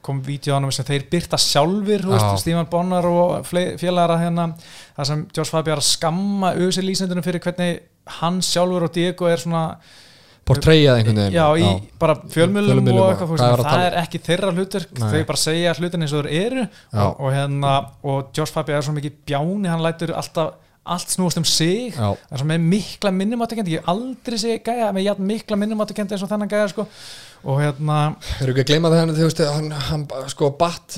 [0.03, 2.03] kom vídeo á hann sem þeir byrta sjálfur,
[2.41, 4.49] Stíman Bonnar og að hérna,
[4.97, 7.79] það sem Josh Fabi er að skamma auðvitað lýsendunum fyrir hvernig
[8.19, 9.63] hann sjálfur og Diego er svona
[10.47, 14.21] Portreyjað einhvern veginn já, í bara fjölmjölum og og eitthvað, að það tala er ekki
[14.27, 17.01] þeirra hlutur, þau bara segja hlutin eins og þeir eru Já.
[17.03, 17.73] og, og hérna,
[18.07, 20.55] og Josh Fabi er svo mikið bjáni, hann lætur alltaf
[20.87, 22.15] allt snúast um sig, Já.
[22.15, 26.23] það er svo með mikla minnumáttukendi, ég aldrei sé gæja með jafn mikla minnumáttukendi eins
[26.23, 26.85] og þennan gæja sko.
[27.47, 27.97] og hérna,
[28.41, 30.97] Erum ekki að gleyma það þú veist, hann, hann sko batt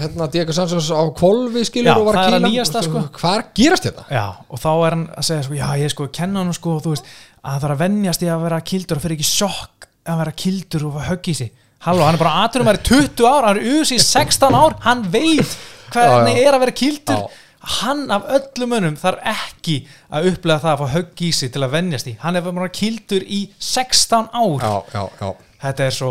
[0.00, 3.04] hérna Diego Sanchez á kvolfi skilur Já, og var það að kýla sko.
[3.20, 4.06] Hvað er gerast þetta?
[4.10, 6.96] já, og þá er hann að segja, sko, já, ég sko, kenna hann sko, þú
[6.96, 7.12] veist,
[7.46, 10.34] að það þarf að venjast í að vera kildur og fyrir ekki sjokk að vera
[10.42, 11.50] kildur og höggi sig.
[11.86, 14.76] Halló, hann er bara aðturum að vera 20 ár, hann er US í 16 ár,
[14.86, 15.56] hann veit
[15.94, 16.46] hvernig Já, já.
[16.48, 17.20] er að vera kildur.
[17.26, 17.42] Já.
[17.80, 19.76] hann af öllum önum þarf ekki
[20.14, 22.68] að upplega það að fá högg í sig til að venjast í, hann er bara
[22.70, 25.30] kildur í 16 ár, Já, já, já.
[25.62, 26.10] Þetta er svo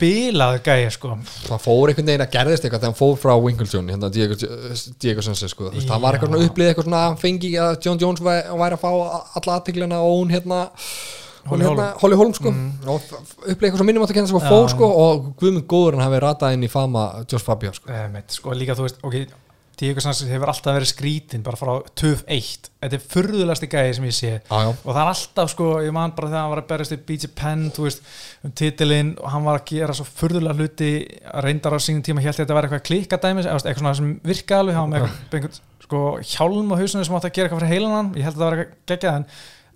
[0.00, 1.14] bilað gæja sko.
[1.46, 4.36] Það fór einhvern veginn að gerðist eitthvað þegar hann fór frá Winklejohn, hérna Diego,
[5.04, 7.78] Diego Sanchez sko, þú veist, það var eitthvað svona upplið eitthvað svona hann fengi að
[7.86, 8.90] John Jones væ- væri að fá
[9.40, 10.60] alla aðtiklina og hún hérna
[11.50, 12.50] Holly hérna, Holly Holm sko.
[12.52, 15.96] Og upplið eitthvað svona minnum átt að kenna sem að fór sko og Guðmund Góður
[15.96, 17.88] hann hafi ratað inn í fama Josh Fabio sko.
[17.90, 19.16] Eh, mitt, sko líka þú veist, ok
[19.80, 24.16] Sanchez hefur alltaf verið skrítin bara frá TUF 1, þetta er furðulasti gæði sem ég
[24.16, 24.40] sé já.
[24.50, 27.30] og það er alltaf sko, ég man bara þegar hann var að berjast í BG
[27.38, 28.02] Penn, þú veist,
[28.46, 30.90] um titilinn og hann var að gera svo furðulega hluti
[31.46, 34.60] reyndar á sínum tíma, held ég að þetta var eitthvað klikkadæmis, eitthvað svona sem virkaði
[34.60, 35.08] alveg, hann var með
[35.38, 36.04] eitthvað, sko,
[36.34, 38.50] hjálm á hausinu sem átti að gera eitthvað fyrir heilan hann, ég held að það
[38.50, 39.18] var eitthvað geggjað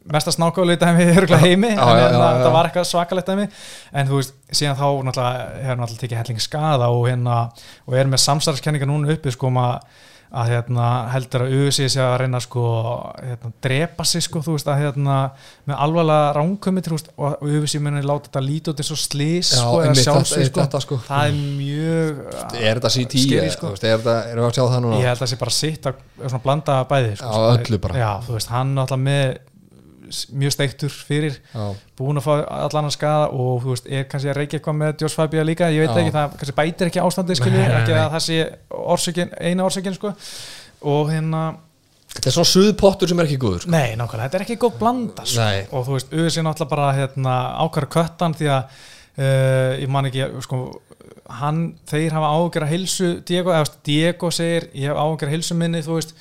[0.04, 2.42] en mesta snákáli dæmi í örgulega heimi Já, en já, hérna, já, já.
[2.44, 3.46] það var eitthvað svakalegt dæmi
[3.92, 7.38] en þú veist, síðan þá hefur náttúrulega tekið helling skada og hérna
[7.88, 9.86] og er með samstarfskenninga núna uppi sko um að,
[10.34, 12.62] að hérna, heldur að auðvisi sé að reyna sko
[13.22, 15.16] hérna, drepa sig sko, þú veist að hérna
[15.70, 20.82] með alvarlega ránkumit og auðvisi muni láta þetta lítið eins og slís sko, eða þetta-
[20.82, 20.82] sko.
[20.84, 21.00] sko.
[21.06, 22.20] það er mjög
[22.60, 22.92] Er þetta?
[22.98, 23.72] Scary, eða, sko.
[23.78, 25.00] er erum við að sjá það núna?
[25.00, 27.98] ég held að það sé bara sitt að blanda bæði sko, Já, öllu bara.
[28.04, 29.36] já, þú veist, hann náttúrulega með
[30.36, 31.66] mjög steiktur fyrir Já.
[31.98, 35.04] búin að fá allan að skada og þú veist, er kannski að reykja eitthvað með
[35.04, 36.00] Josh Fabia líka, ég veit Já.
[36.02, 38.40] ekki, það kannski bætir ekki ástandið nei, ekki að það sé
[38.94, 40.14] orsökin, eina orsökin sko
[40.94, 41.44] og hérna,
[42.14, 43.70] Þetta er svona suðpottur sem er ekki góður sko.
[43.74, 45.46] nei, nákvæmlega þetta er ekki góð blanda sko.
[45.74, 47.32] Og þú veist, auðvitað sé náttúrulega bara hérna,
[47.64, 48.76] ákværa köttan því að
[49.18, 50.60] uh, ég man ekki, sko
[51.40, 55.56] hann, þeir hafa ágjör að hilsu Diego, eða Diego segir ég hef ágjör að hilsu
[55.58, 56.14] minni, þú veist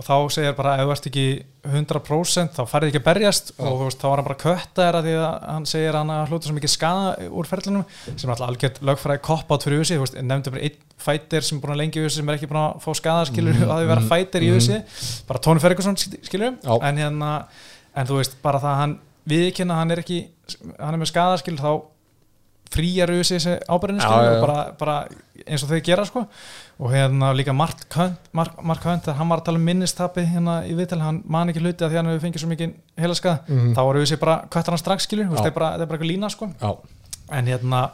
[0.00, 1.24] og þá segir bara, ef þú ert ekki
[1.70, 3.50] 100% þá færði ekki að berjast.
[3.60, 6.30] Og þú veist, þá var hann bara kötta þeirra því að hann segir hann að
[6.32, 9.98] hluta svo mikið skada úr ferðlunum sem er alltaf algjört lögfræði kopp át fyrir USA,
[9.98, 12.38] þú veist, nefndi bara einn fætir sem er búin að lengi í USA sem er
[12.40, 14.80] ekki búin að fá skada skilur Mhm, að þau vera mhm, fætir í USA
[15.28, 16.74] bara Tony Ferguson skilur Já.
[16.88, 17.30] en hérna,
[17.94, 18.96] en þú veist, bara það að hann
[19.30, 20.20] viðkynna, hann er ekki
[20.80, 21.72] hann er með skada skilur, þá
[22.70, 24.94] fríjar USA þessi ábyrðinu og bara, bara
[25.46, 26.22] eins og þau gera sko.
[26.80, 30.60] Og hérna líka Mark Hunt, Mark, Mark Hunt hann var að tala um minnistapi hérna
[30.68, 33.40] í viðtali, hann man ekki hluti að því hann hefur fengið svo mikið heila skada,
[33.48, 33.74] Mhm.
[33.74, 36.48] þá var USA bara kvættar hann strax skilur, það er bara, eitthvað lína sko.
[37.32, 37.90] En hérna,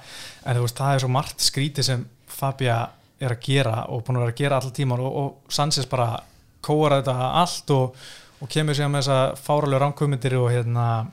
[0.47, 2.89] en þú veist, það er svo margt skrítið sem Fabia
[3.20, 6.20] er að gera og búin að vera að gera alltaf tíman og, og Sanchez bara
[6.62, 7.94] kóar þetta allt og,
[8.43, 11.07] og kemur sér með þessa fáralegu ránkumindir og hérna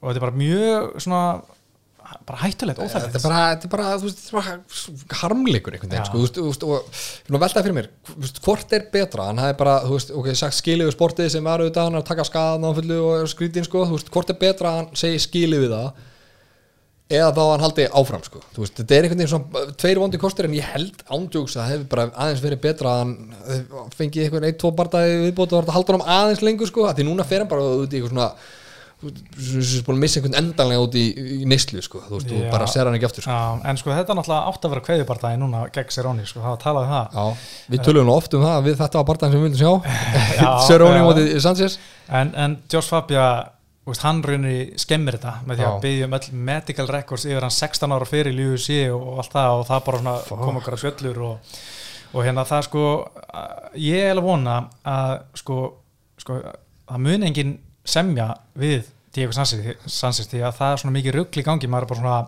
[0.00, 1.42] og þetta er bara mjög svona
[2.28, 3.16] bara hættulegt, þetta óþægilegt.
[3.18, 6.62] er bara, þetta er bara, þú veist, þetta er harmleikur einhvern veginn, sko, þú veist,
[6.66, 9.26] og ég vil velta fyrir mér, þú veist, hvort er betra?
[9.30, 12.10] Hann hafi bara, þú veist, ok, sagt við sportið sem var auðvitað, hann er að
[12.10, 15.18] taka skaðan á fullu og skrítinn, sko, þú veist, hvort er betra hann segi
[15.66, 15.88] við það
[17.10, 20.18] eða þá hann haldi áfram, sko þú veist, þetta er einhvern veginn svona tveir vondi
[20.22, 23.14] kostir en ég held ándjóks að það hefur bara aðeins verið betra að hann
[23.98, 24.58] fengi einhvern einn,
[29.08, 31.04] að þú veist, búin að missa einhvern endanlega út í,
[31.40, 33.36] í neyslu sko, þú veist, þú bara ser hann ekki aftur sko.
[33.36, 36.52] Já, en sko þetta er náttúrulega átt að vera kveðjubardagi núna gegn Seróni, sko, það
[36.56, 37.16] var talað um það.
[37.16, 39.72] Já, við tölum nú oft um það við þetta var barndaginn sem við vildum sjá.
[40.42, 41.06] Já, Sörróni já.
[41.08, 41.78] mótið Sanchez.
[42.20, 43.26] En, en Josh Fabia
[43.90, 47.54] úst, hann raunir skemmir þetta með því að byggja um öll medical records yfir hann
[47.56, 50.82] 16 ára fyrir í UFC og, allt það og það bara svona kom okkar að
[50.84, 51.56] sjöllur og,
[52.12, 52.84] og hérna það sko
[53.32, 54.58] að- ég er alveg að vona
[54.92, 55.56] að sko,
[56.20, 57.56] sko það mun engin
[57.90, 61.90] semja við Diego Sanchez, því að það er svona mikið rugl í gangi, maður er
[61.90, 62.18] bara svona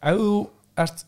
[0.00, 0.32] ef þú
[0.86, 1.04] ert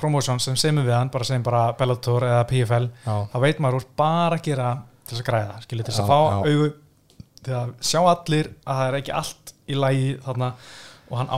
[0.00, 3.16] promotion sem semur við hann, bara segjum bara Bellator eða PFL, Já.
[3.32, 4.68] þá veit maður úr bara að gera
[5.04, 6.38] til þess að græða, skilur til þess að fá já.
[6.46, 6.70] augu
[7.40, 10.50] til að sjá allir að það er ekki allt í lagi þarna
[11.10, 11.32] og hann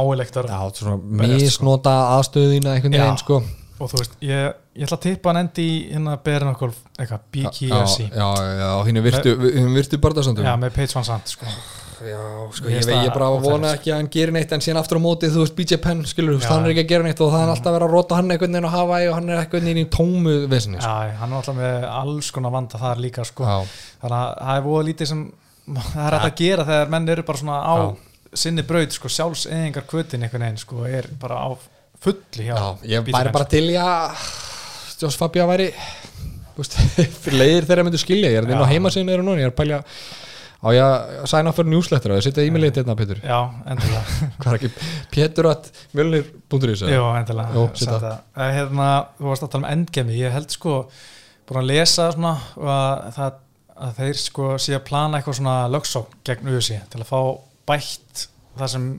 [1.22, 3.42] Berjast, misnota aðstöðina einhvern veginn sko
[3.82, 6.74] og þú veist, ég, ég ætla að tippa hann endi í hérna berin okkur,
[7.34, 11.48] BKFC Já, já, já, hinn virtu, barndagstundum Já, með Paige Van Sant sko.
[12.02, 12.22] Já,
[12.56, 15.02] sko, ég, ég það bara vona ekki að hann gerir neitt en síðan aftur á
[15.04, 16.48] móti, þú veist, BJ Penn skilur, Já.
[16.50, 18.56] hann er ekki að gera neitt og það er alltaf verið að rota hann einhvern
[18.56, 20.90] veginn á Hawaii og hann er einhvern veginn í tómu vesinni sko.
[20.90, 23.48] Já, hann er alltaf með alls konar vanda þar líka sko.
[24.02, 25.22] Þannig að það er voða lítið sem
[25.92, 27.76] það er hægt að gera þegar menn eru bara svona á
[28.42, 31.50] sinni braut, sko, sjálfs eðingar kvötin einhvern veginn, sko, er bara á
[32.02, 32.66] fulli hjá Já,
[32.96, 34.24] ég BJ væri bara til í að
[35.02, 35.68] Joss Fabia væri
[36.52, 36.76] þú veist,
[37.24, 39.58] fyrir leiðir þeirra myndu skilja ég er inn á heimasíðinu eru núna, ég er að
[39.60, 39.80] pælja
[40.62, 43.39] á ég að sæna fyrir newsletter og ég setja e-mailið til þetta Pétur, Já,
[43.72, 44.02] endilega.
[44.40, 47.55] Hvað er ekki Pétur að mjölnir.is Jó, endilega.
[47.56, 47.64] Jó.
[48.12, 50.18] Eh, hérna, Þú varst að tala um endgemi.
[50.20, 50.76] Ég held sko,
[51.48, 53.40] búin að lesa svona, að, það,
[53.89, 57.20] að þeir sko sé að plana eitthvað svona lögsókn gegn USA til að fá
[57.72, 58.28] bætt
[58.60, 58.93] það sem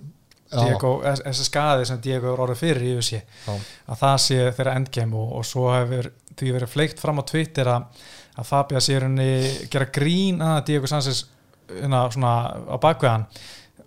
[0.53, 0.59] Já.
[0.67, 3.53] Diego, þessi skaði sem Diego er orðið fyrir í USA Já.
[3.89, 7.69] að það sé þeirra endgame og, og svo hefur því verið fleikt fram á Twitter
[7.73, 8.03] að,
[8.37, 9.29] að Fabia sé henni
[9.73, 11.23] gera grín að Diego Sanchez
[11.81, 12.33] hérna, svona
[12.69, 13.25] á bakveðan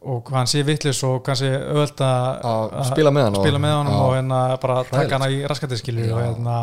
[0.06, 3.72] og hvað hann sé vitlis og sé öðvöld að Að spila með hann spila með
[3.90, 6.58] og hérna bara taka hann í raskatiskilur og, hérna,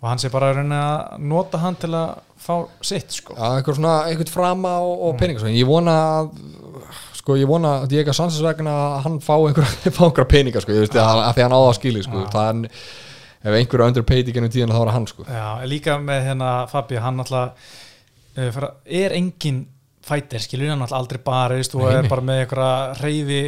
[0.00, 3.36] og hann sé bara að að nota hann til að fá sitt sko.
[3.36, 5.06] Já, einhver svona, einhvern frama og, Mm.
[5.06, 6.30] og peninga ég vona að
[7.20, 9.64] sko, ég vona að Diego Sanchez vegna að hann fá einhver,
[9.96, 12.48] fá einhver peninga sko, ég veist, að, að því hann á það skili sko, það
[12.48, 12.80] er,
[13.44, 15.26] ef einhver underpaid í gennum tíðan þá er hann sko.
[15.28, 17.76] Já, líka með hérna Fabi, hann alltaf
[18.56, 18.70] fyrir,
[19.04, 19.60] er engin
[20.06, 23.40] fætir, skilur hann alltaf aldrei barist og er bara með einhverja reyfi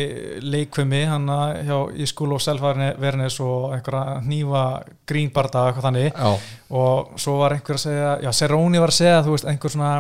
[0.45, 4.65] leikvimi hann að- hjá í skúlu og selfavernis og einhverja hnífa
[5.09, 6.11] grínbarda eitthvað þannig.
[6.13, 9.71] Já, og svo var einhver að segja, já, Seróni var að segja þú veist, einhver
[9.73, 9.95] svona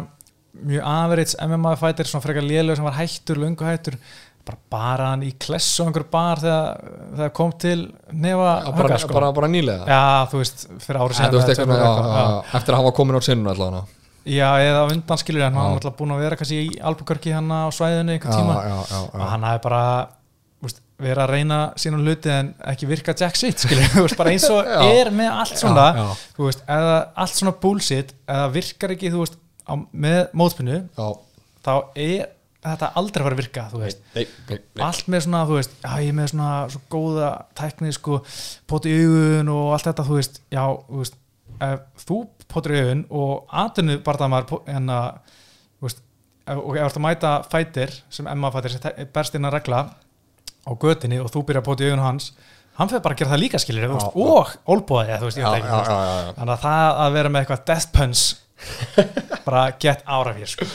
[0.62, 3.96] mjög average MMA fætir, svona frekar lélög sem var hættur, löngu hættur.
[4.44, 6.78] Bara bara hann í klessu á einhver bar þegar,
[7.16, 9.14] þegar kom til nefa já bara, högga, sko.
[9.14, 9.86] bara, bara nýlega.
[9.86, 11.16] Já, þú veist, fyrir árið
[12.20, 13.84] já, eftir að hafa komin á sinnun allavega
[14.28, 17.66] Já, eða undan skilur hann var alltaf búin að vera kannski í Albuquerque hann á
[17.74, 19.24] svæðinu einhvern tíma já, já, og já.
[19.32, 19.80] hann hafi bara
[20.62, 24.46] úst, verið að reyna sínum hluti en ekki virka jack shit skilur, veist, bara eins
[24.46, 24.78] og Já.
[25.00, 26.28] er með allt svona, Já, já.
[26.36, 26.92] þú veist, eða
[27.24, 29.34] allt svona bullshit, eða virkar ekki veist,
[29.66, 32.30] á, með mótspinnu þá er
[32.62, 34.82] þetta aldrei að fara að virka, veist Nei, nei, nei.
[34.86, 38.20] allt með svona, veist, já ég er með svona svo góða tækni, sko
[38.70, 41.18] poti í augun og allt þetta, þú veist já, þú veist,
[41.66, 42.20] ef þú
[42.84, 43.48] augun og
[45.80, 46.02] þú veist
[46.46, 48.76] ef- og þú ert að mæta fætir sem Emma fætir
[49.14, 49.82] berst inn að regla
[50.62, 52.32] á götinni og þú byrjar að poti í augun hans
[52.78, 54.52] hann fyrir bara að gera það líka skilir Já, veist, og
[55.10, 55.44] ég
[56.26, 56.32] já.
[56.38, 58.22] þannig að það að vera með eitthvað death punch
[59.44, 60.66] bara get out of here sko.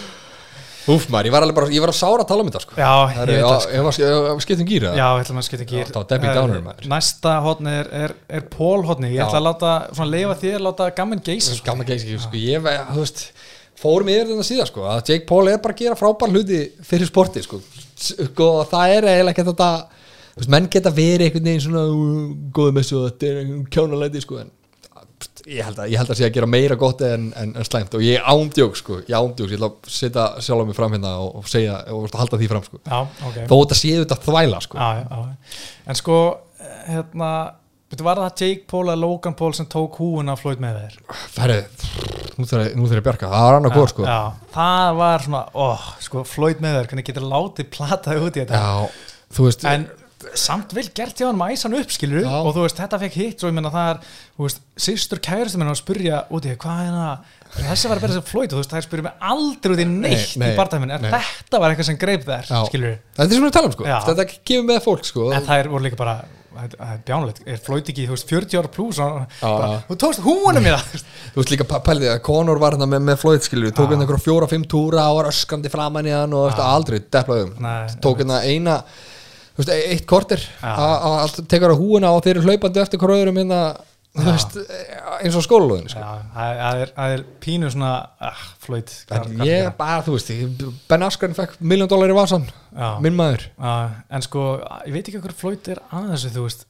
[0.88, 2.76] Úf maður, ég var alveg bara, ég var að sára að tala um þetta sko.
[2.80, 3.72] já, ég veit það sko.
[3.76, 6.34] ég var, ég var skiptum gýra Já, ég ætla að skipta gýr Það var Debbie
[6.38, 6.88] Downer, maður.
[6.94, 10.88] Næsta hotni er, er, er Pól hotni Ég ætla að láta, svona leifa þér láta
[10.96, 11.66] gaman geisa sko.
[11.68, 13.26] Gamma geysi, sko, ég, ve- þú veist
[13.78, 17.06] fórum yfir þetta síðan, sko, að Jake Paul er bara að gera frábær hluti fyrir
[17.12, 17.60] sporti, sko,
[17.98, 19.68] sko það er eiginlega ekki þetta
[20.38, 22.08] þú veist, menn geta verið einhvern veginn svona "Ú,
[22.58, 24.50] góðu messu og þetta er kjánalæti, sko, en
[25.48, 27.94] ég held að, ég held að sé að gera meira gott en, en, en slæmt
[27.98, 31.38] og ég ándjók, sko, ég ándjók ég ætla að setja sjálf mig fram hérna og,
[31.40, 32.98] og segja og halda því fram, sko, Já,
[33.30, 33.38] ok.
[33.48, 35.64] Þó þetta séu þetta þvæla, sko, já, já, já.
[35.88, 36.20] En sko,
[36.90, 37.32] hérna
[37.88, 40.96] Veitu, var það Jake Paul eða Logan Paul sem tók húuna Floyd með þér?
[41.38, 41.86] færið
[42.36, 42.48] nú
[42.84, 44.04] ég að bjarga, það var annað hvort, sko.
[44.04, 45.68] Já, það var svona, ó,
[46.04, 48.60] sko, Floyd með þér, hvernig getur látið plataði út í þetta?
[48.60, 49.08] Já,
[49.38, 49.88] þú veist En
[50.38, 52.36] samt vel gert hjá hann að æsa hann upp skilur Já.
[52.40, 54.00] og þú veist, þetta fekk hitt svo ég menna það er,
[54.42, 57.36] veist, sýstur kæristum minn að spurja út í hvað er það?
[57.58, 59.84] Þessi var að bera þessi flóit og þú veist, það er spurja mig aldrei út
[59.84, 63.30] í neitt Nei, nei, í barndæmin, en þetta var eitthvað sem greip þær, skilur þetta
[63.30, 63.88] er svona að tala um sko.
[63.88, 63.98] Já.
[64.10, 65.30] þetta gefur með fólk sko.
[65.32, 66.20] En það er voru líka bara
[67.06, 71.42] bjánulegt, er flóit ekki, þú veist, 40 ára pluss og tókst húunum mér það þú
[71.42, 75.20] veist líka pælið að Conor var með, með Floyd skilur tók hérna fjóra-fimm túra og
[75.22, 77.54] var öskrandi framan í hann og aldrei deplaðum
[78.04, 78.80] tók hérna eina
[79.62, 83.62] veist, eitt kortir að tekur á húuna og þeir eru hlaupandi eftir hverju öðrum hérna
[84.18, 84.56] veist,
[85.22, 86.06] eins og skólalóðin sko.
[86.34, 87.92] Það er, er pínu svona
[88.30, 88.46] ah,
[89.18, 90.32] en ég bara, þú veist
[90.90, 92.48] Ben Askren fekk miljón dólar í vasan
[93.04, 93.48] minn maður.
[93.58, 93.76] Já,
[94.10, 94.48] en sko,
[94.88, 96.68] ég veit ekki hvað flóit er að þessu, þú veist.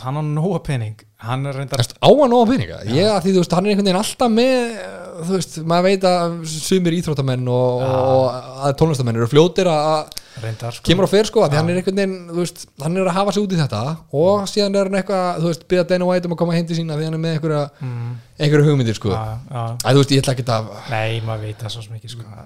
[0.00, 0.96] Hann á nóga pening.
[1.22, 4.00] Hann er reyndar á að nóga peninga ég því þú veist, hann er einhvern veginn
[4.00, 4.78] alltaf með
[5.22, 10.72] þú veist, maður veit að sumir íþróttamenn og, og að tónlistamenn eru fljótir að reyndar
[10.74, 10.84] sko.
[10.86, 13.44] kemur á fyrir sko, því hann er einhvern veginn veist, hann er að hafa sig
[13.44, 13.80] út í þetta
[14.22, 16.98] og síðan er hann eitthvað, þú veist, byrja Dana White um að koma hindi sína
[16.98, 19.64] því hann er með einhverja, mm, einhverja hugmyndir sko, já, já.
[19.76, 22.38] að þú veist, ég ætla ekki að Nei, maður veit það svo ekki sko.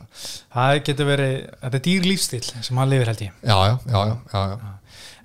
[0.57, 1.37] það getur verið,
[1.67, 4.73] þetta er dýr lífstíl sem hann lifir held ég já, já, já, já, já, já.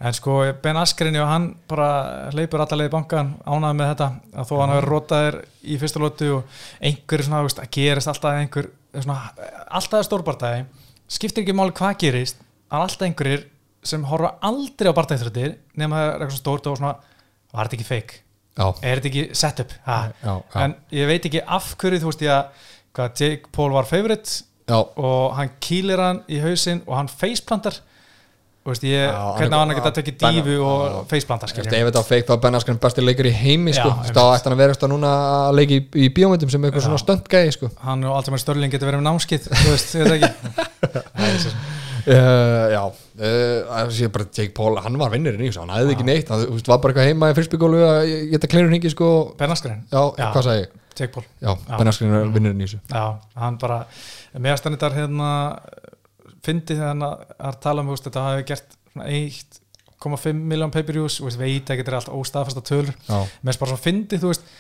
[0.02, 1.90] en sko Ben Askren og hann bara
[2.38, 6.30] leipur allalega í bankan ánæði með þetta að þó hann hafi rotaðir í fyrsta lótu
[6.40, 9.20] og einhverju svona, veist, að gerist alltaf einhver svona,
[9.70, 10.66] alltaf stórbartæði
[11.12, 12.42] skiptir ekki máli hvað gerist
[12.72, 13.46] að alltaf einhverjir
[13.84, 16.96] sem horfa aldrei á bartæðþröttir nema það er eitthvað stórt og svona
[17.52, 18.20] var þetta ekki fake,
[18.58, 19.74] já, er þetta ekki setup
[20.24, 23.88] já, en ég veit ekki af hverju þú veist ég að hvað Jake Paul var
[23.90, 24.78] favorite já.
[24.80, 27.80] og hann kýlir hann í hausinn og hann faceplantar.
[28.62, 31.64] Þú veist, ég, hvernig er- hann að geta já, tekið Ben- dífu og faceplantar Eftir
[31.66, 34.54] skilja ef þetta var feikt var Ben Askren besti leikur í heimi sko, ætti hann
[34.54, 35.14] að vera eitthvað núna
[35.50, 37.72] að leiki í, í bíómyndum sem eitthvað svona stöndgæði sko.
[37.88, 41.72] hann og Altamir Störling getur verið með námskitt þú veist, ég veit ekki
[42.02, 46.08] Uh, já, uh, sé bara Jake Paul, hann var vinnurinn í þessu, hann hefði ekki
[46.08, 49.10] neitt hann var bara eitthvað heima í fyrstbyggólu að geta kleinur hingi sko,
[49.40, 50.28] Ben Askren, já, Já.
[50.32, 50.78] hvað sagði ég?
[50.98, 51.26] Jake Paul.
[51.40, 51.78] Já, Já.
[51.78, 52.82] Ben Askren er vinnurinn í þessu.
[52.92, 53.06] Já,
[53.44, 53.80] hann bara
[54.38, 55.30] meðast hann þetta hérna
[56.42, 61.84] fyndi þegar hann að tala um þetta hafi gert svona 1,5 miljón pay-per-views veit ekki
[61.84, 62.98] þetta er allt óstaðfasta tölur.
[63.08, 64.52] Já, með bara svona fyndi, þú veist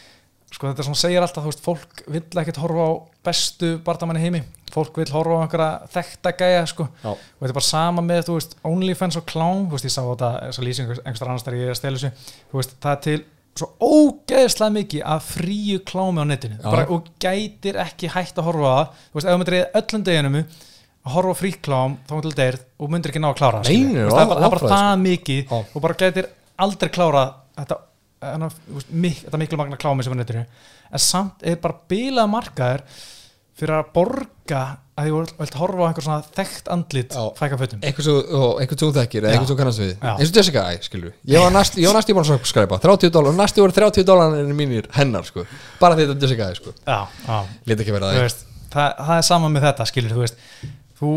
[0.51, 2.91] sko þetta svona segir alltaf, þú veist, fólk vill ekkert horfa á
[3.27, 4.41] bestu bardamanni heimi
[4.73, 8.37] fólk vill horfa á einhverja þekta gæja sko, og þetta er bara sama með, þú
[8.39, 11.69] veist, OnlyFans og Clown, þú veist, ég sá þetta, þessa lýsing einhverstað annars þegar ég
[11.69, 13.19] er að stela þessu, þú veist, það er til
[13.61, 18.71] svo ógeðslega mikið að fríu klámi á netinu, bara, og gætir ekki hægt að horfa
[18.71, 22.37] á það, þú veist, ef myndir eða öllum deginum að horfa á fríklám þá myndir
[22.37, 24.71] deyrð og myndir ekki ná að klára Þú veist, það er bara, það er bara
[24.71, 25.55] það mikið Já.
[25.59, 26.29] og bara gætir
[26.65, 27.23] aldrei klára
[27.57, 27.77] þetta,
[28.29, 30.43] hana, veist, mik, þetta miklu magna klámi sem er á netinu,
[30.91, 32.85] en samt er bara bilað markaður
[33.61, 34.61] fyrir að borga
[35.01, 37.21] að því þú vilt horfa á einhver svona þekkt andlit Já.
[37.39, 37.79] fæka fötum.
[37.81, 38.15] Eitthvað svo,
[38.97, 41.97] þekkir eitthvað svo kannast við, eins og Jessica Æ, skilur ég var næst, ég var
[41.97, 45.45] næst í búin að skræpa 30 dólar, næstu voru 30 dólar mínir hennar, sko,
[45.81, 46.75] bara því þetta er Jessica Æ, sko.
[47.71, 48.43] Lítið ekki vera þú það
[48.75, 50.43] það, það er sama með þetta, skilur, þú veist.
[51.01, 51.13] Þú,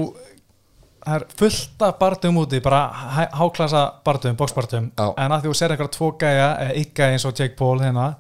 [1.05, 5.75] það er fullt af barndum úti, bara há- háklasa barndum, bóksbarndum, en að þú ser
[5.75, 8.15] einhverja tvo gæja, eða gæja eins og Jake Paul hérna,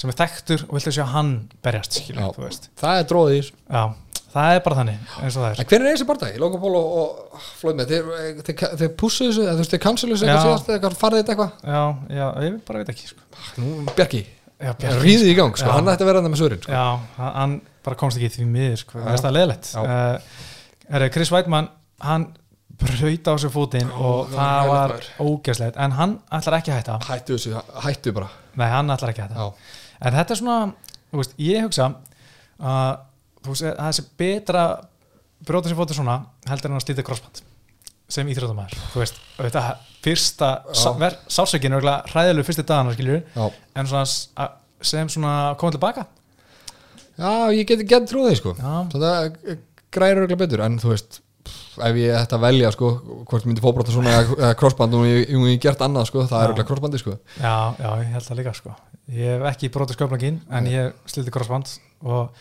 [0.00, 1.32] sem er þekktur og viltu sjá hann
[1.64, 2.30] berjast, skilur, Já.
[2.36, 2.70] þú veist.
[2.80, 3.52] Það er þessu.
[3.68, 3.82] Já,
[4.32, 5.60] það er bara þannig, eins og það er.
[5.64, 6.40] En hver er þessi barndagi?
[6.40, 8.10] Logan Paul og, og Floyd með þeir,
[8.46, 10.48] þeir, þeir pussu þessu, eða þú veist, þeir cancelu þessu eitthvað Já.
[10.48, 11.52] síðast eða eitthvað, farið þetta eitthvað?
[11.74, 11.82] Já,
[12.20, 13.26] já, ég bara veit ekki, sko.
[13.60, 14.22] Nú, Bjarki,
[14.56, 15.74] já, Bjarki, ríðið í gang, sko, Já.
[15.76, 16.72] hann ætti að vera hann með svörin sko.
[16.72, 16.86] Já,
[17.18, 19.80] hann hann bara komst ekki því miður sko, það er það leðilegt Já.
[19.84, 21.70] uh, er, Chris Weidmann,
[22.04, 22.26] hann
[22.80, 26.72] braut á sér fótinn og það það var var hræðilegt ógæslegt en hann ætlar ekki
[26.72, 26.98] að hætta.
[27.08, 28.30] Hættu þessu, hættu bara.
[28.60, 29.44] Nei, hann ætlar ekki að hætta.
[29.44, 30.58] Já, en þetta er svona,
[31.10, 31.90] þú veist, ég hugsa
[32.60, 34.64] að það sé betra
[35.46, 36.18] brjóta sér fótinn svona
[36.50, 37.42] heldur en að slíta crossband
[38.10, 39.64] sem íþróttamæður, þú veist, þetta
[40.02, 41.10] fyrsta Já.
[41.30, 43.22] sársökinu er hræðilegu fyrstu dagana, skiljur
[43.78, 44.48] en svona
[44.80, 46.06] sem svona komið tilbaka
[47.20, 48.72] já ég geti gett trúið því, sko Já.
[48.94, 49.58] Þetta
[49.94, 51.20] græður örugglega betur, en þú veist
[51.78, 52.88] ef ég ætti að velja, sko
[53.30, 56.40] hvort myndi fótbrota svona eða crossband og ég, ég, gert annað, sko, það Já.
[56.42, 57.18] er örugglega crossbandi, sko.
[57.36, 58.74] Já, já, ég held það líka sko.
[59.10, 61.76] Ég hef ekki brotið sköflangin en ég sliti crossband
[62.06, 62.34] og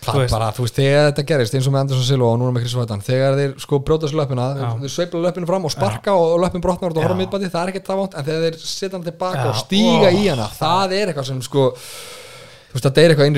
[0.00, 2.54] Það er bara, þú veist, þegar þetta gerist eins og með Anderson Silva og núna
[2.56, 4.68] með Chris Vætan þegar þeir sko brjóta sér löpina, Já.
[4.80, 7.18] þeir sveifla löpinu fram og sparka og löpin brotnar og horfa Já.
[7.18, 10.08] mittbandi, það er ekkert það vant en þegar þeir setja hann tilbaka Já, og stíga
[10.08, 13.28] ó, í hana það er eitthvað sem sko þú veist, það er eitthvað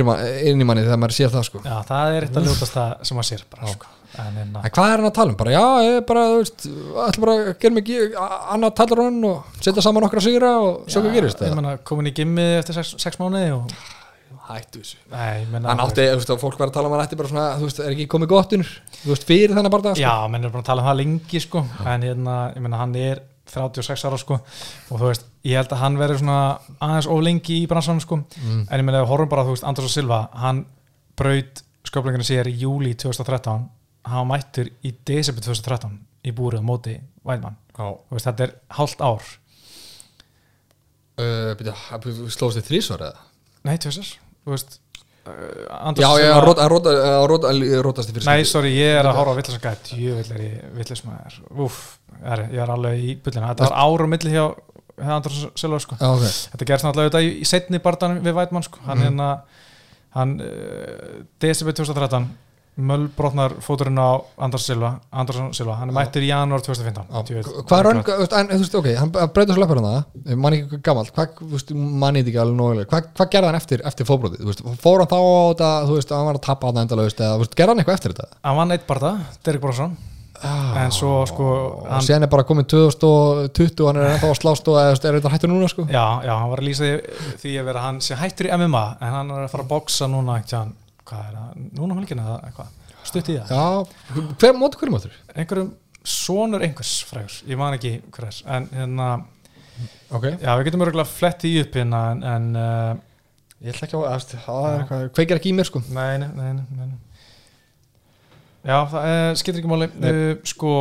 [0.53, 1.65] inn í manni þegar maður sér það sko.
[1.67, 3.91] Já, það er eitt að ljótast það sem maður sér bara sko
[4.21, 5.39] en, en, En hvað er hann að tala um?
[5.41, 6.69] Bara, já, ég er bara, þú veist,
[7.07, 11.17] ætla bara að gera mig annað tallarunn og setja saman okkar sigra og sjá hvað
[11.17, 11.59] gerist Ég það.
[11.61, 13.75] menna, komin í gimmi eftir sex, sex mánuði og
[14.43, 14.97] Hættu þessu.
[15.53, 17.45] Menna Hann átti, þú veist, að fólk var að tala um hann ætti bara svona,
[17.61, 20.03] þú veist, er ekki komið gott innur, þú veist, fyrir þennan bara sko.
[20.03, 22.97] Já, menn er bara að tala um það lengi sko en hérna, ég menna, hann
[22.99, 23.21] er
[23.53, 26.39] 36 ára sko og þú veist, ég held að hann verður svona
[26.79, 28.65] aðeins of lengi í bransanum sko mm.
[28.65, 30.65] en ég meina, við horfum bara, þú veist, Anders og Silva hann
[31.19, 33.67] braut sköflinginu sér í júli 2013,
[34.09, 36.95] hann var mættur í desember 2013 í búrið á móti
[37.27, 37.59] Væðmann,
[38.27, 39.27] þetta er hálft ár,
[41.23, 41.75] uh, byrja,
[42.35, 43.27] slóðist þið þrísvar eða?
[43.69, 43.77] nei,
[44.43, 44.79] þú veist,
[45.29, 46.97] uh, Já, og já, Silva rót- að róta-
[47.31, 49.93] róta- að rótast þið fyrir Nei, sorry, ég er að horfa á villis að gæt
[49.95, 50.59] Jövill er ég
[52.23, 53.53] er, ég alveg í bullina.
[53.53, 54.45] Þetta var ár og milli hjá,
[55.55, 55.97] Silva sko.
[56.01, 56.27] Já, ok.
[56.53, 58.83] Þetta gerst náttúrulega auðvitað í, setni barndanum við Vætmann sko.
[58.87, 59.07] Hann mm.
[59.07, 59.43] hérna
[60.13, 62.27] Hann, uh, desember 2013
[62.73, 64.95] Möllbrotnar fóturinn á András Silva
[65.53, 65.99] Silva, hann er Já.
[65.99, 69.81] mættur í janúar 2015 Já, Djöfull, Hvað raun, þú veist, ok, hann breytir svo leppur
[69.83, 70.79] hann það, mann ekki
[71.53, 74.09] veist, mann ekki alveg nógulega, hvað, hvað gerði hann eftir, eftir
[74.49, 75.21] veist, fór hann þá á
[75.53, 76.71] þetta, þú veist, hann var að tappa
[77.21, 78.41] eða, þú veist, gerði hann eitthvað eftir þetta?
[78.49, 79.13] Hann vann eitt barða,
[79.45, 80.01] Derek Brosson
[80.43, 84.67] En svo sko Og hann, síðan er bara komin 2020 hann er ennþá að slást
[84.73, 84.75] og
[85.07, 85.85] er þetta hættur núna, sko?
[85.87, 86.97] Já, já, hann var að lýsa því,
[87.45, 87.69] því að
[91.13, 93.53] hvað er það, núna helgina eða eitthvað, stutt í það.
[93.53, 95.15] Já, hver, móti hverjum áttur?
[95.37, 95.71] einhverjum
[96.03, 99.09] sonur einhvers frægur, ég man ekki hvers en hérna,
[100.13, 100.25] Ok.
[100.43, 102.93] já við getum örgulega flett í upp hérna en, en uh,
[103.63, 105.81] Ég ætla ekki á, það er eitthvað, kveikir ekki í mér, sko.
[105.95, 106.97] nei, nei, nei, nei, nei.
[108.67, 109.87] já, það uh, skiptir ekki máli.
[110.03, 110.73] Uh, sko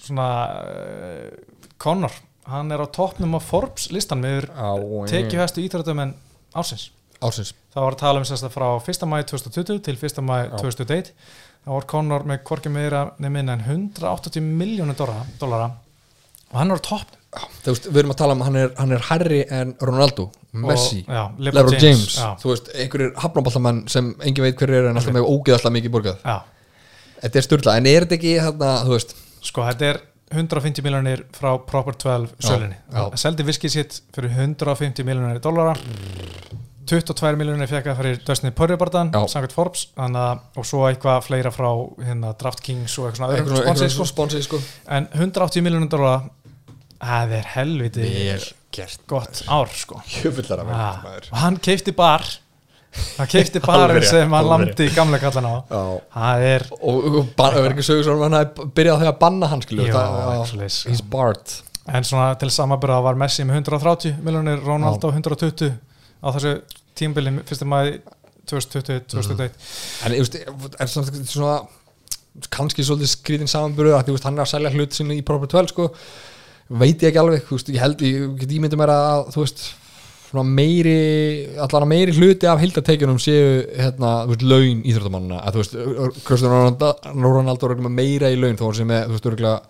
[0.00, 0.28] svona
[0.64, 1.28] uh,
[1.80, 2.16] Conor,
[2.48, 4.72] hann er á toppnum á Forbes listan með Á,
[5.12, 6.14] tekið hæstu íþróttum en
[6.56, 6.88] ársins
[7.28, 7.52] Ársins.
[7.74, 9.06] Það var að tala um þess að frá 1.
[9.10, 10.22] mæ 2020 til 1.
[10.26, 10.56] mæ Já.
[10.62, 11.12] 2001
[11.66, 15.70] þá var Conor með hvorki meira nefnir en 180 miljónu dollara
[16.52, 19.02] og hann á topp Þú veist, við erum að tala um, hann er, hann er
[19.10, 21.02] Harry en Ronaldo, Messi,
[21.42, 25.28] Lebron James, já, þú veist, einhverjir hafnaballamenn sem engin veit hverju er en alltaf með
[25.28, 26.22] ógeðaslega mikið borgað.
[26.24, 26.36] já,
[27.20, 29.12] Þetta er styrla, en er þetta ekki þarna, þú veist,
[29.50, 30.00] sko þetta er
[30.32, 33.02] 150 miljónir frá Proper 12 sölunni já.
[33.04, 35.76] Það seldi viskið sitt fyrir 150 miljónir dollara
[36.86, 39.20] 22 miljónir fekk það fyrir Dustin Poirier-bardan Já.
[39.32, 41.68] samkvæmt Forbes að, og svo eitthvað fleira frá
[41.98, 44.08] hérna, DraftKings og eitthvað svona sponsið, sko.
[44.12, 44.60] sponsið, sko.
[44.96, 46.22] en 180 miljónir dollara
[47.02, 48.08] það er helviti
[48.74, 49.00] gert.
[49.10, 52.24] gott ár sko ah, og hann keifti bar
[53.18, 55.82] hann Alveg barinn sem hann lamdi í gamla kallan á Já.
[56.16, 59.50] það er Og, og bara, verður ekki sögur hann hafði byrjað á því að banna
[59.52, 61.58] hann, svoleiðis, He's barred.
[61.86, 65.74] en svona til samanbyrða var Messi með 130 miljonir, Ronaldo 120
[66.26, 66.52] á þessu
[66.98, 67.98] tímbili fyrstu maður
[68.50, 69.50] 2020, 2021
[70.06, 70.14] En,
[70.82, 71.56] er svona,
[72.52, 75.88] kannski svolítið skrítin samanbyrðu að hann er að selja hlut sinni í Proper 12, sko.
[76.66, 79.66] Veit ég ekki alveg, veist, ég held, ég get ímyndið mér að, veist,
[80.36, 80.96] meiri,
[81.62, 85.76] allan meiri hluti af hildateikjunum séu, hérna, veist, laun íþróttamannina, að þú veist,
[86.26, 89.60] Kristján Ronaldo er örugglega með meira í laun, þó sé með, þú veist, örgulega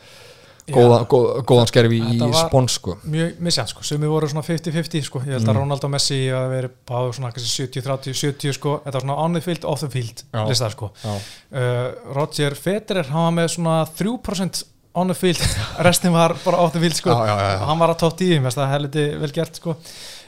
[0.74, 2.96] góða, góð, góðan skerfi í spons, sko.
[3.06, 5.32] mjög misjant sko, sumi voru svona 50-50 sko, ég Mm.
[5.38, 9.18] held að Ronaldo og Messi að veri báðu svona kannski 70-30-70 sko, þetta var svona
[9.24, 10.90] on the field, off the field listar sko.
[11.04, 14.64] Uh, Roger Federer, hann var með svona 3%
[14.96, 15.38] on the field.
[15.86, 17.10] Restin var bara off the field sko.
[17.10, 19.76] Já, já, já, hann var að tótt í það er helviti vel gert sko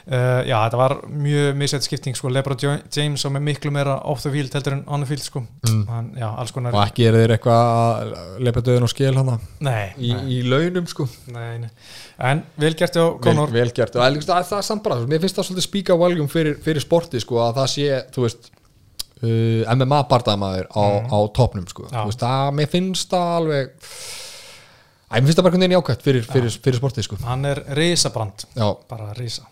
[0.09, 4.23] uh, já, þetta var mjög misjætt skipting sko, Lebron James og með miklu meira off
[4.25, 5.43] the field heldur en on the field sko.
[5.67, 5.81] Mm.
[5.89, 8.13] hann, já, Og ekki er þeir eitthvað að
[8.47, 9.39] lepa döðun og skil hana?
[9.65, 11.07] Nei, í, nei, í launum, sko.
[11.33, 11.73] nei, nei,
[12.31, 13.97] en vel gert á vel, Conor vel gert.
[13.97, 17.21] Og það, það, er samt bara, mér finnst það svolítið spíka valjum fyrir, fyrir sporti
[17.23, 22.01] sko að það sé, þú veist uh, MMA bardaðamaður á, á topnum sko, Já.
[22.01, 23.77] þú veist, það, mér finnst það alveg
[25.09, 27.17] Æ, mér finnst það bara einhvern veginn jákvæmt fyrir, fyrir, fyrir sportið sko.
[27.25, 28.43] Hann er risabrand.
[28.85, 29.47] Bara risa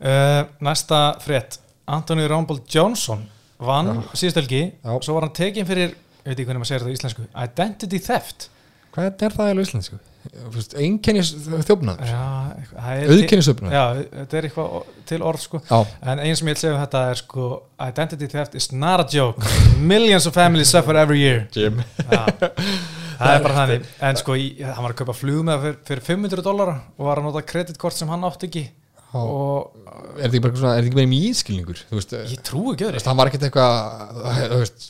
[0.00, 1.60] uh, næsta frétt.
[1.86, 3.22] Anthony Rumble Johnson
[3.62, 4.64] vann síðust helgi.
[4.82, 4.96] Já.
[5.06, 8.00] svo var hann tekinn fyrir, ég veit ekki hvernig maður segir þetta á íslensku identity
[8.02, 8.48] theft.
[8.96, 9.98] Hvað er það í íslensku?
[10.80, 11.30] Einkennis
[11.68, 12.08] þjófnaður.
[12.10, 13.82] Er- Auðkennis þjófnaður já,
[14.22, 15.60] þetta er eitthvað til orð sko.
[16.02, 17.48] En eins sem ég vil segja um þetta er sko
[17.86, 19.44] identity theft is not a joke.
[19.78, 21.44] Millions of families suffer every year.
[21.54, 21.82] Jim.
[23.16, 23.86] Það er bara þannig.
[24.04, 27.20] en sko, í, hann var að kaupa flug með fyrir, fyrir 500 dollara og var
[27.22, 28.64] að nota kreditkort sem hann átti ekki.
[29.22, 29.72] Og
[30.16, 31.80] Er þetta ekki bara þetta ekki mýðskilningur?
[31.90, 33.72] Þú veist, ég trúi ekki öðru hann var ekkert eitthvað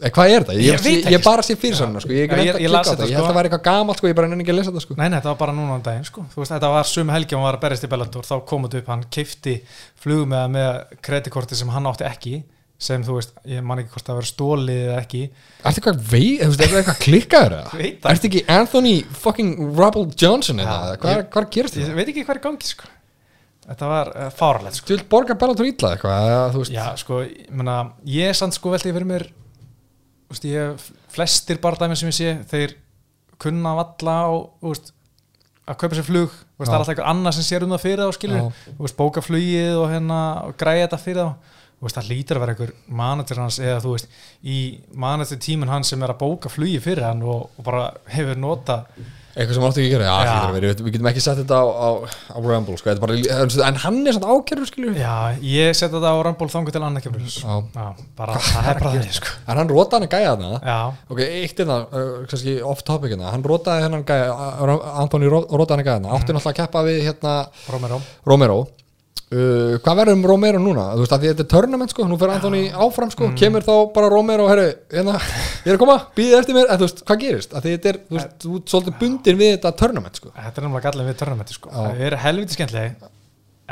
[0.06, 0.60] eh, hvað er það?
[0.62, 2.12] Ég, Ég ég, bara sé fyrir svona sko.
[2.14, 3.22] ég, ég, ég- ég, ég las þetta, þetta, held sko.
[3.24, 4.96] að það var eitthvað gamalt sko, ég bara nenni ekki að lesa þetta sko.
[5.00, 6.26] Nei, nei, þetta var bara núna á daginn sko.
[6.36, 8.82] Veist, þetta var sum helgi og hann var að berist í Bellator þá kom þetta
[8.82, 9.56] upp, hann keifti
[10.04, 12.36] flug með, með kreditkorti sem hann átti ekki
[12.78, 16.66] sem þú veist, ég man ekki hvort það verið stólið eða ekki Er þetta eitthvað
[16.66, 17.70] er þetta klikkaður eða?
[17.80, 18.10] Er það.
[18.10, 18.92] þetta ekki Anthony
[19.24, 20.98] fucking Rubble Johnson eða?
[21.00, 21.96] Hvað, gerist ég þetta?
[21.96, 22.90] veit ekki hvað er í gangi sko.
[23.66, 24.90] Þetta var uh, fáralegt sko.
[24.90, 26.74] Þú vil borga Bellator illa eitthvað, eða, þú veist?
[26.76, 27.76] Já, sko, ég, meina,
[28.10, 29.26] ég er samt sko veltið fyrir mér
[30.30, 32.76] veist, ég, flestir bardæmi sem ég sé, þeir
[33.42, 34.16] kunna valla
[34.60, 34.92] þú veist,
[35.66, 38.16] að kaupa sér flug það er alltaf einhver annar sem sér um það fyrir þá
[38.16, 41.54] skilur bóka flugið og hérna og græja þetta fyrir þá.
[41.76, 42.70] Veist, það lítur að vera einhver
[43.02, 44.58] manager hans eða þú veist, í
[44.96, 48.78] manager tímun hans sem er að bóka flugið fyrir hann og, og bara hefur nota
[49.36, 50.36] eitthvað sem áttu ekki að gera, já, Já.
[50.46, 51.88] að vera, við, getum ekki sett þetta á, á,
[52.32, 53.16] á Rumble, sko, bara,
[53.68, 55.12] en hann er svona ákjörður, skilju já,
[55.44, 57.26] ég setja þetta á Rumble þangu til annað kemur.
[57.28, 57.84] Já.
[58.16, 59.34] bara, það er bara það sko.
[59.44, 60.78] en hann rota hann að gæja þarna?
[61.12, 65.76] Ok, eitt er það, uh, off topic hérna, hann rotaði hennan gæja, uh, Antoni rotaði
[65.76, 67.36] hann að gæja þarna, átti náttúrulega að keppa við hérna
[67.68, 68.00] Romero.
[68.24, 68.58] Romero
[69.26, 70.84] Uh, hvað verður um Romero núna?
[70.94, 74.10] Þú veist að þetta er tournament sko, nú fyrir Antoni áfram sko, kemur þá bara
[74.12, 75.16] Romero herru, hérna,
[75.64, 77.56] ég er að koma, býðið eftir mér en þú veist, hvað gerist?
[77.58, 80.66] Að þetta er, þú veist, þú ert svolítið bundin við þetta tournament sko þetta er
[80.68, 81.72] náttúrulega gallin við törnumætti sko.
[81.74, 83.08] Það er helviti skemmtileg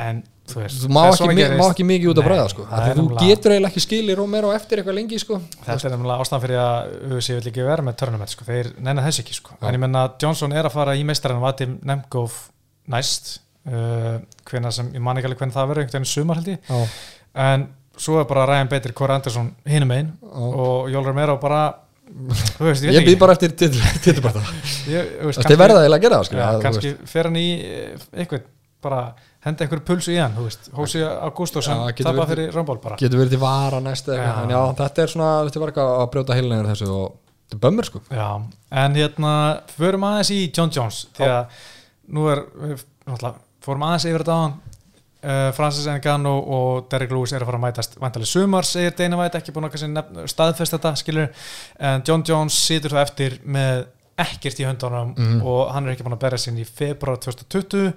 [0.04, 2.66] en þú veist þú má ekki, gerist- má ekki mikið út að Nei, bræða sko,
[2.72, 5.38] það er þú getur eiginlega ekki skili Romero eftir eitthvað lengi sko
[5.68, 8.42] Þetta er nefnilega ástæðan fyrir að UFC vil ekki vera með tournament sko.
[8.50, 9.54] þeir nennar þess ekki sko.
[9.54, 9.68] Já.
[9.70, 12.34] en ég menna Johnson er að fara í meistarann Vadim Nemkov
[12.90, 13.36] næst
[13.68, 16.68] uh, sem, ég man ekki alveg hvernig það verður einhvern veginn sumar held ég.
[16.68, 16.84] Já,
[17.46, 17.66] en
[17.96, 21.62] svo er bara Ryan Bader, Corey Anderson hinum einn og Jól Romero bara
[22.58, 26.40] veist, ég ég býð bara eftir veist, Þetta er verða eiginlega að gera sko.
[26.40, 28.44] Ja, kannski fer hann í eh, eitthvað
[28.84, 29.00] bara
[29.44, 32.98] henda einhverju pulsu í hann Hósi getur tapar fyrir Römból bara.
[33.00, 34.44] Getur verið til vara næst eða eitthvað, Já.
[34.44, 37.06] en já, þetta er svona, þetta er bara að brjóta heilinir þessu og
[37.44, 38.02] þetta er bömmur sko.
[38.10, 38.28] Já,
[38.84, 39.34] en hérna
[39.72, 41.64] förum aðeins í John Jones því að
[42.14, 43.34] nú er náttúrulega,
[43.64, 44.54] fórum aðeins yfir þetta hann
[45.24, 49.18] uh, Francis Ngannou og Derrick Lewis er að fara að mætast vantarlega sumar, segir Dana
[49.20, 51.28] White ekki búin að staðfesta þetta, skilur
[51.80, 53.86] en John Jones situr þá eftir með
[54.20, 55.40] ekkert í höndunum Mhm.
[55.42, 57.92] og hann er ekki búin að berja sinni í februar 2020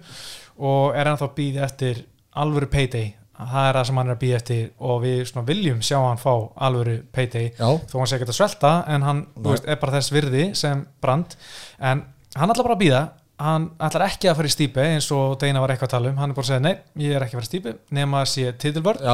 [0.58, 2.00] og er ennþá býði eftir
[2.36, 3.12] alvöru payday.
[3.38, 6.32] Það er það sem hann er að býða eftir og við viljum sjá hann fá
[6.58, 7.52] alvöru payday.
[7.54, 10.88] Já, þó hann sé ekki að svelta en hann veist, er bara þess virði sem
[11.02, 11.36] brand
[11.80, 12.02] en
[12.36, 13.04] hann ætlar bara að býða
[13.38, 16.18] hann ætlar ekki að fara í stípi eins og Deina var eitthvað að tala um,
[16.18, 18.32] hann er bara að segja nei, ég er ekki að fara í stípi nema að
[18.34, 18.52] sé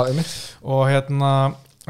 [0.07, 0.33] einmitt.
[0.63, 1.31] Og hérna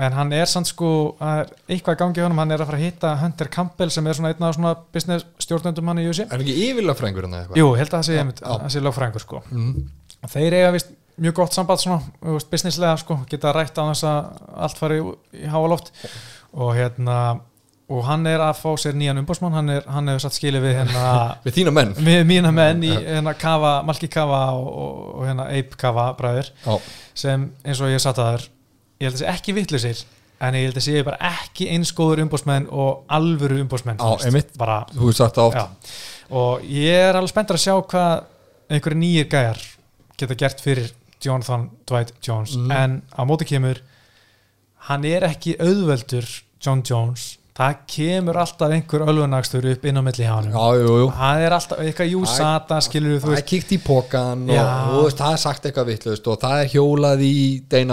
[0.02, 0.90] en hann er sann sko,
[1.22, 4.32] er eitthvað gangi honum, hann er að fara að hitta Hunter Campbell sem er svona
[4.34, 7.62] einn af svona business stjórnendum hann í USA Er ekki yfirlega fræðingur hann eða eitthvað?
[7.62, 8.52] Jú, held að það sé, Já.
[8.64, 9.44] það sé lögfræðingur sko.
[9.52, 9.88] Mhm.
[10.34, 12.02] þeir eiga vist mjög gott samband svona,
[12.50, 14.32] businesslega sko, geta rætt á þess að
[14.66, 15.00] allt fari
[15.38, 15.92] í háaloft.
[16.54, 17.18] Og hérna
[17.92, 21.04] og hann er að fá sér nýjan umbósmann hann, hann hefur satt skilið við hérna
[21.46, 21.94] Við þína menn.
[22.00, 26.52] Við mína menn í hérna Kava, Malki Kava og, og, og hérna Ape Kava bræður
[26.64, 26.78] Já,
[27.26, 30.04] sem eins og ég satt að þar ég held að sé ekki vittlusir
[30.44, 35.20] en ég held að sé bara ekki eins góður umbósmenn og alvöru bara þú hefur
[35.20, 35.66] sagt það Já,
[36.40, 38.14] og ég er alveg spenntur að sjá hvað
[38.74, 39.62] einhverju nýjir gæjar
[40.18, 40.92] geta gert fyrir
[41.24, 42.56] Jonathan Dwight Jones.
[42.58, 42.72] Mhm.
[42.72, 43.80] en á móti kemur
[44.90, 46.28] hann er ekki auðveldur
[46.64, 51.54] John Jones það kemur alltaf einhver ölfunagstur upp inn á milli hann jú það er
[51.60, 55.20] alltaf eitthvað jú Æ, sata skilur þú Það er kíkt í pókan og, og veist,
[55.22, 57.36] það er sagt eitthvað vittlust og það er hjólað í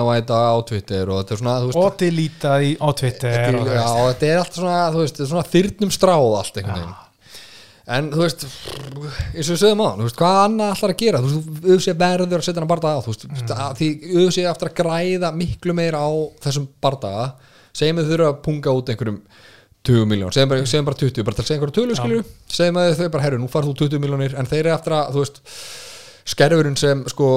[0.09, 1.43] White á Twitter og þetta er
[2.65, 6.37] í á Twitter þetta og, já, og þetta er alltaf svona, veist, svona þyrnum stráð
[6.41, 6.99] allt einhvern veginn.
[7.91, 8.45] En þú veist,
[9.35, 12.39] eins og við sögum á, veist, hvað annað ætlar að gera, þú veist, auðvitað verður
[12.41, 13.55] að setja hann bardaga á, þú veist, Mm.
[13.57, 16.11] að því auðvitað eftir að græða miklu meira á
[16.45, 17.25] þessum bardaga,
[17.75, 19.19] segjum við þurfa að punga út einhverjum
[19.89, 22.81] 20 miljón, segjum bara, segjum bara 20, bara til að segja einhverju tölu, skilju, segjum
[22.81, 25.23] að þau bara, herru, nú farð þú 20 miljónir, en þeir eru eftir að, þú
[25.25, 25.41] veist,
[26.31, 27.31] skerfurinn sem, sko,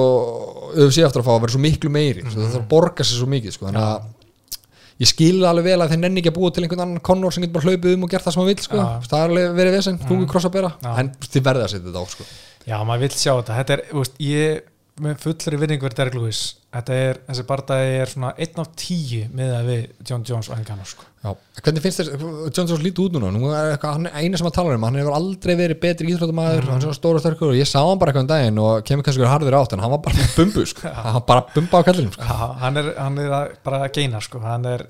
[0.74, 3.22] auðvitað eftir að fá að vera svo miklu meiri, mm það þarf að borga sér
[3.22, 4.12] svo mikið, sko, þannig að
[5.02, 7.44] ég skil alveg vel að þeir nenni ekki að búa til einhvern annan Connor sem
[7.44, 8.78] getur bara hlaupið um og gert það sem hann vil sko.
[8.78, 9.08] Já.
[9.08, 10.06] það er alveg verið vesen, mm.
[10.10, 10.90] tungu krossa bera Já.
[11.02, 12.26] en þið verða að setja þetta á sko.
[12.68, 14.62] já, maður vill sjá þetta þetta er, þú veist, ég
[15.02, 16.40] með fullri vinningur Derek Lewis,
[16.70, 20.60] þetta er þessi bardagi er svona einn af tíu með að við John Jones og
[20.60, 21.06] Engano sko.
[21.24, 21.32] Já.
[21.64, 22.10] hvernig finnst þér,
[22.52, 24.86] John Jones lítið út núna nú er eitthvað, hann er eina sem að tala um
[24.86, 27.80] hann hefur aldrei verið betri íþróttumæður hann er svona stóra og sterkur og ég sá
[27.80, 30.28] hann bara eitthvað um daginn og kemur kannski verið harður átt en hann var bara
[30.36, 30.92] bumbu sko.
[31.08, 32.28] hann bara bumba á kallinum sko.
[32.28, 34.44] Já, hann er, hann er að, bara að geina sko.
[34.44, 34.86] hann er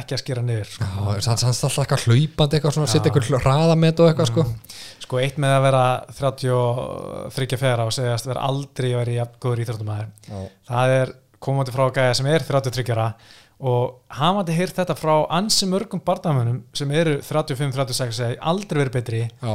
[0.00, 0.86] ekki að skera niður sko.
[0.86, 4.44] Já, hann er alltaf eitthvað hlaupandi eitthvað svona, setja eitthvað hraðamet og eitthvað sko.
[5.04, 5.84] sko eitt með að vera
[6.20, 11.86] 33 fjara og segjast vera aldrei að vera í góður íþróttumæður það er komandi frá
[11.96, 13.08] gæja sem er 33 ára
[13.60, 18.94] og hann vandi heyrt þetta frá ansi mörgum barndamönnum sem eru 35-36 segi aldrei verið
[18.94, 19.52] betri Já.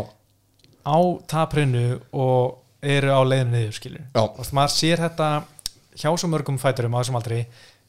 [0.85, 0.97] á
[1.29, 4.21] taprinu og eru á leiðinu niður skilur Já.
[4.21, 5.29] og maður sér þetta
[5.95, 7.39] hjá svo mörgum fæturum á þessum aldri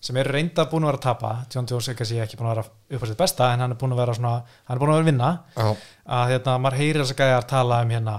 [0.01, 1.33] sem eru reynda búin að vera að tapa.
[1.53, 2.67] John Jones er ekki búin að vera
[2.97, 4.35] upp á sitt besta en hann er búin að vera svona,
[4.69, 5.31] hann er búin að vera vinna.
[5.57, 5.77] Já.
[6.07, 8.17] að hérna, maður heyrir þess að gæjar tala um hérna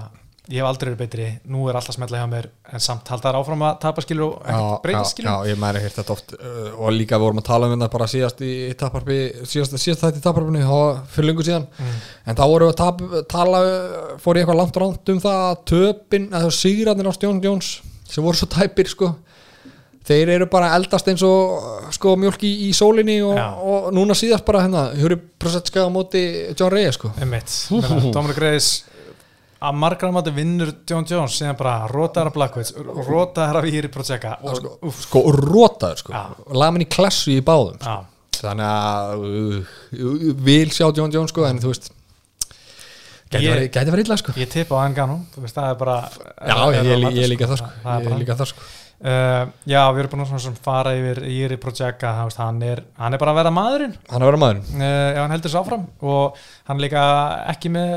[0.47, 3.63] ég hef aldrei verið betri, nú er alltaf smetla hjá mér en samt haldar áfram
[3.67, 6.93] að tapa skilur og ekkert breyta skilur já, ég mæri hér þetta oft uh, og
[6.95, 10.23] líka við vorum að tala um þetta bara síðast í tapparpi, síðast, síðast þetta í
[10.23, 10.79] tapparpinu
[11.11, 11.97] fyrir lungu síðan, Mm.
[12.31, 13.59] en þá vorum við að tap, tala,
[14.23, 17.73] fór ég eitthvað langt ránt um það að töpin, að sigranir á Stjón Jóns,
[18.07, 19.11] sem voru svo tæpir sko,
[20.07, 24.45] þeir eru bara eldast eins og sko mjölk í, í sólinni og, og núna síðast
[24.47, 26.21] bara hérna, Hjúri Prosetska á móti
[26.53, 27.11] John Reyes sko.
[27.19, 28.69] Dominic Reyes
[29.57, 32.71] að margra mati vinnur John Jones síðan bara rótaðar af Blackwood
[33.07, 36.23] rótaðar af Íri Protseka og sko, sko rótaður sko,
[36.53, 37.95] lamin í klassu í báðum já,
[38.38, 39.77] þannig að uh,
[40.45, 41.89] vil sjá John Jones sko en þú veist
[43.34, 44.35] gæti Ég- verið- illa sko.
[44.38, 47.65] ég tippa á Engano þú veist, það er bara já, ég, ég, ég, ég sko.
[47.65, 51.19] er ég bara líka það sko Uh, já, við erum búin að svona fara yfir
[51.29, 53.91] Íri Protseka, hann er hann er bara að vera maðurinn.
[54.09, 57.03] Hann er verið maður uh, ef hann heldur svo áfram og hann er líka
[57.53, 57.91] ekki með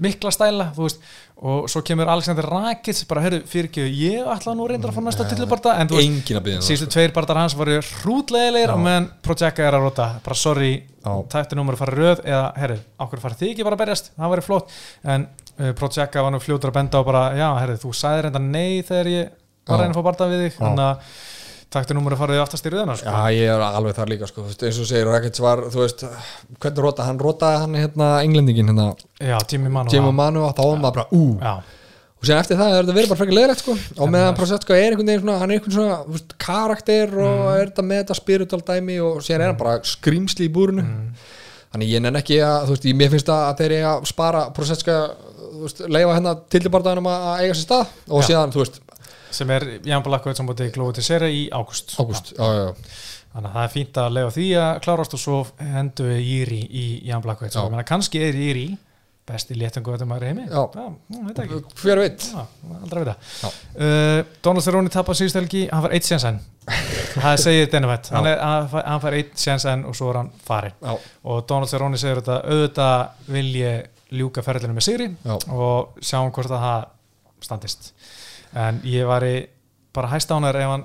[0.00, 1.04] mikla stæla veist
[1.42, 5.26] og svo kemur Alexander Rakic bara, heyrðu, fyrirgjöðu, ég ætla nú reyndar að fá næsta
[5.28, 8.74] tillibarta en þú veist, að byggja síðustu tveir barndar hans voru hrútlegilegir Já.
[8.76, 10.08] og meðan Projecka er að rota.
[10.22, 10.72] Bara sorry,
[11.02, 11.12] Já.
[11.34, 14.12] tættu númur að fara röð eða herri, okkur farið þið ekki bara að berjast?
[14.14, 15.28] Það væri flott, en
[15.58, 18.86] uh, Projecka var nú fljótur að benda á bara, já herri, þú sagði reynda nei
[18.86, 19.38] þegar ég
[19.68, 20.96] að reyna að fá barnda við þig þannig að
[21.72, 23.08] tættu númur að fara í aftast í röðina sko.
[23.08, 24.42] já, ég er alveg þar líka sko.
[24.44, 26.02] Eins og segir Rakic var, þú veist
[26.60, 30.60] hvernig róta, hann rótaði hann hérna englendingin hérna, já, Jimmy Manu Jimmy Manu og þá
[30.66, 31.38] var maður bara, ú.
[31.40, 31.54] Já,
[32.22, 33.76] og síðan eftir það er þetta verið bara frekar leðrætt sko.
[33.98, 37.56] Og meðan Prosetska er einhvern veginn svona hann er einhvern svona veist, karakter og Mm.
[37.62, 40.84] er þetta með þetta spiritual dæmi og síðan er hann bara skrýmsli í búrinu.
[40.84, 41.08] Mm.
[41.72, 44.44] þannig ég nenn ekki að þú veist, ég- mér finnst að þeir eiga að spara
[45.62, 47.86] veist, leifa hérna tildibardaðanum að eiga sér stað.
[48.10, 48.26] Og Já.
[48.28, 48.80] síðan, þú veist,
[49.34, 52.94] sem er Jan Blackwood sem búið til sér í águst ágúst já, já, já.
[53.32, 56.62] þannig að það er fínt að lega því að klárast og svo hendu við Íri
[56.68, 56.86] í
[57.52, 57.60] Já.
[57.60, 58.66] svo ég meina kannski er Íri
[59.32, 60.44] besti léttungu þetta maður í heimi.
[60.50, 60.62] Já.
[61.28, 62.24] veit það hver veit?
[62.82, 63.14] Aldrei að vita.
[63.38, 63.50] Já.
[63.78, 66.40] uh, Donald Cerrone tapar síðust helgi hann fær eitt sjensen
[67.22, 71.70] það segir Denevett hann, hann fær- eitt sjensen og svo er hann farin og Donald
[71.70, 73.88] Cerrone segir þetta auðvitað vil ég
[74.18, 75.08] ljúka ferðinu með sigri
[75.54, 76.82] og sjáum hvort að það
[77.46, 77.92] standist
[78.54, 79.36] en ég var í
[79.92, 80.84] bara hæst ánar ef hann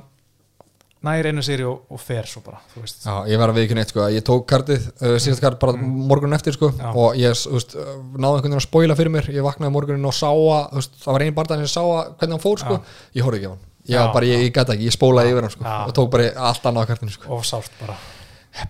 [1.07, 4.07] næri einu sigri og, og fer svo bara já, ég var að viðkynna eitt sko
[4.11, 6.89] ég tók kartið, uh, síðast kart bara morgun eftir sko Já.
[6.89, 9.29] og ég veist, uh, náði einhvern veginn að spoila fyrir mér.
[9.33, 12.43] Ég vaknaði morgunin og sá að það var einn barndað sem sá að hvernig hann
[12.43, 12.79] fór sko.
[13.17, 15.47] Ég horfði ekki á hann, ég, Já, bara, ég, ég gæti ekki ég spólaði yfir
[15.47, 15.75] hann sko Já.
[15.85, 17.29] og tók bara allt annað kartinu sko.
[17.37, 17.97] Og sárt bara.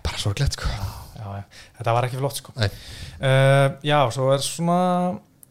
[0.04, 0.68] Bara svo glett sko.
[1.16, 1.44] Já, já.
[1.80, 2.52] þetta var ekki flott sko.
[2.58, 4.82] Uh, já, svo er svona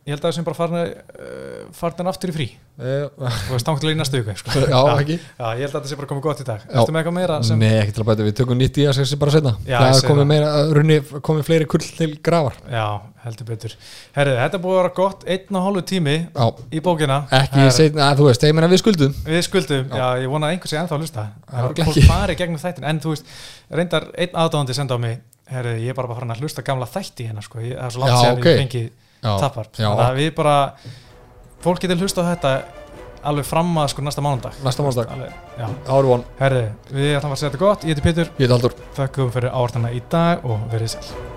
[0.08, 2.46] ég held að það sem bara farin, uh, farin aftur í frí.
[2.78, 3.08] Eh,
[3.52, 4.54] veist, tangt til í næstu viku sko.
[4.64, 5.18] já, ekki.
[5.20, 6.64] Já, ég held að þetta sé bara komið gott í dag.
[6.70, 8.96] Ertu með eitthvað meira sem Nei, ekki til að bæta, við tökum nýtt í að
[9.02, 10.30] segja bara setna Já, ég það komið það.
[10.32, 10.98] meira, runni,
[11.28, 12.60] komið fleiri kull til grafar.
[12.72, 12.86] Já,
[13.26, 13.76] heldur betur.
[14.16, 17.18] Herðu, þetta er búið að vera gott einn og hálfu tími Já, í bókina.
[17.42, 19.18] Ekki setna, að þú veist, er að við skuldum.
[19.28, 21.26] Við skuldum, já, ég vona að einhver sé ennþá að hlusta.
[21.50, 22.12] Það örugglega fólk ekki.
[22.14, 23.34] fari gegnum þættin En þú veist,
[23.74, 26.88] reyndar einn aðdáðandi senda á mig Herðu, ég er bara bara farin að hlusta gamla
[26.92, 27.62] þætti hérna sko.
[27.64, 28.48] ég, Það er svo langt sér ok.
[28.48, 28.82] ég fengi
[29.22, 29.70] tapar.
[29.78, 30.58] Þannig að við bara
[31.64, 32.52] Fólk getur hlusta á þetta
[33.28, 35.10] alveg fram að sko næsta mánundag Næsta mánudag.
[35.16, 37.88] Alveg, Já, Ári von, herðu, við ætlum að segja þetta gott.
[37.88, 41.37] Ég heiti Pétur, ég er Haldur þökkum fyrir ávartana í dag og verið sæl